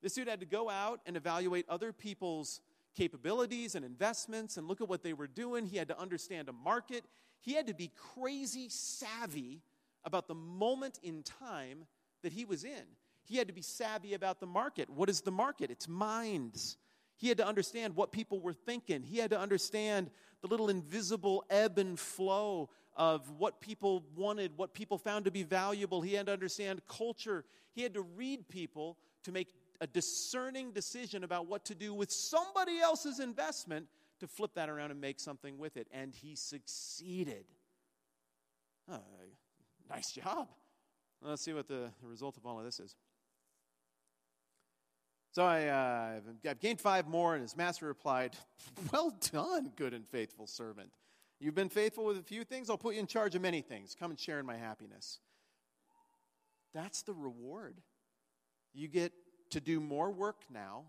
This 0.01 0.13
dude 0.13 0.27
had 0.27 0.41
to 0.41 0.45
go 0.45 0.69
out 0.69 0.99
and 1.05 1.15
evaluate 1.15 1.65
other 1.69 1.93
people's 1.93 2.59
capabilities 2.97 3.75
and 3.75 3.85
investments 3.85 4.57
and 4.57 4.67
look 4.67 4.81
at 4.81 4.89
what 4.89 5.03
they 5.03 5.13
were 5.13 5.27
doing. 5.27 5.65
He 5.65 5.77
had 5.77 5.87
to 5.89 5.99
understand 5.99 6.49
a 6.49 6.53
market. 6.53 7.05
He 7.39 7.53
had 7.53 7.67
to 7.67 7.73
be 7.73 7.91
crazy 8.15 8.67
savvy 8.69 9.61
about 10.03 10.27
the 10.27 10.35
moment 10.35 10.99
in 11.03 11.21
time 11.23 11.85
that 12.23 12.33
he 12.33 12.43
was 12.43 12.63
in. 12.63 12.83
He 13.23 13.37
had 13.37 13.47
to 13.47 13.53
be 13.53 13.61
savvy 13.61 14.13
about 14.13 14.39
the 14.39 14.47
market. 14.47 14.89
What 14.89 15.09
is 15.09 15.21
the 15.21 15.31
market? 15.31 15.69
It's 15.69 15.87
minds. 15.87 16.77
He 17.17 17.27
had 17.27 17.37
to 17.37 17.47
understand 17.47 17.95
what 17.95 18.11
people 18.11 18.39
were 18.39 18.53
thinking. 18.53 19.03
He 19.03 19.17
had 19.17 19.29
to 19.31 19.39
understand 19.39 20.09
the 20.41 20.47
little 20.47 20.69
invisible 20.69 21.43
ebb 21.49 21.77
and 21.77 21.99
flow 21.99 22.69
of 22.95 23.29
what 23.37 23.61
people 23.61 24.03
wanted, 24.15 24.51
what 24.55 24.73
people 24.73 24.97
found 24.97 25.25
to 25.25 25.31
be 25.31 25.43
valuable. 25.43 26.01
He 26.01 26.13
had 26.13 26.25
to 26.27 26.33
understand 26.33 26.81
culture. 26.87 27.43
He 27.73 27.83
had 27.83 27.93
to 27.93 28.01
read 28.01 28.47
people 28.47 28.97
to 29.23 29.31
make 29.31 29.49
a 29.81 29.87
discerning 29.87 30.71
decision 30.71 31.23
about 31.23 31.47
what 31.47 31.65
to 31.65 31.75
do 31.75 31.93
with 31.93 32.11
somebody 32.11 32.79
else's 32.79 33.19
investment 33.19 33.87
to 34.19 34.27
flip 34.27 34.51
that 34.55 34.69
around 34.69 34.91
and 34.91 34.99
make 34.99 35.19
something 35.19 35.57
with 35.57 35.77
it. 35.77 35.87
And 35.91 36.13
he 36.13 36.35
succeeded. 36.35 37.45
Oh, 38.91 38.99
nice 39.89 40.11
job. 40.11 40.47
Let's 41.21 41.41
see 41.41 41.53
what 41.53 41.67
the, 41.67 41.91
the 42.01 42.07
result 42.07 42.37
of 42.37 42.45
all 42.45 42.59
of 42.59 42.65
this 42.65 42.79
is. 42.79 42.95
So 45.31 45.43
I, 45.45 45.67
uh, 45.67 46.19
I've 46.49 46.59
gained 46.59 46.81
five 46.81 47.07
more, 47.07 47.35
and 47.35 47.43
his 47.43 47.55
master 47.55 47.85
replied, 47.85 48.35
Well 48.91 49.15
done, 49.31 49.71
good 49.75 49.93
and 49.93 50.07
faithful 50.07 50.47
servant. 50.47 50.89
You've 51.39 51.53
been 51.53 51.69
faithful 51.69 52.05
with 52.05 52.17
a 52.17 52.23
few 52.23 52.43
things, 52.43 52.69
I'll 52.69 52.77
put 52.77 52.95
you 52.95 52.99
in 52.99 53.07
charge 53.07 53.35
of 53.35 53.41
many 53.41 53.61
things. 53.61 53.95
Come 53.97 54.09
and 54.09 54.19
share 54.19 54.39
in 54.39 54.45
my 54.45 54.57
happiness. 54.57 55.19
That's 56.73 57.03
the 57.03 57.13
reward. 57.13 57.81
You 58.73 58.87
get 58.87 59.11
to 59.51 59.59
do 59.59 59.79
more 59.79 60.09
work 60.09 60.43
now 60.51 60.83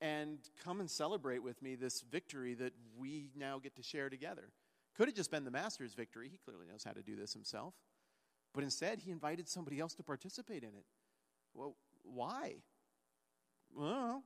and 0.00 0.38
come 0.62 0.80
and 0.80 0.90
celebrate 0.90 1.42
with 1.42 1.60
me 1.62 1.74
this 1.74 2.02
victory 2.02 2.54
that 2.54 2.72
we 2.98 3.30
now 3.36 3.58
get 3.58 3.76
to 3.76 3.82
share 3.82 4.10
together. 4.10 4.50
Could 4.96 5.08
have 5.08 5.14
just 5.16 5.30
been 5.30 5.44
the 5.44 5.50
master's 5.50 5.94
victory. 5.94 6.28
He 6.30 6.38
clearly 6.38 6.66
knows 6.70 6.84
how 6.84 6.92
to 6.92 7.02
do 7.02 7.16
this 7.16 7.32
himself. 7.32 7.74
But 8.52 8.62
instead, 8.62 9.00
he 9.00 9.10
invited 9.10 9.48
somebody 9.48 9.80
else 9.80 9.94
to 9.94 10.02
participate 10.02 10.62
in 10.62 10.68
it. 10.68 10.84
Well, 11.54 11.76
why? 12.02 12.56
Well, 13.74 14.22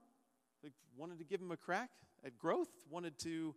they 0.62 0.70
wanted 0.96 1.18
to 1.18 1.24
give 1.24 1.40
him 1.40 1.52
a 1.52 1.56
crack 1.56 1.90
at 2.24 2.38
growth, 2.38 2.68
wanted 2.90 3.18
to 3.20 3.54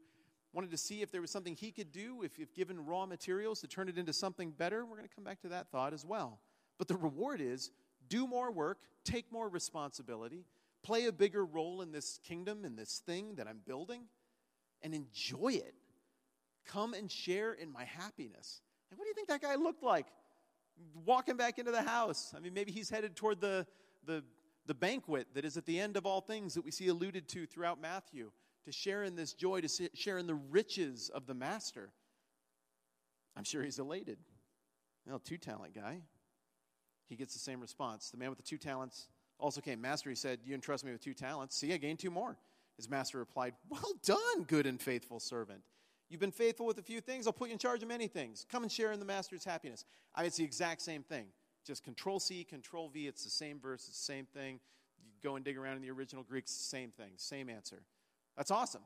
wanted 0.54 0.72
to 0.72 0.78
see 0.78 1.02
if 1.02 1.12
there 1.12 1.22
was 1.22 1.32
something 1.32 1.56
he 1.56 1.72
could 1.72 1.94
do 1.94 2.24
if, 2.24 2.38
if 2.38 2.54
given 2.54 2.86
raw 2.86 3.06
materials 3.06 3.62
to 3.62 3.68
turn 3.68 3.88
it 3.88 3.98
into 3.98 4.12
something 4.12 4.52
better. 4.52 4.86
We're 4.86 4.98
going 4.98 5.08
to 5.08 5.16
come 5.16 5.24
back 5.24 5.40
to 5.44 5.48
that 5.50 5.70
thought 5.72 5.94
as 5.94 6.06
well. 6.06 6.40
But 6.78 6.90
the 6.90 6.98
reward 6.98 7.40
is 7.40 7.72
do 8.12 8.28
more 8.28 8.52
work, 8.52 8.78
take 9.06 9.32
more 9.32 9.48
responsibility, 9.48 10.46
play 10.84 11.06
a 11.06 11.12
bigger 11.12 11.46
role 11.46 11.82
in 11.82 11.92
this 11.92 12.20
kingdom, 12.24 12.66
in 12.66 12.76
this 12.76 13.02
thing 13.06 13.36
that 13.36 13.48
I'm 13.48 13.62
building, 13.66 14.04
and 14.82 14.94
enjoy 14.94 15.54
it. 15.54 15.74
Come 16.66 16.94
and 16.94 17.10
share 17.10 17.54
in 17.54 17.72
my 17.72 17.86
happiness. 17.86 18.62
What 18.94 19.06
do 19.06 19.08
you 19.08 19.16
think 19.16 19.30
that 19.30 19.42
guy 19.42 19.56
looked 19.56 19.82
like? 19.82 20.08
Walking 21.06 21.38
back 21.38 21.58
into 21.58 21.72
the 21.72 21.82
house. 21.82 22.34
I 22.36 22.42
mean, 22.42 22.54
maybe 22.54 22.72
he's 22.72 22.90
headed 22.90 23.16
toward 23.16 23.40
the, 23.40 23.66
the, 24.06 24.24
the 24.66 24.74
banquet 24.74 25.28
that 25.34 25.46
is 25.46 25.56
at 25.56 25.66
the 25.66 25.80
end 25.80 25.96
of 25.96 26.06
all 26.06 26.20
things 26.20 26.54
that 26.56 26.66
we 26.66 26.72
see 26.72 26.90
alluded 26.90 27.30
to 27.30 27.46
throughout 27.46 27.82
Matthew, 27.82 28.32
to 28.66 28.72
share 28.72 29.04
in 29.04 29.16
this 29.16 29.34
joy, 29.34 29.62
to 29.62 29.90
share 29.94 30.18
in 30.18 30.28
the 30.28 30.36
riches 30.36 31.10
of 31.14 31.26
the 31.26 31.34
master. 31.34 31.92
I'm 33.38 33.46
sure 33.46 33.64
he's 33.64 33.80
elated. 33.80 34.18
Well, 35.08 35.20
two 35.20 35.38
talent 35.38 35.74
guy 35.74 36.02
he 37.12 37.18
gets 37.18 37.34
the 37.34 37.40
same 37.40 37.60
response. 37.60 38.10
The 38.10 38.18
man 38.18 38.30
with 38.30 38.38
the 38.38 38.44
two 38.44 38.58
talents 38.58 39.10
also 39.38 39.60
came. 39.60 39.82
Master, 39.82 40.10
he 40.10 40.16
said, 40.16 40.40
You 40.46 40.56
entrust 40.56 40.86
me 40.86 40.94
with 40.94 41.04
two 41.04 41.14
talents. 41.14 41.58
See, 41.58 41.74
I 41.74 41.78
gained 41.78 42.00
two 42.00 42.10
more. 42.10 42.38
His 42.78 42.90
master 42.90 43.20
replied, 43.20 43.54
Well 43.70 43.94
done, 44.06 44.44
good 44.48 44.66
and 44.66 44.82
faithful 44.82 45.20
servant. 45.20 45.60
You've 46.10 46.22
been 46.22 46.32
faithful 46.32 46.66
with 46.66 46.78
a 46.78 46.82
few 46.82 47.02
things. 47.02 47.28
I'll 47.28 47.34
put 47.34 47.50
you 47.50 47.54
in 47.54 47.60
charge 47.60 47.84
of 47.84 47.90
many 47.90 48.08
things. 48.08 48.46
Come 48.50 48.64
and 48.64 48.72
share 48.72 48.94
in 48.94 49.00
the 49.00 49.06
master's 49.06 49.44
happiness. 49.44 49.84
I 50.16 50.22
mean, 50.22 50.28
it's 50.28 50.38
the 50.38 50.46
exact 50.46 50.82
same 50.82 51.04
thing. 51.04 51.26
Just 51.68 51.84
control 51.84 52.22
C, 52.22 52.46
control 52.46 52.88
V. 52.88 53.08
It's 53.08 53.26
the 53.26 53.30
same 53.30 53.60
verse, 53.60 53.88
it's 53.90 54.00
the 54.00 54.14
same 54.14 54.26
thing. 54.26 54.62
You 55.04 55.12
go 55.22 55.36
and 55.36 55.44
dig 55.44 55.58
around 55.58 55.76
in 55.76 55.82
the 55.82 55.92
original 55.92 56.24
Greek, 56.24 56.46
same 56.48 56.92
thing, 56.92 57.12
same 57.18 57.50
answer. 57.50 57.84
That's 58.38 58.52
awesome. 58.52 58.84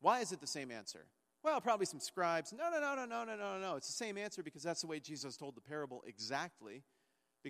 Why 0.00 0.20
is 0.20 0.30
it 0.30 0.40
the 0.40 0.46
same 0.46 0.70
answer? 0.70 1.06
Well, 1.42 1.60
probably 1.60 1.86
some 1.86 2.00
scribes. 2.00 2.52
No, 2.52 2.70
no, 2.70 2.80
no, 2.80 2.94
no, 2.94 3.04
no, 3.04 3.24
no, 3.24 3.36
no, 3.36 3.58
no. 3.58 3.76
It's 3.76 3.88
the 3.88 3.92
same 3.92 4.16
answer 4.16 4.44
because 4.44 4.62
that's 4.62 4.80
the 4.80 4.86
way 4.86 5.00
Jesus 5.00 5.36
told 5.36 5.56
the 5.56 5.60
parable 5.60 6.04
exactly 6.06 6.84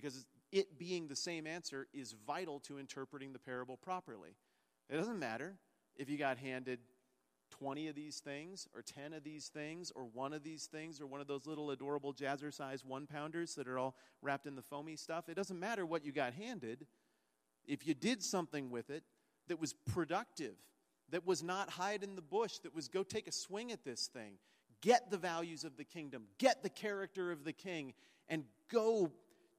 because 0.00 0.26
it 0.52 0.78
being 0.78 1.08
the 1.08 1.16
same 1.16 1.46
answer 1.46 1.86
is 1.92 2.14
vital 2.26 2.60
to 2.60 2.78
interpreting 2.78 3.32
the 3.32 3.38
parable 3.38 3.76
properly. 3.76 4.36
It 4.88 4.96
doesn't 4.96 5.18
matter 5.18 5.56
if 5.96 6.08
you 6.08 6.16
got 6.16 6.38
handed 6.38 6.78
20 7.50 7.88
of 7.88 7.94
these 7.94 8.20
things, 8.20 8.68
or 8.74 8.82
10 8.82 9.12
of 9.12 9.24
these 9.24 9.48
things, 9.48 9.90
or 9.94 10.04
one 10.04 10.32
of 10.32 10.42
these 10.42 10.66
things, 10.66 11.00
or 11.00 11.06
one 11.06 11.20
of 11.20 11.26
those 11.26 11.46
little 11.46 11.70
adorable 11.70 12.12
jazzercise 12.12 12.84
one 12.84 13.06
pounders 13.06 13.54
that 13.54 13.66
are 13.66 13.78
all 13.78 13.96
wrapped 14.22 14.46
in 14.46 14.54
the 14.54 14.62
foamy 14.62 14.96
stuff. 14.96 15.28
It 15.28 15.34
doesn't 15.34 15.58
matter 15.58 15.86
what 15.86 16.04
you 16.04 16.12
got 16.12 16.34
handed. 16.34 16.86
If 17.66 17.86
you 17.86 17.94
did 17.94 18.22
something 18.22 18.70
with 18.70 18.90
it 18.90 19.02
that 19.48 19.60
was 19.60 19.72
productive, 19.72 20.54
that 21.10 21.26
was 21.26 21.42
not 21.42 21.70
hide 21.70 22.02
in 22.02 22.16
the 22.16 22.22
bush, 22.22 22.58
that 22.58 22.74
was 22.74 22.88
go 22.88 23.02
take 23.02 23.26
a 23.26 23.32
swing 23.32 23.72
at 23.72 23.84
this 23.84 24.08
thing, 24.08 24.34
get 24.82 25.10
the 25.10 25.16
values 25.16 25.64
of 25.64 25.76
the 25.76 25.84
kingdom, 25.84 26.24
get 26.38 26.62
the 26.62 26.68
character 26.68 27.32
of 27.32 27.44
the 27.44 27.52
king, 27.52 27.94
and 28.28 28.44
go 28.70 29.10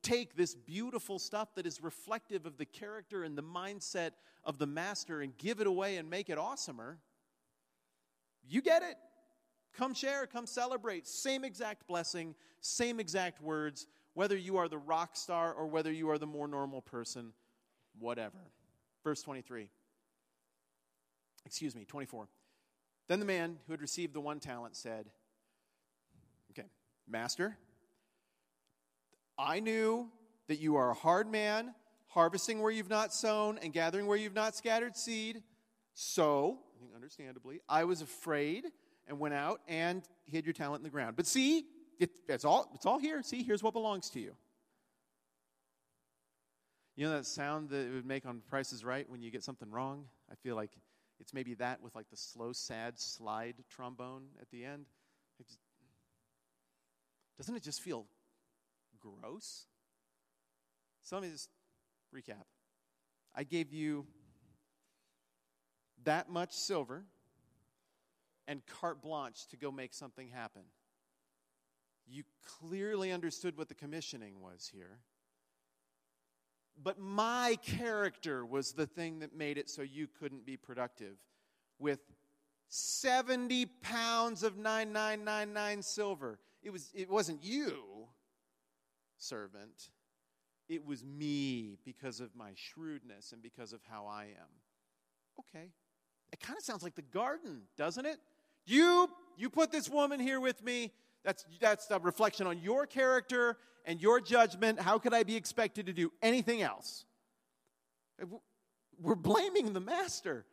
take 0.02 0.36
this 0.36 0.56
beautiful 0.56 1.20
stuff 1.20 1.54
that 1.56 1.66
is 1.66 1.82
reflective 1.82 2.46
of 2.46 2.58
the 2.58 2.66
character 2.66 3.24
and 3.24 3.38
the 3.38 3.44
mindset 3.44 4.12
of 4.44 4.58
the 4.58 4.68
master 4.68 5.22
and 5.22 5.38
give 5.38 5.60
it 5.60 5.68
away 5.68 5.98
and 5.98 6.10
make 6.10 6.30
it 6.30 6.38
awesomer, 6.38 6.98
you 8.48 8.62
get 8.62 8.82
it. 8.84 8.96
Come 9.74 9.94
share, 9.94 10.26
come 10.26 10.46
celebrate. 10.46 11.08
Same 11.08 11.44
exact 11.44 11.88
blessing, 11.88 12.36
same 12.62 13.00
exact 13.00 13.42
words, 13.42 13.88
whether 14.14 14.36
you 14.36 14.58
are 14.58 14.68
the 14.68 14.78
rock 14.78 15.16
star 15.16 15.54
or 15.54 15.68
whether 15.68 15.92
you 15.92 16.10
are 16.10 16.18
the 16.18 16.28
more 16.28 16.48
normal 16.48 16.82
person, 16.82 17.34
whatever. 17.98 18.40
Verse 19.04 19.22
23. 19.22 19.70
Excuse 21.46 21.76
me, 21.76 21.86
24. 21.86 22.28
Then 23.08 23.20
the 23.20 23.26
man 23.26 23.58
who 23.66 23.74
had 23.74 23.82
received 23.82 24.14
the 24.14 24.22
one 24.22 24.40
talent 24.40 24.76
said, 24.76 25.10
Okay, 26.52 26.68
Master, 27.08 27.58
I 29.40 29.62
knew 29.62 30.10
that 30.50 30.60
you 30.60 30.76
are 30.76 30.92
a 30.92 30.94
hard 30.94 31.32
man, 31.32 31.74
harvesting 32.08 32.62
where 32.62 32.72
you've 32.72 32.90
not 32.90 33.14
sown 33.14 33.58
and 33.60 33.72
gathering 33.72 34.06
where 34.06 34.18
you've 34.18 34.36
not 34.36 34.54
scattered 34.56 34.98
seed. 34.98 35.42
So, 35.94 36.60
understandably, 36.94 37.62
I 37.70 37.86
was 37.86 38.02
afraid 38.02 38.66
and 39.08 39.18
went 39.18 39.34
out 39.34 39.62
and 39.68 40.04
hid 40.26 40.46
your 40.46 40.54
talent 40.54 40.82
in 40.82 40.84
the 40.84 40.90
ground. 40.90 41.16
But 41.16 41.26
see, 41.26 41.64
it, 42.00 42.10
it's, 42.28 42.44
all, 42.44 42.70
it's 42.76 42.86
all 42.86 43.00
here. 43.00 43.24
See, 43.24 43.42
here's 43.42 43.64
what 43.64 43.74
belongs 43.74 44.10
to 44.12 44.20
you. 44.20 44.36
You 46.98 47.06
know 47.06 47.12
that 47.14 47.26
sound 47.26 47.70
that 47.70 47.88
it 47.88 47.94
would 47.94 48.06
make 48.06 48.26
on 48.26 48.42
Price 48.50 48.74
is 48.74 48.84
Right 48.84 49.10
when 49.10 49.22
you 49.22 49.32
get 49.32 49.42
something 49.42 49.72
wrong? 49.72 50.04
I 50.30 50.36
feel 50.36 50.58
like 50.58 50.72
it's 51.22 51.34
maybe 51.34 51.54
that 51.56 51.82
with 51.82 51.96
like 51.96 52.10
the 52.10 52.18
slow, 52.18 52.52
sad 52.52 53.00
slide 53.00 53.56
trombone 53.70 54.24
at 54.42 54.50
the 54.52 54.66
end. 54.66 54.86
Just, 55.38 55.60
doesn't 57.38 57.56
it 57.56 57.64
just 57.64 57.82
feel 57.82 58.06
gross? 59.02 59.66
So 61.02 61.16
let 61.16 61.24
me 61.24 61.32
just 61.32 61.50
recap. 62.16 62.46
I 63.36 63.44
gave 63.44 63.74
you 63.74 64.06
that 66.04 66.30
much 66.30 66.54
silver 66.54 67.04
and 68.48 68.62
carte 68.66 69.02
blanche 69.02 69.48
to 69.48 69.58
go 69.58 69.72
make 69.72 69.94
something 69.94 70.28
happen. 70.28 70.64
You 72.08 72.24
clearly 72.60 73.12
understood 73.12 73.58
what 73.58 73.70
the 73.70 73.76
commissioning 73.76 74.42
was 74.42 74.70
here. 74.74 75.00
But 76.82 76.98
my 77.00 77.58
character 77.62 78.46
was 78.46 78.72
the 78.72 78.88
thing 78.88 79.20
that 79.20 79.36
made 79.36 79.58
it 79.58 79.70
so 79.70 79.82
you 79.82 80.08
couldn't 80.08 80.46
be 80.46 80.58
productive. 80.58 81.18
With 81.78 82.00
70 82.70 83.66
pounds 83.82 84.44
of 84.44 84.58
9999 84.58 85.82
silver. 85.82 86.40
It, 86.64 86.72
was, 86.72 86.92
it 86.94 87.10
wasn't 87.10 87.44
you 87.44 87.99
servant. 89.20 89.90
it 90.68 90.86
was 90.86 91.04
me 91.04 91.78
because 91.84 92.20
of 92.20 92.36
my 92.36 92.52
shrewdness 92.56 93.32
and 93.32 93.42
because 93.42 93.74
of 93.74 93.82
how 93.90 94.06
I 94.06 94.26
am. 94.26 94.52
Okay. 95.40 95.70
It 96.32 96.40
kind 96.40 96.58
of 96.58 96.64
sounds 96.64 96.84
like 96.84 96.96
the 96.96 97.02
garden, 97.02 97.62
doesn't 97.76 98.06
it? 98.06 98.20
You 98.66 99.10
you 99.36 99.50
put 99.50 99.72
this 99.72 99.90
woman 99.90 100.20
here 100.20 100.40
with 100.40 100.64
me. 100.64 100.92
That's 101.24 101.46
that's 101.60 101.90
a 101.90 102.00
reflection 102.00 102.46
on 102.46 102.60
your 102.60 102.86
character 102.86 103.58
and 103.86 104.00
your 104.02 104.22
judgment. 104.22 104.80
How 104.80 105.00
could 105.00 105.14
I 105.14 105.24
be 105.24 105.36
expected 105.36 105.88
to 105.88 105.94
do 105.94 106.12
anything 106.22 106.62
else? 106.62 107.06
We're 109.02 109.16
blaming 109.16 109.74
the 109.74 109.80
master. 109.80 110.46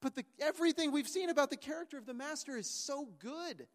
But 0.00 0.14
the, 0.14 0.24
everything 0.40 0.92
we've 0.92 1.08
seen 1.08 1.30
about 1.30 1.48
the 1.48 1.56
character 1.56 1.96
of 1.96 2.04
the 2.04 2.12
master 2.12 2.58
is 2.58 2.68
so 2.68 3.08
good. 3.18 3.66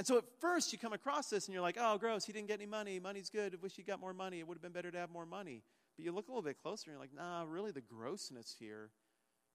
And 0.00 0.06
so 0.06 0.16
at 0.16 0.24
first 0.40 0.72
you 0.72 0.78
come 0.78 0.94
across 0.94 1.28
this 1.28 1.46
and 1.46 1.52
you're 1.52 1.60
like, 1.60 1.76
oh, 1.78 1.98
gross, 1.98 2.24
he 2.24 2.32
didn't 2.32 2.48
get 2.48 2.54
any 2.54 2.64
money. 2.64 2.98
Money's 2.98 3.28
good. 3.28 3.52
I 3.52 3.58
wish 3.60 3.74
he 3.76 3.82
got 3.82 4.00
more 4.00 4.14
money. 4.14 4.38
It 4.38 4.48
would 4.48 4.54
have 4.54 4.62
been 4.62 4.72
better 4.72 4.90
to 4.90 4.96
have 4.96 5.10
more 5.10 5.26
money. 5.26 5.62
But 5.94 6.06
you 6.06 6.12
look 6.12 6.28
a 6.28 6.30
little 6.30 6.42
bit 6.42 6.56
closer 6.62 6.84
and 6.88 6.94
you're 6.94 7.00
like, 7.02 7.14
nah, 7.14 7.44
really 7.46 7.70
the 7.70 7.82
grossness 7.82 8.56
here 8.58 8.88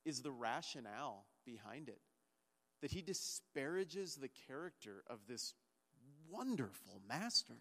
is 0.06 0.22
the 0.22 0.30
rationale 0.30 1.26
behind 1.48 1.90
it. 1.90 1.98
That 2.84 2.92
he 2.92 3.02
disparages 3.02 4.18
the 4.18 4.30
character 4.48 5.04
of 5.10 5.18
this 5.28 5.56
wonderful 6.30 7.02
master. 7.10 7.56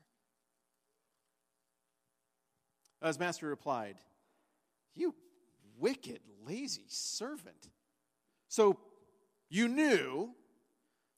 His 3.03 3.19
master 3.19 3.49
replied, 3.49 3.97
You 4.95 5.15
wicked, 5.79 6.21
lazy 6.47 6.85
servant. 6.89 7.71
So 8.49 8.79
you 9.49 9.69
knew 9.69 10.35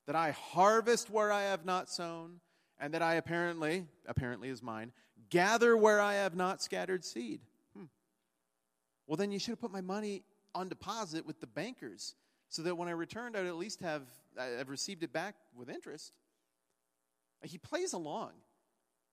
that 0.07 0.17
I 0.17 0.31
harvest 0.31 1.11
where 1.11 1.33
I 1.33 1.43
have 1.43 1.65
not 1.65 1.89
sown, 1.89 2.41
and 2.79 2.95
that 2.95 3.03
I 3.03 3.15
apparently, 3.15 3.87
apparently 4.07 4.49
is 4.49 4.63
mine, 4.63 4.93
gather 5.31 5.77
where 5.77 6.01
I 6.01 6.15
have 6.15 6.35
not 6.35 6.63
scattered 6.63 7.05
seed. 7.05 7.41
Hmm. 7.77 7.85
Well, 9.07 9.17
then 9.17 9.33
you 9.33 9.39
should 9.39 9.51
have 9.51 9.61
put 9.61 9.73
my 9.73 9.81
money 9.81 10.23
on 10.55 10.69
deposit 10.69 11.27
with 11.27 11.41
the 11.41 11.47
bankers 11.47 12.15
so 12.49 12.63
that 12.63 12.77
when 12.77 12.89
I 12.89 12.93
returned, 12.93 13.37
I'd 13.37 13.47
at 13.47 13.57
least 13.57 13.81
have 13.81 14.03
I've 14.39 14.69
received 14.69 15.03
it 15.03 15.13
back 15.13 15.35
with 15.55 15.69
interest. 15.69 16.13
He 17.43 17.59
plays 17.59 17.93
along. 17.93 18.33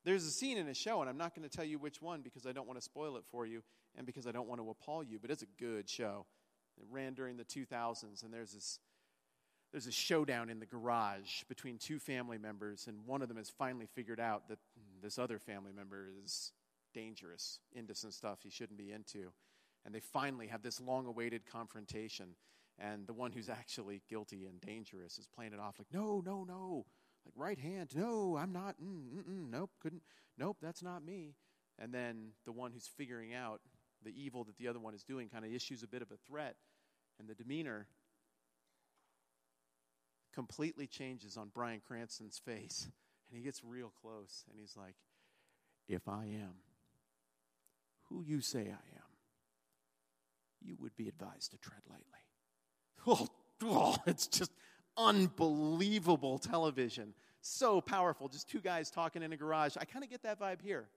There's 0.06 0.26
a 0.26 0.32
scene 0.32 0.58
in 0.58 0.68
a 0.68 0.74
show, 0.74 1.02
and 1.02 1.10
I'm 1.10 1.18
not 1.18 1.34
going 1.34 1.48
to 1.48 1.56
tell 1.56 1.66
you 1.66 1.80
which 1.80 2.02
one 2.02 2.22
because 2.22 2.46
I 2.46 2.52
don't 2.52 2.68
want 2.68 2.78
to 2.78 2.84
spoil 2.84 3.16
it 3.16 3.24
for 3.32 3.46
you 3.46 3.64
and 3.96 4.06
because 4.06 4.28
I 4.28 4.32
don't 4.32 4.48
want 4.48 4.60
to 4.60 4.70
appall 4.70 5.04
you, 5.04 5.18
but 5.20 5.32
it's 5.32 5.44
a 5.44 5.48
good 5.60 5.90
show. 5.90 6.26
It 6.78 6.86
ran 6.90 7.14
during 7.14 7.38
the 7.38 7.46
2000s, 7.46 8.24
and 8.24 8.34
there's 8.34 8.54
this 8.54 8.80
there's 9.74 9.88
a 9.88 9.92
showdown 9.92 10.50
in 10.50 10.60
the 10.60 10.68
garage 10.68 11.44
between 11.50 11.80
two 11.80 11.98
family 11.98 12.38
members, 12.38 12.86
and 12.88 13.06
one 13.08 13.24
of 13.24 13.28
them 13.28 13.38
has 13.38 13.50
finally 13.50 13.88
figured 13.88 14.20
out 14.20 14.48
that 14.48 14.60
this 15.02 15.18
other 15.18 15.40
family 15.40 15.72
member 15.76 16.10
is 16.24 16.52
dangerous, 16.94 17.60
into 17.74 17.96
some 17.96 18.12
stuff 18.12 18.40
he 18.44 18.52
shouldn't 18.52 18.78
be 18.78 18.92
into. 18.92 19.32
And 19.84 19.94
they 19.94 20.00
finally 20.00 20.46
have 20.48 20.62
this 20.62 20.80
long 20.80 21.08
awaited 21.08 21.48
confrontation. 21.52 22.36
And 22.78 23.08
the 23.08 23.14
one 23.14 23.32
who's 23.32 23.50
actually 23.50 24.04
guilty 24.08 24.46
and 24.46 24.62
dangerous 24.62 25.18
is 25.18 25.28
playing 25.28 25.54
it 25.54 25.60
off 25.60 25.80
like, 25.80 25.92
no, 25.92 26.22
no, 26.24 26.44
no. 26.44 26.86
Like, 27.26 27.34
right 27.36 27.60
hand, 27.60 27.90
no, 27.96 28.38
I'm 28.38 28.54
not. 28.54 28.76
Mm, 28.80 29.24
mm, 29.24 29.50
nope, 29.50 29.72
couldn't. 29.82 30.04
Nope, 30.38 30.58
that's 30.62 30.84
not 30.84 31.04
me. 31.04 31.34
And 31.80 31.92
then 31.92 32.34
the 32.46 32.52
one 32.52 32.72
who's 32.72 32.88
figuring 32.88 33.34
out 33.34 33.60
the 34.04 34.14
evil 34.16 34.44
that 34.44 34.58
the 34.58 34.68
other 34.68 34.80
one 34.80 34.94
is 34.94 35.04
doing 35.04 35.30
kind 35.30 35.46
of 35.46 35.52
issues 35.52 35.82
a 35.82 35.88
bit 35.88 36.04
of 36.04 36.12
a 36.12 36.18
threat. 36.28 36.58
And 37.20 37.28
the 37.28 37.34
demeanor 37.34 37.88
completely 40.34 40.88
changes 40.88 41.38
on 41.38 41.50
Bryan 41.50 41.82
Cranston's 41.86 42.40
face. 42.40 42.88
And 43.30 43.38
he 43.38 43.44
gets 43.44 43.64
real 43.64 43.92
close 44.02 44.44
and 44.50 44.60
he's 44.60 44.76
like, 44.76 44.96
If 45.88 46.08
I 46.08 46.26
am 46.26 46.56
who 48.10 48.24
you 48.24 48.42
say 48.42 48.62
I 48.62 48.64
am, 48.64 49.14
you 50.62 50.76
would 50.80 50.96
be 50.96 51.08
advised 51.08 51.52
to 51.52 51.58
tread 51.58 51.82
lightly. 51.90 52.06
Oh, 53.06 53.28
oh, 53.64 53.98
it's 54.08 54.28
just 54.28 54.52
unbelievable 54.96 56.38
television. 56.38 57.14
So 57.42 57.82
powerful. 57.82 58.30
Just 58.30 58.50
two 58.50 58.62
guys 58.62 58.90
talking 58.90 59.24
in 59.24 59.34
a 59.34 59.38
garage. 59.38 59.76
I 59.78 59.84
kind 59.84 60.06
of 60.06 60.10
get 60.10 60.24
that 60.24 60.40
vibe 60.40 60.62
here. 60.62 60.88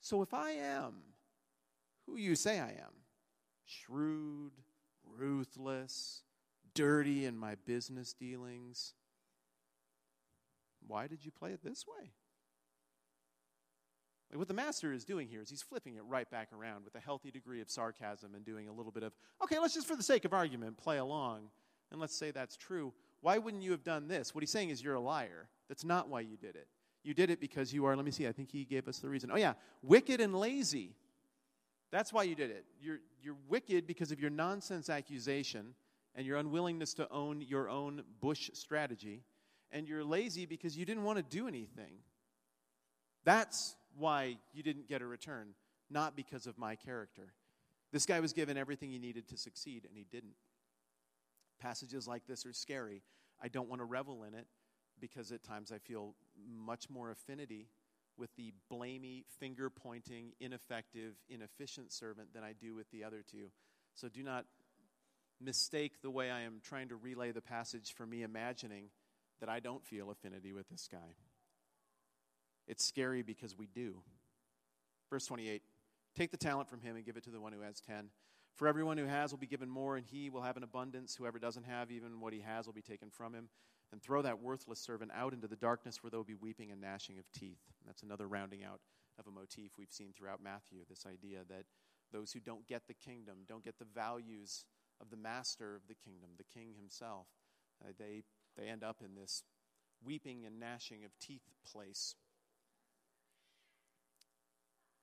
So 0.00 0.22
if 0.22 0.32
I 0.32 0.52
am 0.52 0.94
who 2.06 2.16
you 2.16 2.34
say 2.34 2.60
I 2.60 2.68
am, 2.68 2.94
shrewd, 3.66 4.52
ruthless, 5.18 6.22
dirty 6.74 7.24
in 7.24 7.36
my 7.36 7.54
business 7.66 8.12
dealings, 8.12 8.94
why 10.86 11.06
did 11.06 11.24
you 11.24 11.30
play 11.30 11.52
it 11.52 11.62
this 11.62 11.84
way? 11.86 12.10
Like 14.30 14.38
what 14.38 14.48
the 14.48 14.54
master 14.54 14.92
is 14.92 15.04
doing 15.04 15.28
here 15.28 15.40
is 15.40 15.50
he's 15.50 15.62
flipping 15.62 15.96
it 15.96 16.02
right 16.08 16.28
back 16.30 16.48
around 16.52 16.84
with 16.84 16.94
a 16.96 17.00
healthy 17.00 17.30
degree 17.30 17.60
of 17.60 17.70
sarcasm 17.70 18.34
and 18.34 18.44
doing 18.44 18.68
a 18.68 18.72
little 18.72 18.92
bit 18.92 19.02
of, 19.02 19.12
okay, 19.42 19.58
let's 19.58 19.74
just 19.74 19.86
for 19.86 19.96
the 19.96 20.02
sake 20.02 20.24
of 20.24 20.32
argument 20.32 20.76
play 20.76 20.98
along. 20.98 21.50
And 21.92 22.00
let's 22.00 22.16
say 22.16 22.30
that's 22.30 22.56
true. 22.56 22.92
Why 23.20 23.38
wouldn't 23.38 23.62
you 23.62 23.70
have 23.70 23.84
done 23.84 24.08
this? 24.08 24.34
What 24.34 24.42
he's 24.42 24.50
saying 24.50 24.70
is 24.70 24.82
you're 24.82 24.94
a 24.94 25.00
liar. 25.00 25.48
That's 25.68 25.84
not 25.84 26.08
why 26.08 26.20
you 26.20 26.36
did 26.36 26.56
it. 26.56 26.66
You 27.04 27.14
did 27.14 27.30
it 27.30 27.40
because 27.40 27.72
you 27.72 27.84
are, 27.84 27.94
let 27.94 28.04
me 28.04 28.10
see, 28.10 28.26
I 28.26 28.32
think 28.32 28.50
he 28.50 28.64
gave 28.64 28.88
us 28.88 28.98
the 28.98 29.08
reason. 29.08 29.30
Oh, 29.32 29.36
yeah, 29.36 29.52
wicked 29.82 30.20
and 30.20 30.34
lazy. 30.34 30.96
That's 31.92 32.12
why 32.12 32.24
you 32.24 32.34
did 32.34 32.50
it. 32.50 32.64
You're, 32.80 32.98
you're 33.22 33.36
wicked 33.48 33.86
because 33.86 34.10
of 34.10 34.18
your 34.18 34.30
nonsense 34.30 34.90
accusation 34.90 35.74
and 36.14 36.26
your 36.26 36.36
unwillingness 36.36 36.94
to 36.94 37.10
own 37.10 37.40
your 37.40 37.68
own 37.68 38.02
Bush 38.20 38.50
strategy. 38.54 39.22
And 39.70 39.88
you're 39.88 40.04
lazy 40.04 40.46
because 40.46 40.76
you 40.76 40.84
didn't 40.84 41.02
want 41.02 41.18
to 41.18 41.22
do 41.22 41.48
anything. 41.48 41.98
That's 43.24 43.74
why 43.96 44.38
you 44.52 44.62
didn't 44.62 44.88
get 44.88 45.02
a 45.02 45.06
return, 45.06 45.54
not 45.90 46.14
because 46.14 46.46
of 46.46 46.58
my 46.58 46.76
character. 46.76 47.32
This 47.92 48.06
guy 48.06 48.20
was 48.20 48.32
given 48.32 48.56
everything 48.56 48.90
he 48.90 48.98
needed 48.98 49.28
to 49.28 49.36
succeed, 49.36 49.84
and 49.88 49.96
he 49.96 50.04
didn't. 50.10 50.34
Passages 51.60 52.06
like 52.06 52.26
this 52.26 52.44
are 52.44 52.52
scary. 52.52 53.02
I 53.42 53.48
don't 53.48 53.68
want 53.68 53.80
to 53.80 53.84
revel 53.84 54.24
in 54.24 54.34
it 54.34 54.46
because 55.00 55.32
at 55.32 55.42
times 55.42 55.72
I 55.72 55.78
feel 55.78 56.14
much 56.46 56.90
more 56.90 57.10
affinity 57.10 57.68
with 58.16 58.30
the 58.36 58.52
blamey, 58.72 59.24
finger 59.40 59.70
pointing, 59.70 60.32
ineffective, 60.40 61.14
inefficient 61.28 61.92
servant 61.92 62.32
than 62.32 62.44
I 62.44 62.52
do 62.52 62.74
with 62.74 62.90
the 62.90 63.02
other 63.02 63.22
two. 63.28 63.50
So 63.94 64.08
do 64.08 64.22
not 64.22 64.44
mistake 65.40 66.02
the 66.02 66.10
way 66.10 66.30
I 66.30 66.42
am 66.42 66.60
trying 66.62 66.88
to 66.88 66.96
relay 66.96 67.32
the 67.32 67.40
passage 67.40 67.92
for 67.92 68.06
me 68.06 68.22
imagining 68.22 68.90
that 69.40 69.48
I 69.48 69.60
don't 69.60 69.84
feel 69.84 70.10
affinity 70.10 70.52
with 70.52 70.68
this 70.68 70.88
guy. 70.90 71.16
It's 72.66 72.84
scary 72.84 73.22
because 73.22 73.56
we 73.58 73.66
do. 73.66 74.02
Verse 75.10 75.26
28 75.26 75.62
Take 76.16 76.30
the 76.30 76.36
talent 76.36 76.68
from 76.68 76.80
him 76.80 76.96
and 76.96 77.04
give 77.04 77.16
it 77.16 77.24
to 77.24 77.30
the 77.30 77.40
one 77.40 77.52
who 77.52 77.60
has 77.60 77.80
ten. 77.80 78.10
For 78.54 78.68
everyone 78.68 78.98
who 78.98 79.06
has 79.06 79.32
will 79.32 79.38
be 79.38 79.48
given 79.48 79.68
more, 79.68 79.96
and 79.96 80.06
he 80.06 80.30
will 80.30 80.42
have 80.42 80.56
an 80.56 80.62
abundance. 80.62 81.16
Whoever 81.16 81.40
doesn't 81.40 81.64
have, 81.64 81.90
even 81.90 82.20
what 82.20 82.32
he 82.32 82.40
has, 82.40 82.66
will 82.66 82.72
be 82.72 82.82
taken 82.82 83.10
from 83.10 83.34
him. 83.34 83.48
And 83.90 84.00
throw 84.00 84.22
that 84.22 84.40
worthless 84.40 84.80
servant 84.80 85.10
out 85.14 85.32
into 85.32 85.48
the 85.48 85.56
darkness 85.56 86.02
where 86.02 86.10
there 86.10 86.18
will 86.18 86.24
be 86.24 86.34
weeping 86.34 86.70
and 86.70 86.80
gnashing 86.80 87.18
of 87.18 87.24
teeth. 87.32 87.60
And 87.80 87.88
that's 87.88 88.02
another 88.02 88.28
rounding 88.28 88.64
out 88.64 88.80
of 89.18 89.26
a 89.26 89.30
motif 89.30 89.72
we've 89.78 89.90
seen 89.90 90.12
throughout 90.12 90.42
Matthew 90.42 90.80
this 90.88 91.04
idea 91.06 91.40
that 91.48 91.64
those 92.12 92.32
who 92.32 92.40
don't 92.40 92.66
get 92.66 92.86
the 92.86 92.94
kingdom, 92.94 93.38
don't 93.46 93.64
get 93.64 93.78
the 93.78 93.84
values 93.84 94.64
of 95.00 95.10
the 95.10 95.16
master 95.16 95.74
of 95.74 95.82
the 95.88 95.94
kingdom, 95.94 96.30
the 96.36 96.44
king 96.44 96.74
himself, 96.76 97.26
uh, 97.84 97.92
they, 97.98 98.24
they 98.56 98.68
end 98.68 98.82
up 98.82 98.98
in 99.04 99.14
this 99.14 99.42
weeping 100.04 100.44
and 100.46 100.60
gnashing 100.60 101.04
of 101.04 101.10
teeth 101.20 101.48
place. 101.70 102.14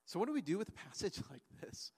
So, 0.05 0.19
what 0.19 0.27
do 0.27 0.33
we 0.33 0.41
do 0.41 0.57
with 0.57 0.69
a 0.69 0.73
passage 0.73 1.19
like 1.31 1.41
this? 1.61 1.91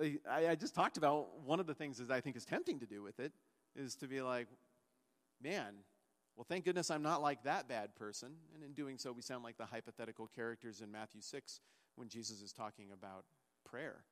I, 0.00 0.48
I 0.48 0.54
just 0.54 0.74
talked 0.74 0.96
about 0.96 1.40
one 1.44 1.58
of 1.58 1.66
the 1.66 1.74
things 1.74 1.98
that 1.98 2.10
I 2.10 2.20
think 2.20 2.36
is 2.36 2.44
tempting 2.44 2.78
to 2.80 2.86
do 2.86 3.02
with 3.02 3.18
it 3.18 3.32
is 3.74 3.96
to 3.96 4.06
be 4.06 4.22
like, 4.22 4.46
man, 5.42 5.74
well, 6.36 6.46
thank 6.48 6.64
goodness 6.64 6.90
I'm 6.90 7.02
not 7.02 7.20
like 7.20 7.42
that 7.42 7.68
bad 7.68 7.96
person. 7.96 8.30
And 8.54 8.62
in 8.62 8.72
doing 8.72 8.96
so, 8.96 9.10
we 9.10 9.22
sound 9.22 9.42
like 9.42 9.58
the 9.58 9.66
hypothetical 9.66 10.28
characters 10.28 10.80
in 10.80 10.92
Matthew 10.92 11.20
6 11.20 11.60
when 11.96 12.08
Jesus 12.08 12.40
is 12.40 12.52
talking 12.52 12.92
about 12.92 13.24
prayer. 13.64 14.04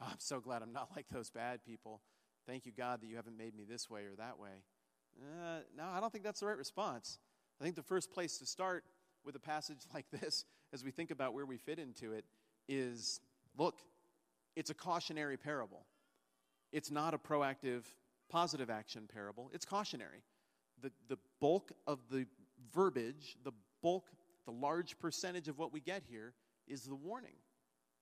Oh, 0.00 0.06
I'm 0.10 0.18
so 0.18 0.40
glad 0.40 0.62
I'm 0.62 0.72
not 0.72 0.88
like 0.96 1.06
those 1.12 1.28
bad 1.28 1.64
people. 1.64 2.00
Thank 2.46 2.66
you, 2.66 2.72
God, 2.76 3.00
that 3.00 3.06
you 3.06 3.16
haven't 3.16 3.38
made 3.38 3.54
me 3.54 3.64
this 3.68 3.88
way 3.88 4.02
or 4.02 4.14
that 4.18 4.38
way. 4.38 4.50
Uh, 5.18 5.60
no, 5.76 5.84
I 5.84 6.00
don't 6.00 6.12
think 6.12 6.24
that's 6.24 6.40
the 6.40 6.46
right 6.46 6.56
response. 6.56 7.18
I 7.60 7.64
think 7.64 7.76
the 7.76 7.82
first 7.82 8.12
place 8.12 8.38
to 8.38 8.46
start 8.46 8.84
with 9.24 9.34
a 9.36 9.40
passage 9.40 9.78
like 9.94 10.06
this, 10.10 10.44
as 10.72 10.84
we 10.84 10.90
think 10.90 11.10
about 11.10 11.34
where 11.34 11.46
we 11.46 11.56
fit 11.56 11.78
into 11.78 12.12
it, 12.12 12.24
is 12.68 13.20
look, 13.56 13.80
it's 14.56 14.70
a 14.70 14.74
cautionary 14.74 15.36
parable. 15.36 15.86
It's 16.72 16.90
not 16.90 17.14
a 17.14 17.18
proactive, 17.18 17.84
positive 18.28 18.68
action 18.68 19.08
parable. 19.12 19.50
It's 19.52 19.64
cautionary. 19.64 20.22
The, 20.82 20.90
the 21.08 21.18
bulk 21.40 21.72
of 21.86 22.00
the 22.10 22.26
verbiage, 22.74 23.36
the 23.44 23.52
bulk, 23.82 24.10
the 24.44 24.52
large 24.52 24.98
percentage 24.98 25.48
of 25.48 25.58
what 25.58 25.72
we 25.72 25.80
get 25.80 26.02
here 26.10 26.34
is 26.66 26.82
the 26.82 26.94
warning. 26.94 27.36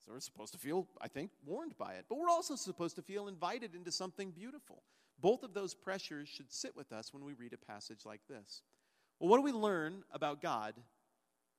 So 0.05 0.12
we're 0.12 0.20
supposed 0.20 0.53
to 0.53 0.59
feel, 0.59 0.88
I 1.00 1.09
think, 1.09 1.30
warned 1.46 1.78
by 1.78 1.94
it. 1.94 2.07
But 2.09 2.18
we're 2.18 2.28
also 2.28 2.57
supposed 2.57 2.96
to 2.96 3.03
feel 3.03 3.28
invited 3.28 3.74
into 3.74 3.92
something 3.92 4.32
beautiful. 4.32 4.82
Both 5.20 5.44
of 5.44 5.55
those 5.55 5.74
pressures 5.74 6.28
should 6.28 6.53
sit 6.53 6.76
with 6.76 6.92
us 6.92 7.14
when 7.14 7.24
we 7.24 7.34
read 7.34 7.53
a 7.53 7.72
passage 7.72 8.00
like 8.05 8.22
this. 8.28 8.62
Well, 9.20 9.30
what 9.30 9.36
do 9.36 9.42
we 9.42 9.53
learn 9.53 10.03
about 10.12 10.42
God 10.42 10.74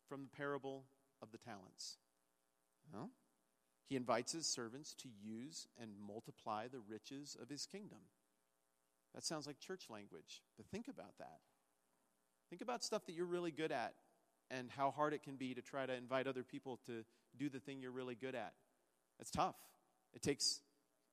from 0.09 0.23
the 0.23 0.37
parable 0.37 0.83
of 1.21 1.31
the 1.31 1.37
talents? 1.37 1.97
Well, 2.93 3.09
he 3.87 3.95
invites 3.95 4.33
his 4.33 4.45
servants 4.45 4.93
to 4.95 5.09
use 5.23 5.67
and 5.81 5.91
multiply 6.05 6.67
the 6.67 6.81
riches 6.89 7.37
of 7.41 7.49
his 7.49 7.65
kingdom. 7.65 7.99
That 9.15 9.23
sounds 9.23 9.47
like 9.47 9.59
church 9.59 9.85
language, 9.89 10.41
but 10.57 10.65
think 10.65 10.87
about 10.87 11.17
that. 11.19 11.39
Think 12.49 12.61
about 12.61 12.83
stuff 12.83 13.05
that 13.05 13.13
you're 13.13 13.25
really 13.25 13.51
good 13.51 13.71
at 13.71 13.93
and 14.51 14.69
how 14.69 14.91
hard 14.91 15.13
it 15.13 15.23
can 15.23 15.35
be 15.35 15.53
to 15.53 15.61
try 15.61 15.85
to 15.85 15.93
invite 15.93 16.27
other 16.27 16.43
people 16.43 16.79
to 16.87 17.05
do 17.37 17.49
the 17.49 17.59
thing 17.59 17.81
you're 17.81 17.91
really 17.91 18.15
good 18.15 18.35
at. 18.35 18.53
It's 19.19 19.31
tough. 19.31 19.55
It 20.13 20.21
takes 20.21 20.61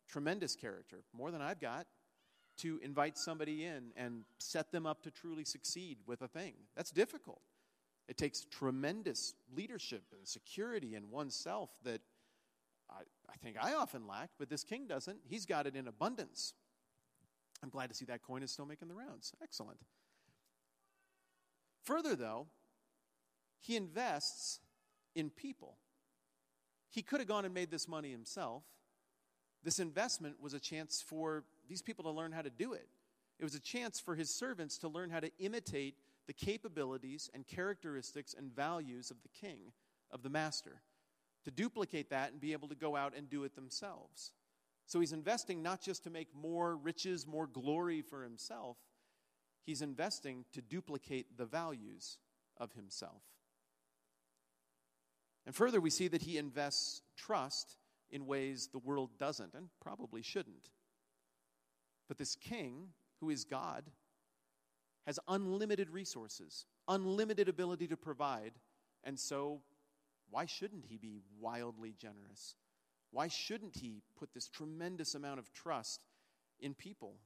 tremendous 0.08 0.56
character, 0.56 1.02
more 1.12 1.30
than 1.30 1.40
I've 1.40 1.60
got, 1.60 1.86
to 2.58 2.78
invite 2.82 3.16
somebody 3.16 3.64
in 3.64 3.92
and 3.96 4.24
set 4.38 4.70
them 4.72 4.86
up 4.86 5.02
to 5.02 5.10
truly 5.10 5.44
succeed 5.44 5.98
with 6.06 6.22
a 6.22 6.28
thing. 6.28 6.54
That's 6.76 6.90
difficult. 6.90 7.40
It 8.08 8.18
takes 8.18 8.44
tremendous 8.44 9.34
leadership 9.54 10.02
and 10.16 10.26
security 10.26 10.94
in 10.96 11.10
oneself 11.10 11.70
that 11.84 12.00
I, 12.90 13.02
I 13.28 13.36
think 13.42 13.56
I 13.60 13.74
often 13.74 14.06
lack, 14.06 14.30
but 14.38 14.50
this 14.50 14.64
king 14.64 14.86
doesn't. 14.86 15.18
He's 15.28 15.46
got 15.46 15.66
it 15.66 15.76
in 15.76 15.86
abundance. 15.86 16.54
I'm 17.62 17.70
glad 17.70 17.88
to 17.90 17.94
see 17.94 18.04
that 18.06 18.22
coin 18.22 18.42
is 18.42 18.50
still 18.50 18.66
making 18.66 18.88
the 18.88 18.94
rounds. 18.94 19.32
Excellent. 19.42 19.78
Further, 21.84 22.16
though, 22.16 22.46
he 23.60 23.76
invests 23.76 24.60
in 25.14 25.30
people. 25.30 25.76
He 26.90 27.02
could 27.02 27.20
have 27.20 27.28
gone 27.28 27.44
and 27.44 27.54
made 27.54 27.70
this 27.70 27.88
money 27.88 28.10
himself. 28.10 28.64
This 29.62 29.78
investment 29.78 30.40
was 30.40 30.54
a 30.54 30.60
chance 30.60 31.02
for 31.06 31.44
these 31.68 31.82
people 31.82 32.04
to 32.04 32.10
learn 32.10 32.32
how 32.32 32.42
to 32.42 32.50
do 32.50 32.72
it. 32.72 32.88
It 33.38 33.44
was 33.44 33.54
a 33.54 33.60
chance 33.60 34.00
for 34.00 34.14
his 34.14 34.28
servants 34.28 34.76
to 34.78 34.88
learn 34.88 35.10
how 35.10 35.20
to 35.20 35.30
imitate 35.38 35.94
the 36.26 36.32
capabilities 36.32 37.30
and 37.34 37.46
characteristics 37.46 38.34
and 38.36 38.54
values 38.54 39.10
of 39.10 39.16
the 39.22 39.28
king, 39.28 39.72
of 40.10 40.22
the 40.22 40.28
master, 40.28 40.82
to 41.44 41.50
duplicate 41.50 42.10
that 42.10 42.32
and 42.32 42.40
be 42.40 42.52
able 42.52 42.68
to 42.68 42.74
go 42.74 42.96
out 42.96 43.14
and 43.16 43.30
do 43.30 43.44
it 43.44 43.54
themselves. 43.54 44.32
So 44.86 45.00
he's 45.00 45.12
investing 45.12 45.62
not 45.62 45.80
just 45.80 46.04
to 46.04 46.10
make 46.10 46.34
more 46.34 46.76
riches, 46.76 47.26
more 47.26 47.46
glory 47.46 48.02
for 48.02 48.22
himself, 48.22 48.76
he's 49.64 49.82
investing 49.82 50.44
to 50.52 50.60
duplicate 50.60 51.38
the 51.38 51.46
values 51.46 52.18
of 52.56 52.72
himself. 52.72 53.22
And 55.50 55.56
further, 55.56 55.80
we 55.80 55.90
see 55.90 56.06
that 56.06 56.22
he 56.22 56.38
invests 56.38 57.02
trust 57.16 57.74
in 58.12 58.26
ways 58.26 58.68
the 58.70 58.78
world 58.78 59.18
doesn't 59.18 59.52
and 59.52 59.68
probably 59.80 60.22
shouldn't. 60.22 60.70
But 62.06 62.18
this 62.18 62.36
king, 62.36 62.90
who 63.18 63.30
is 63.30 63.42
God, 63.42 63.82
has 65.08 65.18
unlimited 65.26 65.90
resources, 65.90 66.66
unlimited 66.86 67.48
ability 67.48 67.88
to 67.88 67.96
provide, 67.96 68.52
and 69.02 69.18
so 69.18 69.60
why 70.30 70.46
shouldn't 70.46 70.84
he 70.86 70.98
be 70.98 71.18
wildly 71.40 71.96
generous? 71.98 72.54
Why 73.10 73.26
shouldn't 73.26 73.74
he 73.74 74.04
put 74.16 74.32
this 74.32 74.46
tremendous 74.46 75.16
amount 75.16 75.40
of 75.40 75.52
trust 75.52 76.04
in 76.60 76.74
people, 76.74 77.16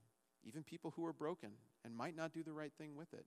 even 0.45 0.63
people 0.63 0.95
who 0.97 1.05
are 1.05 1.13
broken 1.13 1.51
and 1.85 1.95
might 1.95 2.17
not 2.17 2.33
do 2.33 2.43
the 2.43 2.55
right 2.55 2.73
thing 2.79 2.97
with 2.97 3.13
it? 3.13 3.27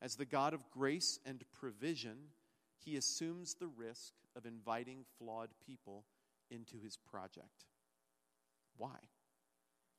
As 0.00 0.14
the 0.14 0.26
God 0.26 0.54
of 0.54 0.70
grace 0.70 1.18
and 1.26 1.42
provision, 1.50 2.18
he 2.84 2.96
assumes 2.96 3.54
the 3.54 3.68
risk 3.68 4.14
of 4.36 4.46
inviting 4.46 5.04
flawed 5.18 5.50
people 5.66 6.04
into 6.50 6.76
his 6.82 6.96
project. 6.96 7.64
Why? 8.76 8.96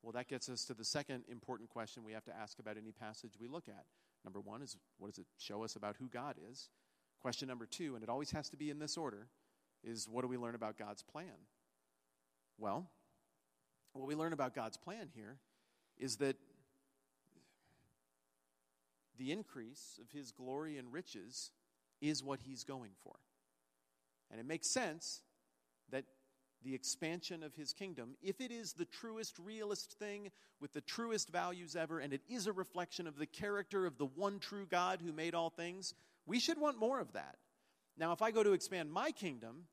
Well, 0.02 0.12
that 0.12 0.28
gets 0.28 0.48
us 0.48 0.64
to 0.64 0.74
the 0.74 0.84
second 0.84 1.24
important 1.30 1.70
question 1.70 2.02
we 2.04 2.12
have 2.12 2.24
to 2.24 2.36
ask 2.36 2.58
about 2.58 2.76
any 2.76 2.90
passage 2.90 3.32
we 3.40 3.46
look 3.46 3.68
at. 3.68 3.84
Number 4.24 4.40
one 4.40 4.62
is 4.62 4.76
what 4.98 5.08
does 5.08 5.18
it 5.18 5.26
show 5.38 5.62
us 5.62 5.76
about 5.76 5.96
who 5.98 6.08
God 6.08 6.36
is? 6.50 6.68
Question 7.20 7.48
number 7.48 7.66
two, 7.66 7.94
and 7.94 8.02
it 8.02 8.08
always 8.08 8.32
has 8.32 8.48
to 8.50 8.56
be 8.56 8.68
in 8.70 8.80
this 8.80 8.96
order, 8.96 9.28
is 9.84 10.08
what 10.08 10.22
do 10.22 10.28
we 10.28 10.36
learn 10.36 10.56
about 10.56 10.76
God's 10.76 11.02
plan? 11.02 11.46
Well, 12.58 12.90
what 13.92 14.08
we 14.08 14.14
learn 14.14 14.32
about 14.32 14.54
God's 14.54 14.76
plan 14.76 15.08
here 15.14 15.38
is 15.98 16.16
that 16.16 16.36
the 19.18 19.30
increase 19.30 20.00
of 20.00 20.10
his 20.10 20.32
glory 20.32 20.78
and 20.78 20.92
riches 20.92 21.52
is 22.02 22.22
what 22.22 22.40
he's 22.42 22.64
going 22.64 22.90
for. 23.02 23.14
And 24.30 24.38
it 24.38 24.46
makes 24.46 24.68
sense 24.68 25.22
that 25.90 26.04
the 26.64 26.74
expansion 26.74 27.42
of 27.42 27.54
his 27.54 27.72
kingdom, 27.72 28.16
if 28.22 28.40
it 28.40 28.50
is 28.50 28.74
the 28.74 28.84
truest, 28.84 29.38
realist 29.38 29.92
thing 29.98 30.30
with 30.60 30.72
the 30.72 30.80
truest 30.80 31.30
values 31.30 31.74
ever, 31.74 31.98
and 31.98 32.12
it 32.12 32.20
is 32.28 32.46
a 32.46 32.52
reflection 32.52 33.06
of 33.06 33.18
the 33.18 33.26
character 33.26 33.86
of 33.86 33.98
the 33.98 34.06
one 34.06 34.38
true 34.38 34.66
God 34.70 35.00
who 35.04 35.12
made 35.12 35.34
all 35.34 35.50
things, 35.50 35.94
we 36.26 36.38
should 36.38 36.60
want 36.60 36.78
more 36.78 37.00
of 37.00 37.12
that. 37.14 37.36
Now, 37.96 38.12
if 38.12 38.22
I 38.22 38.30
go 38.30 38.42
to 38.42 38.52
expand 38.52 38.92
my 38.92 39.10
kingdom 39.10 39.64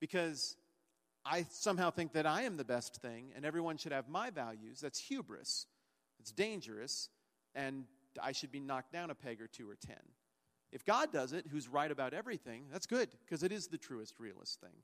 because 0.00 0.56
I 1.24 1.46
somehow 1.50 1.90
think 1.90 2.14
that 2.14 2.26
I 2.26 2.42
am 2.42 2.56
the 2.56 2.64
best 2.64 2.96
thing 2.96 3.32
and 3.36 3.44
everyone 3.44 3.76
should 3.76 3.92
have 3.92 4.08
my 4.08 4.30
values, 4.30 4.80
that's 4.80 4.98
hubris. 4.98 5.66
It's 6.18 6.32
dangerous, 6.32 7.08
and 7.54 7.84
I 8.20 8.32
should 8.32 8.50
be 8.50 8.60
knocked 8.60 8.92
down 8.92 9.10
a 9.10 9.14
peg 9.14 9.40
or 9.40 9.46
two 9.46 9.68
or 9.68 9.76
ten. 9.76 9.96
If 10.72 10.84
God 10.84 11.12
does 11.12 11.32
it, 11.32 11.46
who's 11.50 11.68
right 11.68 11.90
about 11.90 12.14
everything, 12.14 12.64
that's 12.72 12.86
good 12.86 13.08
because 13.24 13.42
it 13.42 13.52
is 13.52 13.66
the 13.66 13.78
truest, 13.78 14.14
realist 14.18 14.60
thing. 14.60 14.82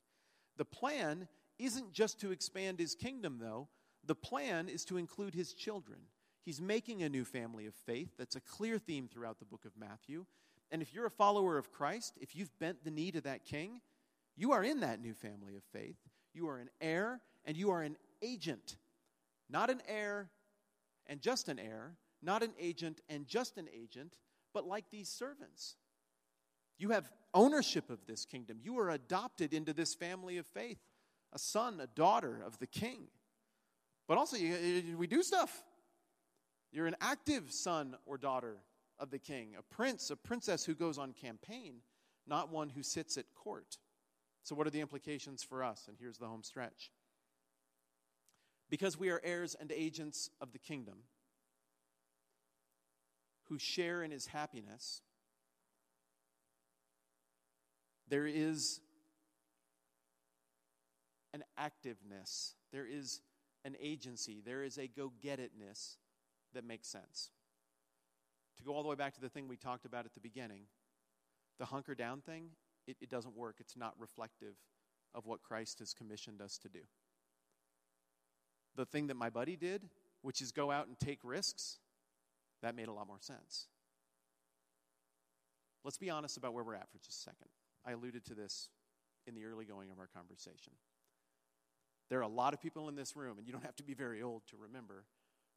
The 0.57 0.65
plan 0.65 1.27
isn't 1.59 1.93
just 1.93 2.19
to 2.21 2.31
expand 2.31 2.79
his 2.79 2.95
kingdom, 2.95 3.37
though. 3.39 3.69
The 4.05 4.15
plan 4.15 4.69
is 4.69 4.85
to 4.85 4.97
include 4.97 5.33
his 5.33 5.53
children. 5.53 5.99
He's 6.43 6.61
making 6.61 7.03
a 7.03 7.09
new 7.09 7.25
family 7.25 7.65
of 7.65 7.73
faith. 7.73 8.09
That's 8.17 8.35
a 8.35 8.41
clear 8.41 8.79
theme 8.79 9.07
throughout 9.07 9.39
the 9.39 9.45
book 9.45 9.65
of 9.65 9.77
Matthew. 9.77 10.25
And 10.71 10.81
if 10.81 10.93
you're 10.93 11.05
a 11.05 11.11
follower 11.11 11.57
of 11.57 11.71
Christ, 11.71 12.17
if 12.19 12.35
you've 12.35 12.57
bent 12.59 12.83
the 12.83 12.91
knee 12.91 13.11
to 13.11 13.21
that 13.21 13.45
king, 13.45 13.81
you 14.35 14.51
are 14.51 14.63
in 14.63 14.81
that 14.81 15.01
new 15.01 15.13
family 15.13 15.55
of 15.55 15.63
faith. 15.73 15.97
You 16.33 16.47
are 16.49 16.57
an 16.57 16.69
heir 16.79 17.21
and 17.45 17.57
you 17.57 17.71
are 17.71 17.81
an 17.81 17.97
agent. 18.21 18.77
Not 19.49 19.69
an 19.69 19.81
heir 19.87 20.29
and 21.07 21.21
just 21.21 21.47
an 21.47 21.59
heir, 21.59 21.95
not 22.21 22.43
an 22.43 22.51
agent 22.59 23.01
and 23.09 23.27
just 23.27 23.57
an 23.57 23.67
agent, 23.73 24.13
but 24.57 24.65
like 24.67 24.89
these 24.89 25.07
servants. 25.07 25.75
You 26.79 26.89
have 26.89 27.11
ownership 27.31 27.91
of 27.91 28.07
this 28.07 28.25
kingdom. 28.25 28.57
You 28.59 28.79
are 28.79 28.89
adopted 28.89 29.53
into 29.53 29.71
this 29.71 29.93
family 29.93 30.39
of 30.39 30.47
faith 30.47 30.79
a 31.31 31.37
son, 31.37 31.79
a 31.79 31.85
daughter 31.85 32.41
of 32.43 32.57
the 32.57 32.65
king. 32.65 33.09
But 34.07 34.17
also, 34.17 34.35
you, 34.35 34.95
we 34.97 35.05
do 35.05 35.21
stuff. 35.21 35.63
You're 36.71 36.87
an 36.87 36.95
active 37.01 37.51
son 37.51 37.97
or 38.07 38.17
daughter 38.17 38.57
of 38.97 39.11
the 39.11 39.19
king, 39.19 39.49
a 39.59 39.61
prince, 39.61 40.09
a 40.09 40.15
princess 40.15 40.65
who 40.65 40.73
goes 40.73 40.97
on 40.97 41.13
campaign, 41.13 41.81
not 42.25 42.51
one 42.51 42.69
who 42.69 42.81
sits 42.81 43.15
at 43.15 43.25
court. 43.35 43.77
So, 44.41 44.55
what 44.55 44.65
are 44.65 44.71
the 44.71 44.81
implications 44.81 45.43
for 45.43 45.63
us? 45.63 45.85
And 45.87 45.97
here's 45.99 46.17
the 46.17 46.25
home 46.25 46.41
stretch. 46.41 46.89
Because 48.71 48.97
we 48.97 49.09
are 49.09 49.21
heirs 49.23 49.55
and 49.59 49.71
agents 49.71 50.31
of 50.41 50.51
the 50.51 50.59
kingdom, 50.59 51.03
who 53.49 53.57
share 53.57 54.03
in 54.03 54.11
his 54.11 54.27
happiness, 54.27 55.01
there 58.09 58.27
is 58.27 58.79
an 61.33 61.43
activeness, 61.59 62.53
there 62.71 62.87
is 62.89 63.21
an 63.65 63.75
agency, 63.81 64.41
there 64.45 64.63
is 64.63 64.77
a 64.77 64.87
go 64.87 65.11
get 65.21 65.39
itness 65.39 65.97
that 66.53 66.63
makes 66.63 66.87
sense. 66.87 67.31
To 68.57 68.63
go 68.63 68.73
all 68.73 68.81
the 68.81 68.89
way 68.89 68.95
back 68.95 69.13
to 69.15 69.21
the 69.21 69.29
thing 69.29 69.47
we 69.47 69.57
talked 69.57 69.85
about 69.85 70.05
at 70.05 70.13
the 70.13 70.19
beginning, 70.19 70.63
the 71.59 71.65
hunker 71.65 71.95
down 71.95 72.21
thing, 72.21 72.49
it, 72.87 72.97
it 73.01 73.09
doesn't 73.09 73.35
work. 73.35 73.57
It's 73.59 73.75
not 73.75 73.93
reflective 73.99 74.55
of 75.13 75.25
what 75.25 75.43
Christ 75.43 75.79
has 75.79 75.93
commissioned 75.93 76.41
us 76.41 76.57
to 76.59 76.69
do. 76.69 76.79
The 78.75 78.85
thing 78.85 79.07
that 79.07 79.15
my 79.15 79.29
buddy 79.29 79.55
did, 79.55 79.89
which 80.21 80.41
is 80.41 80.51
go 80.51 80.71
out 80.71 80.87
and 80.87 80.97
take 80.99 81.19
risks, 81.23 81.79
that 82.61 82.75
made 82.75 82.87
a 82.87 82.93
lot 82.93 83.07
more 83.07 83.19
sense. 83.19 83.67
Let's 85.83 85.97
be 85.97 86.09
honest 86.09 86.37
about 86.37 86.53
where 86.53 86.63
we're 86.63 86.75
at 86.75 86.89
for 86.91 86.97
just 86.97 87.19
a 87.19 87.23
second. 87.23 87.47
I 87.85 87.91
alluded 87.91 88.25
to 88.25 88.33
this 88.33 88.69
in 89.25 89.35
the 89.35 89.45
early 89.45 89.65
going 89.65 89.91
of 89.91 89.99
our 89.99 90.07
conversation. 90.07 90.73
There 92.09 92.19
are 92.19 92.23
a 92.23 92.27
lot 92.27 92.53
of 92.53 92.61
people 92.61 92.89
in 92.89 92.95
this 92.95 93.15
room, 93.15 93.37
and 93.37 93.45
you 93.45 93.53
don't 93.53 93.65
have 93.65 93.75
to 93.77 93.83
be 93.83 93.93
very 93.93 94.21
old 94.21 94.43
to 94.47 94.57
remember, 94.57 95.05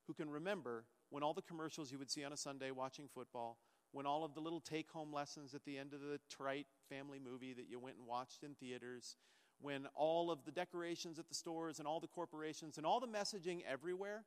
who 0.07 0.15
can 0.15 0.29
remember 0.29 0.85
when 1.11 1.23
all 1.23 1.35
the 1.35 1.43
commercials 1.43 1.91
you 1.91 1.99
would 1.99 2.11
see 2.11 2.25
on 2.25 2.33
a 2.33 2.37
Sunday 2.37 2.71
watching 2.71 3.09
football, 3.13 3.59
when 3.93 4.07
all 4.07 4.25
of 4.25 4.35
the 4.35 4.41
little 4.41 4.61
take 4.61 4.91
home 4.91 5.13
lessons 5.13 5.55
at 5.55 5.65
the 5.65 5.79
end 5.79 5.93
of 5.93 6.01
the 6.01 6.21
trite 6.29 6.67
family 6.89 7.19
movie 7.19 7.53
that 7.53 7.69
you 7.69 7.79
went 7.79 7.97
and 7.97 8.07
watched 8.07 8.43
in 8.43 8.55
theaters, 8.55 9.17
when 9.61 9.87
all 9.95 10.31
of 10.31 10.45
the 10.45 10.53
decorations 10.53 11.19
at 11.19 11.29
the 11.29 11.35
stores 11.35 11.79
and 11.79 11.87
all 11.87 12.01
the 12.01 12.07
corporations 12.07 12.77
and 12.77 12.87
all 12.87 13.01
the 13.01 13.07
messaging 13.07 13.63
everywhere 13.69 14.25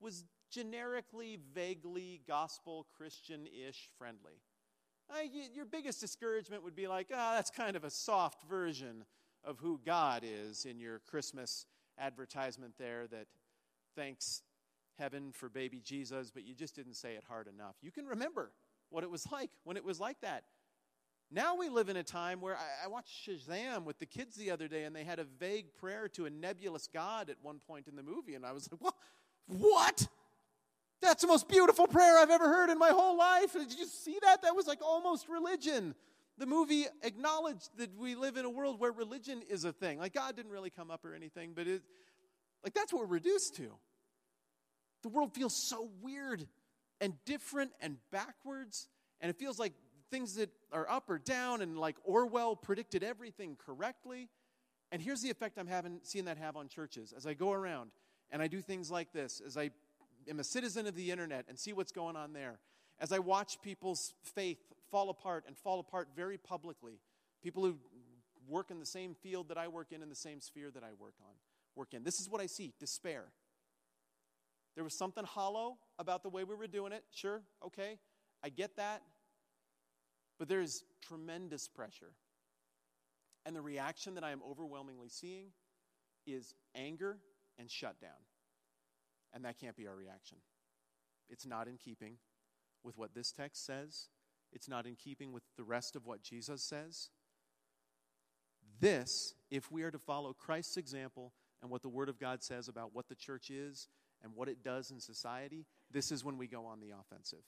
was 0.00 0.24
generically, 0.54 1.38
vaguely 1.54 2.20
gospel 2.28 2.86
Christian 2.96 3.46
ish 3.46 3.88
friendly. 3.98 4.40
I, 5.10 5.28
your 5.54 5.66
biggest 5.66 6.00
discouragement 6.00 6.62
would 6.62 6.76
be 6.76 6.86
like, 6.86 7.08
ah, 7.12 7.32
oh, 7.32 7.36
that's 7.36 7.50
kind 7.50 7.76
of 7.76 7.84
a 7.84 7.90
soft 7.90 8.48
version 8.48 9.04
of 9.44 9.58
who 9.58 9.80
God 9.84 10.22
is 10.24 10.64
in 10.64 10.78
your 10.78 11.00
Christmas 11.00 11.66
advertisement 11.98 12.74
there 12.78 13.06
that 13.08 13.26
thanks 13.96 14.42
heaven 14.98 15.32
for 15.32 15.48
baby 15.48 15.80
Jesus, 15.84 16.30
but 16.30 16.44
you 16.44 16.54
just 16.54 16.74
didn't 16.74 16.94
say 16.94 17.14
it 17.14 17.24
hard 17.28 17.48
enough. 17.48 17.74
You 17.82 17.90
can 17.90 18.06
remember 18.06 18.50
what 18.90 19.04
it 19.04 19.10
was 19.10 19.26
like 19.32 19.50
when 19.64 19.76
it 19.76 19.84
was 19.84 20.00
like 20.00 20.20
that. 20.22 20.44
Now 21.30 21.56
we 21.56 21.68
live 21.68 21.88
in 21.88 21.96
a 21.96 22.02
time 22.02 22.40
where 22.40 22.56
I, 22.56 22.84
I, 22.84 22.88
watched 22.88 23.26
Shazam 23.26 23.84
with 23.84 23.98
the 23.98 24.06
kids 24.06 24.36
the 24.36 24.50
other 24.50 24.68
day, 24.68 24.84
and 24.84 24.94
they 24.94 25.04
had 25.04 25.18
a 25.18 25.24
vague 25.24 25.74
prayer 25.74 26.06
to 26.10 26.26
a 26.26 26.30
nebulous 26.30 26.86
God 26.86 27.28
at 27.28 27.36
one 27.42 27.60
point 27.66 27.88
in 27.88 27.96
the 27.96 28.02
movie, 28.02 28.34
and 28.34 28.46
I 28.46 28.52
was 28.52 28.70
like, 28.70 28.80
what? 28.80 28.94
What? 29.46 30.06
That's 31.04 31.20
the 31.20 31.28
most 31.28 31.48
beautiful 31.48 31.86
prayer 31.86 32.18
I've 32.18 32.30
ever 32.30 32.48
heard 32.48 32.70
in 32.70 32.78
my 32.78 32.88
whole 32.88 33.16
life. 33.16 33.52
Did 33.52 33.78
you 33.78 33.84
see 33.84 34.18
that? 34.22 34.42
That 34.42 34.56
was 34.56 34.66
like 34.66 34.80
almost 34.82 35.28
religion. 35.28 35.94
The 36.38 36.46
movie 36.46 36.86
acknowledged 37.02 37.68
that 37.76 37.94
we 37.96 38.14
live 38.14 38.38
in 38.38 38.46
a 38.46 38.50
world 38.50 38.80
where 38.80 38.90
religion 38.90 39.42
is 39.48 39.64
a 39.64 39.72
thing. 39.72 39.98
Like 39.98 40.14
God 40.14 40.34
didn't 40.34 40.50
really 40.50 40.70
come 40.70 40.90
up 40.90 41.04
or 41.04 41.14
anything, 41.14 41.52
but 41.54 41.68
it, 41.68 41.82
like 42.64 42.72
that's 42.72 42.92
what 42.92 43.02
we're 43.02 43.14
reduced 43.14 43.54
to. 43.56 43.70
The 45.02 45.10
world 45.10 45.34
feels 45.34 45.54
so 45.54 45.90
weird 46.00 46.48
and 47.00 47.12
different 47.26 47.72
and 47.80 47.98
backwards, 48.10 48.88
and 49.20 49.28
it 49.28 49.38
feels 49.38 49.58
like 49.58 49.74
things 50.10 50.36
that 50.36 50.48
are 50.72 50.88
up 50.88 51.10
or 51.10 51.18
down, 51.18 51.60
and 51.60 51.78
like 51.78 51.96
Orwell 52.02 52.56
predicted 52.56 53.04
everything 53.04 53.56
correctly. 53.64 54.30
And 54.90 55.02
here's 55.02 55.20
the 55.20 55.30
effect 55.30 55.58
I'm 55.58 55.66
having, 55.66 56.00
seeing 56.02 56.24
that 56.24 56.38
have 56.38 56.56
on 56.56 56.68
churches 56.68 57.12
as 57.14 57.26
I 57.26 57.34
go 57.34 57.52
around 57.52 57.90
and 58.30 58.42
I 58.42 58.48
do 58.48 58.60
things 58.60 58.90
like 58.90 59.12
this, 59.12 59.40
as 59.44 59.56
I 59.56 59.70
am 60.28 60.40
a 60.40 60.44
citizen 60.44 60.86
of 60.86 60.94
the 60.94 61.10
internet 61.10 61.44
and 61.48 61.58
see 61.58 61.72
what's 61.72 61.92
going 61.92 62.16
on 62.16 62.32
there, 62.32 62.58
as 63.00 63.12
I 63.12 63.18
watch 63.18 63.60
people's 63.62 64.14
faith 64.22 64.58
fall 64.90 65.10
apart 65.10 65.44
and 65.46 65.56
fall 65.56 65.80
apart 65.80 66.08
very 66.14 66.38
publicly, 66.38 67.00
people 67.42 67.64
who 67.64 67.76
work 68.48 68.70
in 68.70 68.78
the 68.78 68.86
same 68.86 69.14
field 69.14 69.48
that 69.48 69.58
I 69.58 69.68
work 69.68 69.92
in, 69.92 70.02
in 70.02 70.08
the 70.08 70.14
same 70.14 70.40
sphere 70.40 70.70
that 70.70 70.82
I 70.82 70.92
work 70.98 71.14
on, 71.20 71.34
work 71.74 71.94
in. 71.94 72.04
This 72.04 72.20
is 72.20 72.28
what 72.28 72.40
I 72.40 72.46
see 72.46 72.72
despair. 72.78 73.24
There 74.74 74.84
was 74.84 74.96
something 74.98 75.24
hollow 75.24 75.78
about 75.98 76.22
the 76.22 76.28
way 76.28 76.44
we 76.44 76.54
were 76.54 76.66
doing 76.66 76.92
it. 76.92 77.04
Sure, 77.12 77.42
okay, 77.64 77.98
I 78.42 78.48
get 78.48 78.76
that. 78.76 79.02
But 80.38 80.48
there 80.48 80.60
is 80.60 80.82
tremendous 81.00 81.68
pressure. 81.68 82.12
And 83.46 83.54
the 83.54 83.60
reaction 83.60 84.14
that 84.14 84.24
I 84.24 84.32
am 84.32 84.40
overwhelmingly 84.48 85.08
seeing 85.08 85.48
is 86.26 86.54
anger 86.74 87.18
and 87.58 87.70
shutdown. 87.70 88.10
And 89.34 89.44
that 89.44 89.58
can't 89.58 89.76
be 89.76 89.86
our 89.86 89.96
reaction. 89.96 90.38
It's 91.28 91.44
not 91.44 91.68
in 91.68 91.76
keeping 91.76 92.18
with 92.82 92.96
what 92.96 93.14
this 93.14 93.32
text 93.32 93.66
says, 93.66 94.08
it's 94.52 94.68
not 94.68 94.86
in 94.86 94.94
keeping 94.94 95.32
with 95.32 95.42
the 95.56 95.64
rest 95.64 95.96
of 95.96 96.06
what 96.06 96.22
Jesus 96.22 96.62
says. 96.62 97.10
This, 98.80 99.34
if 99.50 99.70
we 99.70 99.82
are 99.82 99.90
to 99.90 99.98
follow 99.98 100.32
Christ's 100.32 100.76
example 100.76 101.32
and 101.62 101.70
what 101.70 101.82
the 101.82 101.88
Word 101.88 102.08
of 102.08 102.20
God 102.20 102.42
says 102.42 102.68
about 102.68 102.94
what 102.94 103.08
the 103.08 103.14
church 103.14 103.50
is 103.50 103.88
and 104.22 104.34
what 104.34 104.48
it 104.48 104.62
does 104.62 104.90
in 104.90 105.00
society, 105.00 105.66
this 105.90 106.12
is 106.12 106.24
when 106.24 106.36
we 106.36 106.46
go 106.46 106.66
on 106.66 106.80
the 106.80 106.90
offensive. 106.90 107.44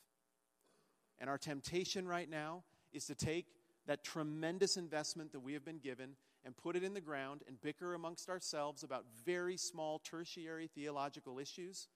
And 1.19 1.31
our 1.31 1.39
temptation 1.39 2.07
right 2.07 2.29
now 2.29 2.65
is 2.93 3.07
to 3.07 3.15
take 3.15 3.47
that 3.87 4.03
tremendous 4.03 4.77
investment 4.77 5.33
that 5.33 5.41
we 5.41 5.53
have 5.53 5.65
been 5.65 5.79
given 5.79 6.17
and 6.47 6.57
put 6.57 6.77
it 6.77 6.85
in 6.85 6.95
the 6.95 7.01
ground 7.01 7.43
and 7.49 7.61
bicker 7.61 7.93
amongst 7.93 8.31
ourselves 8.31 8.85
about 8.85 9.05
very 9.25 9.57
small 9.57 9.99
tertiary 9.99 10.69
theological 10.73 11.41
issues, 11.41 11.89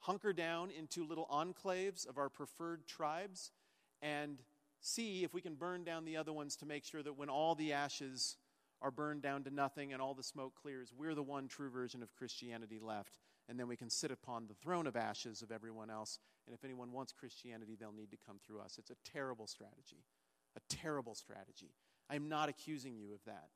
hunker 0.00 0.32
down 0.32 0.70
into 0.70 1.06
little 1.06 1.26
enclaves 1.30 2.08
of 2.08 2.16
our 2.16 2.30
preferred 2.30 2.86
tribes, 2.86 3.52
and 4.00 4.42
see 4.80 5.22
if 5.22 5.34
we 5.34 5.42
can 5.42 5.54
burn 5.54 5.84
down 5.84 6.06
the 6.06 6.16
other 6.16 6.32
ones 6.32 6.56
to 6.56 6.66
make 6.66 6.82
sure 6.82 7.02
that 7.02 7.18
when 7.18 7.28
all 7.28 7.54
the 7.54 7.74
ashes 7.74 8.38
are 8.80 8.90
burned 8.90 9.22
down 9.22 9.44
to 9.44 9.50
nothing 9.50 9.92
and 9.92 10.00
all 10.00 10.14
the 10.14 10.22
smoke 10.22 10.54
clears, 10.60 10.92
we're 10.96 11.14
the 11.14 11.22
one 11.22 11.46
true 11.46 11.70
version 11.70 12.02
of 12.02 12.14
Christianity 12.14 12.78
left. 12.80 13.18
And 13.48 13.60
then 13.60 13.68
we 13.68 13.76
can 13.76 13.90
sit 13.90 14.10
upon 14.10 14.46
the 14.46 14.54
throne 14.54 14.86
of 14.86 14.96
ashes 14.96 15.42
of 15.42 15.52
everyone 15.52 15.90
else. 15.90 16.18
And 16.46 16.54
if 16.54 16.64
anyone 16.64 16.90
wants 16.90 17.12
Christianity, 17.12 17.76
they'll 17.78 17.92
need 17.92 18.10
to 18.10 18.18
come 18.26 18.38
through 18.44 18.60
us. 18.60 18.76
It's 18.78 18.90
a 18.90 18.96
terrible 19.10 19.46
strategy. 19.46 20.04
A 20.56 20.60
terrible 20.68 21.14
strategy. 21.14 21.74
I 22.08 22.16
am 22.16 22.28
not 22.28 22.48
accusing 22.48 22.96
you 22.96 23.12
of 23.12 23.20
that. 23.26 23.48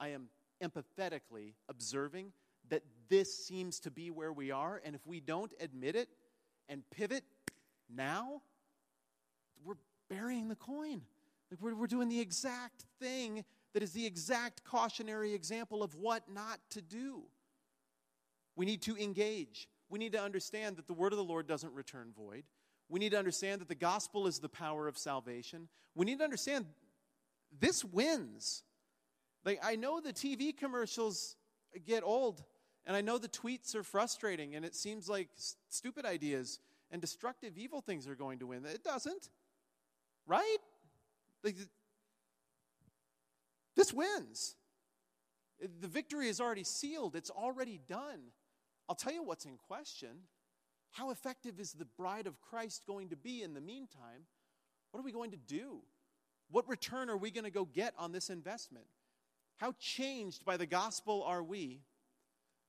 I 0.00 0.08
am 0.08 0.28
empathetically 0.62 1.52
observing 1.68 2.32
that 2.70 2.82
this 3.08 3.46
seems 3.46 3.78
to 3.80 3.90
be 3.90 4.10
where 4.10 4.32
we 4.32 4.50
are, 4.50 4.80
and 4.84 4.94
if 4.94 5.06
we 5.06 5.20
don't 5.20 5.52
admit 5.60 5.94
it 5.94 6.08
and 6.68 6.82
pivot 6.90 7.24
now, 7.94 8.42
we're 9.64 9.74
burying 10.08 10.48
the 10.48 10.56
coin. 10.56 11.02
Like 11.50 11.60
we're, 11.60 11.74
we're 11.74 11.86
doing 11.86 12.08
the 12.08 12.20
exact 12.20 12.84
thing 13.00 13.44
that 13.72 13.82
is 13.82 13.92
the 13.92 14.06
exact 14.06 14.64
cautionary 14.64 15.34
example 15.34 15.82
of 15.82 15.94
what 15.94 16.22
not 16.32 16.58
to 16.70 16.80
do. 16.80 17.22
We 18.56 18.66
need 18.66 18.82
to 18.82 18.96
engage. 18.96 19.68
We 19.88 19.98
need 19.98 20.12
to 20.12 20.22
understand 20.22 20.76
that 20.76 20.86
the 20.86 20.92
word 20.92 21.12
of 21.12 21.16
the 21.16 21.24
Lord 21.24 21.46
doesn't 21.46 21.72
return 21.72 22.12
void. 22.16 22.44
We 22.88 23.00
need 23.00 23.10
to 23.10 23.18
understand 23.18 23.60
that 23.60 23.68
the 23.68 23.74
gospel 23.74 24.26
is 24.26 24.38
the 24.38 24.48
power 24.48 24.88
of 24.88 24.98
salvation. 24.98 25.68
We 25.94 26.06
need 26.06 26.18
to 26.18 26.24
understand 26.24 26.66
this 27.58 27.84
wins. 27.84 28.62
Like, 29.44 29.60
I 29.62 29.76
know 29.76 30.00
the 30.00 30.12
TV 30.12 30.56
commercials 30.56 31.36
get 31.86 32.02
old, 32.02 32.42
and 32.86 32.96
I 32.96 33.00
know 33.00 33.18
the 33.18 33.28
tweets 33.28 33.74
are 33.74 33.82
frustrating, 33.82 34.54
and 34.54 34.64
it 34.64 34.74
seems 34.74 35.08
like 35.08 35.28
stupid 35.68 36.04
ideas 36.04 36.60
and 36.90 37.00
destructive, 37.00 37.56
evil 37.56 37.80
things 37.80 38.06
are 38.08 38.14
going 38.14 38.40
to 38.40 38.48
win. 38.48 38.64
It 38.66 38.84
doesn't, 38.84 39.30
right? 40.26 40.58
Like, 41.42 41.56
this 43.76 43.92
wins. 43.92 44.56
The 45.80 45.88
victory 45.88 46.28
is 46.28 46.40
already 46.40 46.64
sealed, 46.64 47.14
it's 47.14 47.30
already 47.30 47.80
done. 47.86 48.20
I'll 48.88 48.94
tell 48.96 49.12
you 49.12 49.22
what's 49.22 49.44
in 49.44 49.56
question. 49.56 50.10
How 50.90 51.10
effective 51.10 51.60
is 51.60 51.72
the 51.72 51.84
bride 51.84 52.26
of 52.26 52.40
Christ 52.40 52.82
going 52.86 53.10
to 53.10 53.16
be 53.16 53.42
in 53.42 53.54
the 53.54 53.60
meantime? 53.60 54.26
What 54.90 55.00
are 55.00 55.04
we 55.04 55.12
going 55.12 55.30
to 55.30 55.36
do? 55.36 55.82
What 56.50 56.68
return 56.68 57.08
are 57.08 57.16
we 57.16 57.30
going 57.30 57.44
to 57.44 57.50
go 57.50 57.64
get 57.64 57.94
on 57.96 58.10
this 58.10 58.28
investment? 58.28 58.86
How 59.60 59.74
changed 59.78 60.46
by 60.46 60.56
the 60.56 60.64
gospel 60.64 61.22
are 61.22 61.42
we 61.42 61.82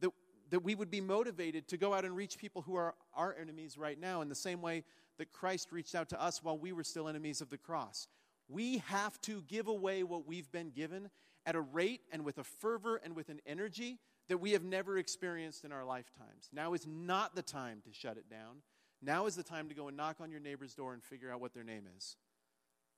that, 0.02 0.12
that 0.50 0.62
we 0.62 0.76
would 0.76 0.92
be 0.92 1.00
motivated 1.00 1.70
to 1.70 1.78
go 1.78 1.94
out 1.94 2.04
and 2.04 2.14
reach 2.14 2.38
people 2.38 2.62
who 2.64 2.76
are 2.76 2.96
our 3.14 3.34
enemies 3.40 3.78
right 3.78 3.98
now 3.98 4.20
in 4.22 4.28
the 4.28 4.36
same 4.36 4.62
way 4.62 4.84
that 5.18 5.32
Christ 5.32 5.72
reached 5.72 5.96
out 5.96 6.10
to 6.10 6.22
us 6.22 6.44
while 6.44 6.58
we 6.58 6.74
were 6.74 6.84
still 6.84 7.08
enemies 7.08 7.40
of 7.40 7.50
the 7.50 7.58
cross? 7.58 8.10
We 8.50 8.80
have 8.80 9.22
to 9.22 9.42
give 9.44 9.70
away 9.70 10.04
what 10.04 10.28
we've 10.28 10.52
been 10.52 10.72
given 10.72 11.10
at 11.46 11.56
a 11.56 11.62
rate 11.62 12.02
and 12.12 12.26
with 12.26 12.40
a 12.40 12.44
fervor 12.44 12.98
and 12.98 13.16
with 13.16 13.30
an 13.30 13.40
energy 13.46 13.98
that 14.28 14.40
we 14.40 14.52
have 14.52 14.66
never 14.66 14.98
experienced 14.98 15.64
in 15.64 15.72
our 15.72 15.86
lifetimes. 15.86 16.50
Now 16.52 16.74
is 16.74 16.86
not 16.86 17.36
the 17.36 17.42
time 17.42 17.82
to 17.86 17.94
shut 17.94 18.18
it 18.18 18.30
down. 18.30 18.58
Now 19.02 19.28
is 19.28 19.38
the 19.38 19.44
time 19.44 19.70
to 19.70 19.76
go 19.76 19.88
and 19.88 19.96
knock 19.96 20.18
on 20.20 20.30
your 20.30 20.42
neighbor's 20.42 20.76
door 20.76 20.92
and 20.94 21.02
figure 21.02 21.32
out 21.32 21.40
what 21.40 21.54
their 21.54 21.64
name 21.64 21.86
is. 21.98 22.18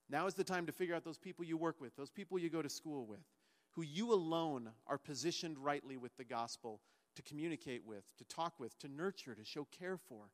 Now 0.10 0.26
is 0.26 0.34
the 0.34 0.44
time 0.44 0.66
to 0.66 0.72
figure 0.72 0.96
out 0.96 1.06
those 1.06 1.20
people 1.20 1.46
you 1.46 1.58
work 1.58 1.80
with, 1.80 1.96
those 1.96 2.10
people 2.10 2.40
you 2.40 2.50
go 2.50 2.64
to 2.64 2.70
school 2.70 3.06
with 3.06 3.22
who 3.76 3.82
you 3.82 4.14
alone 4.14 4.70
are 4.88 4.98
positioned 4.98 5.58
rightly 5.58 5.98
with 5.98 6.16
the 6.18 6.24
gospel 6.24 6.82
to 7.16 7.22
communicate 7.22 7.86
with, 7.86 8.04
to 8.18 8.24
talk 8.26 8.60
with, 8.60 8.78
to 8.80 8.88
nurture, 8.88 9.36
to 9.36 9.46
show 9.46 9.68
care 9.78 9.98
for. 9.98 10.26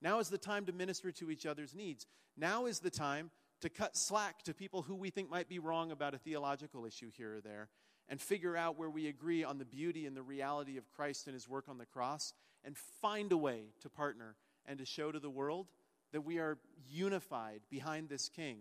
Now 0.00 0.18
is 0.18 0.28
the 0.28 0.38
time 0.38 0.66
to 0.66 0.72
minister 0.72 1.12
to 1.12 1.30
each 1.30 1.46
other's 1.46 1.74
needs. 1.74 2.06
Now 2.36 2.66
is 2.66 2.80
the 2.80 2.90
time 2.90 3.30
to 3.60 3.68
cut 3.68 3.96
slack 3.96 4.42
to 4.42 4.54
people 4.54 4.82
who 4.82 4.94
we 4.94 5.10
think 5.10 5.30
might 5.30 5.48
be 5.48 5.58
wrong 5.58 5.92
about 5.92 6.14
a 6.14 6.18
theological 6.18 6.84
issue 6.84 7.10
here 7.16 7.36
or 7.36 7.40
there 7.40 7.68
and 8.08 8.20
figure 8.20 8.56
out 8.56 8.78
where 8.78 8.90
we 8.90 9.06
agree 9.08 9.44
on 9.44 9.58
the 9.58 9.64
beauty 9.64 10.06
and 10.06 10.16
the 10.16 10.22
reality 10.22 10.76
of 10.76 10.90
Christ 10.90 11.26
and 11.26 11.34
his 11.34 11.48
work 11.48 11.68
on 11.68 11.78
the 11.78 11.86
cross 11.86 12.34
and 12.64 12.76
find 12.76 13.32
a 13.32 13.36
way 13.36 13.66
to 13.80 13.88
partner 13.88 14.36
and 14.66 14.78
to 14.78 14.84
show 14.84 15.12
to 15.12 15.20
the 15.20 15.30
world 15.30 15.68
that 16.12 16.22
we 16.22 16.38
are 16.38 16.58
unified 16.90 17.60
behind 17.70 18.08
this 18.08 18.28
king, 18.28 18.58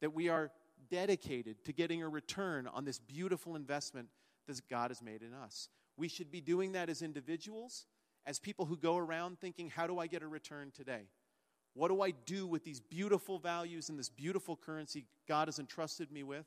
that 0.00 0.14
we 0.14 0.28
are 0.28 0.50
dedicated 0.90 1.64
to 1.64 1.72
getting 1.72 2.02
a 2.02 2.08
return 2.08 2.66
on 2.66 2.84
this 2.84 2.98
beautiful 2.98 3.56
investment 3.56 4.08
that 4.46 4.60
God 4.68 4.90
has 4.90 5.02
made 5.02 5.22
in 5.22 5.34
us. 5.34 5.68
We 5.96 6.08
should 6.08 6.30
be 6.30 6.40
doing 6.40 6.72
that 6.72 6.88
as 6.88 7.02
individuals, 7.02 7.86
as 8.26 8.38
people 8.38 8.66
who 8.66 8.76
go 8.76 8.96
around 8.96 9.40
thinking, 9.40 9.68
how 9.68 9.86
do 9.86 9.98
I 9.98 10.06
get 10.06 10.22
a 10.22 10.28
return 10.28 10.70
today? 10.74 11.08
What 11.74 11.88
do 11.88 12.02
I 12.02 12.10
do 12.10 12.46
with 12.46 12.64
these 12.64 12.80
beautiful 12.80 13.38
values 13.38 13.88
and 13.88 13.98
this 13.98 14.08
beautiful 14.08 14.56
currency 14.56 15.04
God 15.28 15.48
has 15.48 15.58
entrusted 15.58 16.10
me 16.10 16.22
with 16.22 16.46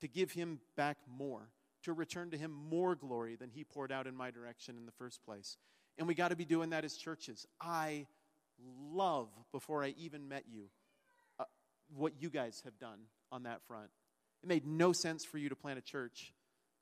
to 0.00 0.08
give 0.08 0.32
Him 0.32 0.60
back 0.76 0.98
more, 1.08 1.50
to 1.84 1.92
return 1.92 2.30
to 2.30 2.36
Him 2.36 2.52
more 2.52 2.94
glory 2.94 3.36
than 3.36 3.50
He 3.50 3.64
poured 3.64 3.92
out 3.92 4.06
in 4.06 4.14
my 4.14 4.30
direction 4.30 4.76
in 4.76 4.86
the 4.86 4.92
first 4.92 5.24
place? 5.24 5.56
And 5.98 6.08
we 6.08 6.14
got 6.14 6.28
to 6.28 6.36
be 6.36 6.44
doing 6.44 6.70
that 6.70 6.84
as 6.84 6.96
churches. 6.96 7.46
I 7.60 8.06
love, 8.92 9.28
before 9.52 9.84
I 9.84 9.94
even 9.98 10.28
met 10.28 10.44
you, 10.50 10.64
what 11.94 12.14
you 12.20 12.30
guys 12.30 12.62
have 12.64 12.78
done 12.78 12.98
on 13.32 13.44
that 13.44 13.62
front. 13.66 13.90
It 14.42 14.48
made 14.48 14.66
no 14.66 14.92
sense 14.92 15.24
for 15.24 15.38
you 15.38 15.48
to 15.48 15.56
plant 15.56 15.78
a 15.78 15.82
church 15.82 16.32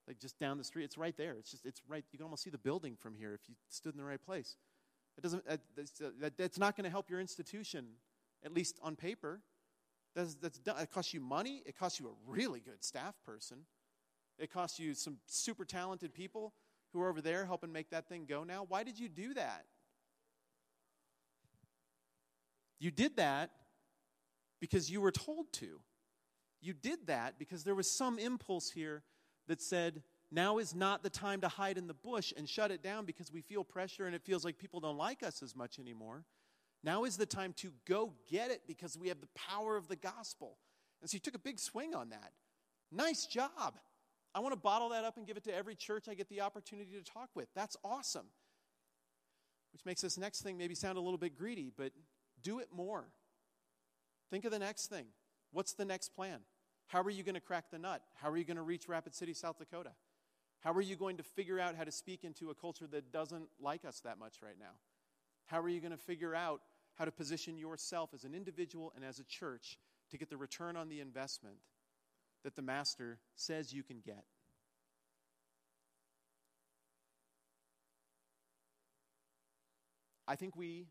like 0.06 0.18
just 0.18 0.38
down 0.38 0.58
the 0.58 0.64
street. 0.64 0.84
It's 0.84 0.98
right 0.98 1.16
there. 1.16 1.36
It's 1.38 1.50
just 1.50 1.64
it's 1.64 1.80
right. 1.88 2.04
You 2.12 2.18
can 2.18 2.24
almost 2.24 2.42
see 2.42 2.50
the 2.50 2.58
building 2.58 2.96
from 2.98 3.14
here 3.14 3.34
if 3.34 3.48
you 3.48 3.54
stood 3.68 3.94
in 3.94 3.98
the 3.98 4.04
right 4.04 4.22
place. 4.22 4.56
It 5.16 5.22
doesn't. 5.22 5.44
That's, 6.36 6.58
not 6.58 6.76
going 6.76 6.84
to 6.84 6.90
help 6.90 7.08
your 7.08 7.20
institution, 7.20 7.86
at 8.44 8.52
least 8.52 8.78
on 8.82 8.96
paper. 8.96 9.40
That's, 10.14 10.34
that's 10.34 10.58
it 10.58 10.90
costs 10.92 11.14
you 11.14 11.20
money. 11.20 11.62
It 11.66 11.78
costs 11.78 12.00
you 12.00 12.08
a 12.08 12.30
really 12.30 12.60
good 12.60 12.84
staff 12.84 13.14
person. 13.24 13.58
It 14.38 14.52
costs 14.52 14.78
you 14.78 14.94
some 14.94 15.18
super 15.26 15.64
talented 15.64 16.12
people 16.12 16.52
who 16.92 17.00
are 17.00 17.08
over 17.08 17.20
there 17.20 17.44
helping 17.46 17.72
make 17.72 17.90
that 17.90 18.08
thing 18.08 18.26
go 18.28 18.44
now. 18.44 18.66
Why 18.68 18.82
did 18.82 18.98
you 18.98 19.08
do 19.08 19.34
that? 19.34 19.64
You 22.80 22.90
did 22.90 23.16
that 23.16 23.50
because 24.64 24.90
you 24.90 25.02
were 25.02 25.12
told 25.12 25.52
to. 25.52 25.78
You 26.62 26.72
did 26.72 27.08
that 27.08 27.38
because 27.38 27.64
there 27.64 27.74
was 27.74 27.90
some 27.90 28.18
impulse 28.18 28.70
here 28.70 29.02
that 29.46 29.60
said, 29.60 30.02
now 30.30 30.56
is 30.56 30.74
not 30.74 31.02
the 31.02 31.10
time 31.10 31.42
to 31.42 31.48
hide 31.48 31.76
in 31.76 31.86
the 31.86 31.92
bush 31.92 32.32
and 32.34 32.48
shut 32.48 32.70
it 32.70 32.82
down 32.82 33.04
because 33.04 33.30
we 33.30 33.42
feel 33.42 33.62
pressure 33.62 34.06
and 34.06 34.14
it 34.14 34.22
feels 34.22 34.42
like 34.42 34.56
people 34.56 34.80
don't 34.80 34.96
like 34.96 35.22
us 35.22 35.42
as 35.42 35.54
much 35.54 35.78
anymore. 35.78 36.24
Now 36.82 37.04
is 37.04 37.18
the 37.18 37.26
time 37.26 37.52
to 37.58 37.72
go 37.86 38.14
get 38.26 38.50
it 38.50 38.62
because 38.66 38.96
we 38.96 39.08
have 39.08 39.20
the 39.20 39.28
power 39.34 39.76
of 39.76 39.86
the 39.86 39.96
gospel. 39.96 40.56
And 41.02 41.10
so 41.10 41.16
you 41.16 41.20
took 41.20 41.34
a 41.34 41.38
big 41.38 41.58
swing 41.58 41.94
on 41.94 42.08
that. 42.08 42.32
Nice 42.90 43.26
job. 43.26 43.74
I 44.34 44.40
want 44.40 44.54
to 44.54 44.58
bottle 44.58 44.88
that 44.88 45.04
up 45.04 45.18
and 45.18 45.26
give 45.26 45.36
it 45.36 45.44
to 45.44 45.54
every 45.54 45.74
church 45.74 46.08
I 46.08 46.14
get 46.14 46.30
the 46.30 46.40
opportunity 46.40 46.92
to 46.92 47.02
talk 47.04 47.28
with. 47.34 47.48
That's 47.54 47.76
awesome. 47.84 48.28
Which 49.74 49.84
makes 49.84 50.00
this 50.00 50.16
next 50.16 50.40
thing 50.40 50.56
maybe 50.56 50.74
sound 50.74 50.96
a 50.96 51.02
little 51.02 51.18
bit 51.18 51.36
greedy, 51.36 51.70
but 51.76 51.92
do 52.42 52.60
it 52.60 52.68
more. 52.74 53.08
Think 54.30 54.44
of 54.44 54.50
the 54.50 54.58
next 54.58 54.86
thing. 54.86 55.06
What's 55.52 55.74
the 55.74 55.84
next 55.84 56.14
plan? 56.14 56.40
How 56.86 57.00
are 57.02 57.10
you 57.10 57.22
going 57.22 57.34
to 57.34 57.40
crack 57.40 57.70
the 57.70 57.78
nut? 57.78 58.02
How 58.14 58.30
are 58.30 58.36
you 58.36 58.44
going 58.44 58.56
to 58.56 58.62
reach 58.62 58.88
Rapid 58.88 59.14
City, 59.14 59.32
South 59.32 59.58
Dakota? 59.58 59.90
How 60.60 60.72
are 60.72 60.80
you 60.80 60.96
going 60.96 61.18
to 61.18 61.22
figure 61.22 61.60
out 61.60 61.76
how 61.76 61.84
to 61.84 61.92
speak 61.92 62.24
into 62.24 62.50
a 62.50 62.54
culture 62.54 62.86
that 62.86 63.12
doesn't 63.12 63.48
like 63.60 63.84
us 63.84 64.00
that 64.00 64.18
much 64.18 64.36
right 64.42 64.58
now? 64.58 64.72
How 65.46 65.60
are 65.60 65.68
you 65.68 65.80
going 65.80 65.92
to 65.92 65.98
figure 65.98 66.34
out 66.34 66.62
how 66.94 67.04
to 67.04 67.10
position 67.10 67.58
yourself 67.58 68.10
as 68.14 68.24
an 68.24 68.34
individual 68.34 68.92
and 68.96 69.04
as 69.04 69.18
a 69.18 69.24
church 69.24 69.78
to 70.10 70.18
get 70.18 70.30
the 70.30 70.36
return 70.36 70.76
on 70.76 70.88
the 70.88 71.00
investment 71.00 71.56
that 72.44 72.56
the 72.56 72.62
Master 72.62 73.18
says 73.36 73.72
you 73.72 73.82
can 73.82 74.00
get? 74.04 74.24
I 80.26 80.36
think 80.36 80.56
we 80.56 80.86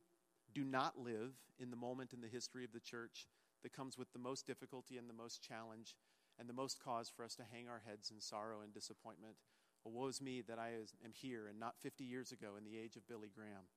do 0.53 0.63
not 0.63 0.97
live 0.97 1.33
in 1.59 1.69
the 1.69 1.75
moment 1.77 2.13
in 2.13 2.21
the 2.21 2.27
history 2.27 2.63
of 2.63 2.71
the 2.71 2.79
church 2.79 3.27
that 3.63 3.73
comes 3.73 3.97
with 3.97 4.11
the 4.13 4.19
most 4.19 4.45
difficulty 4.45 4.97
and 4.97 5.09
the 5.09 5.13
most 5.13 5.41
challenge 5.41 5.95
and 6.39 6.49
the 6.49 6.53
most 6.53 6.83
cause 6.83 7.09
for 7.09 7.23
us 7.23 7.35
to 7.35 7.43
hang 7.51 7.67
our 7.67 7.81
heads 7.85 8.11
in 8.11 8.19
sorrow 8.19 8.61
and 8.61 8.73
disappointment. 8.73 9.35
Well, 9.83 9.93
woe 9.93 10.07
is 10.07 10.21
me 10.21 10.41
that 10.47 10.59
I 10.59 10.69
am 11.03 11.11
here 11.13 11.47
and 11.47 11.59
not 11.59 11.75
50 11.79 12.03
years 12.03 12.31
ago 12.31 12.55
in 12.57 12.63
the 12.63 12.77
age 12.77 12.95
of 12.95 13.07
Billy 13.07 13.29
Graham. 13.33 13.67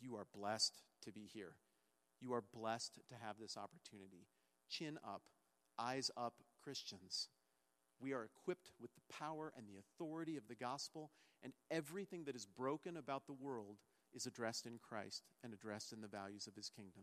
You 0.00 0.16
are 0.16 0.26
blessed 0.34 0.82
to 1.04 1.12
be 1.12 1.26
here. 1.32 1.54
You 2.20 2.32
are 2.34 2.42
blessed 2.54 3.00
to 3.08 3.14
have 3.14 3.36
this 3.38 3.56
opportunity. 3.56 4.26
Chin 4.68 4.98
up, 5.04 5.22
eyes 5.78 6.10
up, 6.16 6.34
Christians. 6.62 7.28
We 8.00 8.12
are 8.12 8.24
equipped 8.24 8.70
with 8.80 8.90
the 8.94 9.14
power 9.14 9.52
and 9.56 9.66
the 9.66 9.78
authority 9.78 10.36
of 10.36 10.48
the 10.48 10.54
gospel, 10.54 11.10
and 11.42 11.52
everything 11.70 12.24
that 12.24 12.36
is 12.36 12.46
broken 12.46 12.96
about 12.96 13.26
the 13.26 13.32
world 13.32 13.76
is 14.16 14.26
addressed 14.26 14.66
in 14.66 14.78
Christ 14.78 15.22
and 15.44 15.52
addressed 15.52 15.92
in 15.92 16.00
the 16.00 16.08
values 16.08 16.46
of 16.46 16.56
his 16.56 16.70
kingdom. 16.70 17.02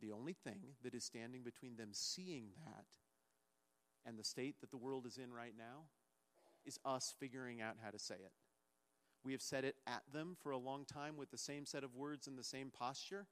The 0.00 0.12
only 0.12 0.32
thing 0.32 0.60
that 0.82 0.94
is 0.94 1.04
standing 1.04 1.42
between 1.42 1.76
them 1.76 1.90
seeing 1.92 2.52
that 2.64 2.86
and 4.06 4.18
the 4.18 4.24
state 4.24 4.60
that 4.60 4.70
the 4.70 4.76
world 4.76 5.06
is 5.06 5.18
in 5.18 5.32
right 5.32 5.54
now 5.56 5.84
is 6.64 6.78
us 6.84 7.14
figuring 7.18 7.60
out 7.60 7.76
how 7.82 7.90
to 7.90 7.98
say 7.98 8.14
it. 8.14 8.32
We 9.24 9.32
have 9.32 9.42
said 9.42 9.64
it 9.64 9.76
at 9.86 10.02
them 10.12 10.36
for 10.40 10.50
a 10.52 10.58
long 10.58 10.84
time 10.84 11.16
with 11.16 11.30
the 11.30 11.38
same 11.38 11.66
set 11.66 11.84
of 11.84 11.94
words 11.94 12.26
and 12.26 12.38
the 12.38 12.44
same 12.44 12.70
posture. 12.70 13.26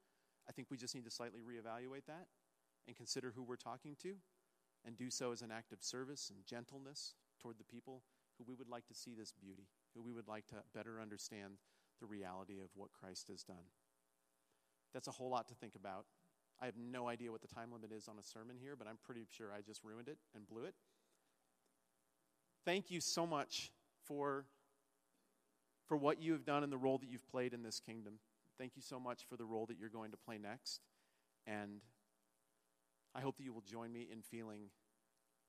I 0.48 0.52
think 0.52 0.68
we 0.70 0.76
just 0.76 0.94
need 0.94 1.04
to 1.04 1.10
slightly 1.10 1.40
reevaluate 1.40 2.06
that 2.06 2.26
and 2.86 2.96
consider 2.96 3.32
who 3.34 3.42
we're 3.42 3.56
talking 3.56 3.96
to 4.02 4.14
and 4.84 4.96
do 4.96 5.10
so 5.10 5.32
as 5.32 5.42
an 5.42 5.50
act 5.50 5.72
of 5.72 5.82
service 5.82 6.30
and 6.34 6.44
gentleness 6.44 7.14
toward 7.40 7.58
the 7.58 7.64
people 7.64 8.02
who 8.38 8.44
we 8.46 8.54
would 8.54 8.68
like 8.68 8.86
to 8.86 8.94
see 8.94 9.14
this 9.14 9.32
beauty, 9.32 9.68
who 9.94 10.02
we 10.02 10.12
would 10.12 10.28
like 10.28 10.46
to 10.48 10.56
better 10.74 11.00
understand 11.00 11.58
the 12.01 12.07
reality 12.07 12.61
of 12.61 12.68
what 12.74 12.90
Christ 12.92 13.28
has 13.28 13.42
done. 13.42 13.68
That's 14.92 15.09
a 15.09 15.12
whole 15.12 15.30
lot 15.30 15.48
to 15.48 15.55
think 15.55 15.74
about. 15.74 16.07
I 16.61 16.66
have 16.66 16.76
no 16.76 17.09
idea 17.09 17.30
what 17.30 17.40
the 17.40 17.48
time 17.48 17.72
limit 17.72 17.90
is 17.92 18.09
on 18.09 18.18
a 18.18 18.22
sermon 18.22 18.57
here, 18.61 18.76
but 18.76 18.86
I'm 18.86 18.98
pretty 19.05 19.26
sure 19.30 19.48
I 19.57 19.61
just 19.62 19.82
ruined 19.82 20.09
it 20.09 20.18
and 20.34 20.46
blew 20.46 20.64
it. 20.64 20.74
Thank 22.64 22.90
you 22.90 23.01
so 23.01 23.26
much 23.26 23.72
for, 24.05 24.44
for 25.86 25.96
what 25.96 26.20
you 26.20 26.32
have 26.32 26.44
done 26.44 26.62
and 26.62 26.72
the 26.72 26.76
role 26.76 26.98
that 26.98 27.09
you've 27.09 27.28
played 27.30 27.55
in 27.55 27.62
this 27.62 27.80
kingdom. 27.80 28.14
Thank 28.59 28.76
you 28.76 28.82
so 28.82 29.01
much 29.01 29.24
for 29.28 29.36
the 29.36 29.46
role 29.46 29.64
that 29.66 29.78
you're 29.78 29.88
going 29.88 30.11
to 30.11 30.18
play 30.18 30.36
next. 30.36 30.80
And 31.46 31.80
I 33.14 33.20
hope 33.20 33.38
that 33.38 33.44
you 33.44 33.55
will 33.55 33.62
join 33.62 33.90
me 33.92 34.07
in 34.12 34.20
feeling 34.20 34.68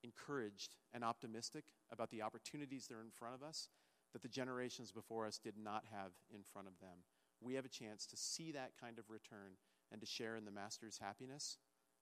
encouraged 0.04 0.76
and 0.94 1.04
optimistic 1.04 1.66
about 1.92 2.10
the 2.10 2.22
opportunities 2.22 2.88
that 2.88 2.96
are 2.96 3.02
in 3.02 3.12
front 3.12 3.36
of 3.36 3.44
us 3.44 3.68
that 4.14 4.22
the 4.22 4.28
generations 4.28 4.92
before 4.92 5.26
us 5.26 5.38
did 5.38 5.56
not 5.62 5.84
have 5.92 6.12
in 6.34 6.42
front 6.54 6.68
of 6.68 6.74
them. 6.80 6.98
We 7.42 7.56
have 7.56 7.66
a 7.66 7.70
chance 7.70 8.06
to 8.08 8.18
see 8.18 8.52
that 8.52 8.72
kind 8.80 9.00
of 9.00 9.10
return 9.10 9.54
and 9.92 10.00
to 10.02 10.08
share 10.08 10.36
in 10.36 10.46
the 10.46 10.52
Master's 10.52 10.98
happiness, 10.98 11.58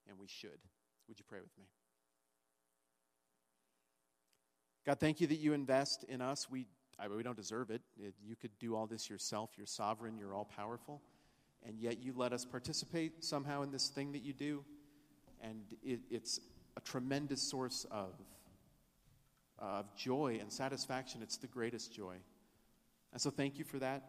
and 0.08 0.18
we 0.18 0.26
should. 0.28 0.60
Would 1.08 1.18
you 1.18 1.24
pray 1.28 1.40
with 1.40 1.56
me? 1.58 1.64
God, 4.86 4.98
thank 4.98 5.20
you 5.20 5.26
that 5.26 5.38
you 5.38 5.52
invest 5.52 6.04
in 6.08 6.20
us. 6.20 6.48
We, 6.50 6.66
I, 6.98 7.08
we 7.08 7.22
don't 7.22 7.36
deserve 7.36 7.70
it. 7.70 7.82
it. 7.98 8.14
You 8.24 8.34
could 8.36 8.50
do 8.58 8.74
all 8.74 8.86
this 8.86 9.10
yourself. 9.10 9.50
You're 9.56 9.66
sovereign, 9.66 10.16
you're 10.18 10.34
all 10.34 10.46
powerful. 10.56 11.02
And 11.66 11.78
yet 11.78 12.02
you 12.02 12.14
let 12.16 12.32
us 12.32 12.44
participate 12.44 13.22
somehow 13.22 13.62
in 13.62 13.70
this 13.70 13.88
thing 13.88 14.12
that 14.12 14.22
you 14.22 14.32
do. 14.32 14.64
And 15.42 15.60
it, 15.82 16.00
it's 16.10 16.40
a 16.76 16.80
tremendous 16.80 17.42
source 17.42 17.86
of, 17.90 18.14
Uh, 19.60 19.80
of 19.80 19.94
joy 19.94 20.38
and 20.40 20.50
satisfaction. 20.50 21.20
It's 21.22 21.36
the 21.36 21.46
greatest 21.46 21.92
joy. 21.94 22.16
And 23.12 23.20
so 23.20 23.30
thank 23.30 23.58
you 23.58 23.64
for 23.64 23.78
that. 23.78 24.02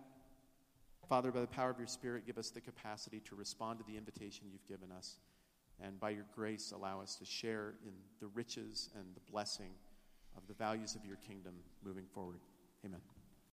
Father, 1.09 1.29
by 1.29 1.41
the 1.41 1.47
power 1.47 1.69
of 1.69 1.77
your 1.77 1.87
Spirit, 1.87 2.25
give 2.25 2.37
us 2.37 2.51
the 2.51 2.61
capacity 2.61 3.21
to 3.25 3.35
respond 3.35 3.79
to 3.79 3.85
the 3.85 3.97
invitation 3.97 4.45
you've 4.49 4.65
given 4.65 4.93
us. 4.95 5.17
And 5.83 5.99
by 5.99 6.11
your 6.11 6.25
grace, 6.33 6.71
allow 6.73 7.01
us 7.01 7.15
to 7.17 7.25
share 7.25 7.73
in 7.85 7.91
the 8.21 8.27
riches 8.27 8.89
and 8.95 9.05
the 9.13 9.31
blessing 9.31 9.71
of 10.37 10.47
the 10.47 10.53
values 10.53 10.95
of 10.95 11.03
your 11.03 11.17
kingdom 11.17 11.55
moving 11.83 12.05
forward. 12.13 12.39
Amen. 12.85 13.01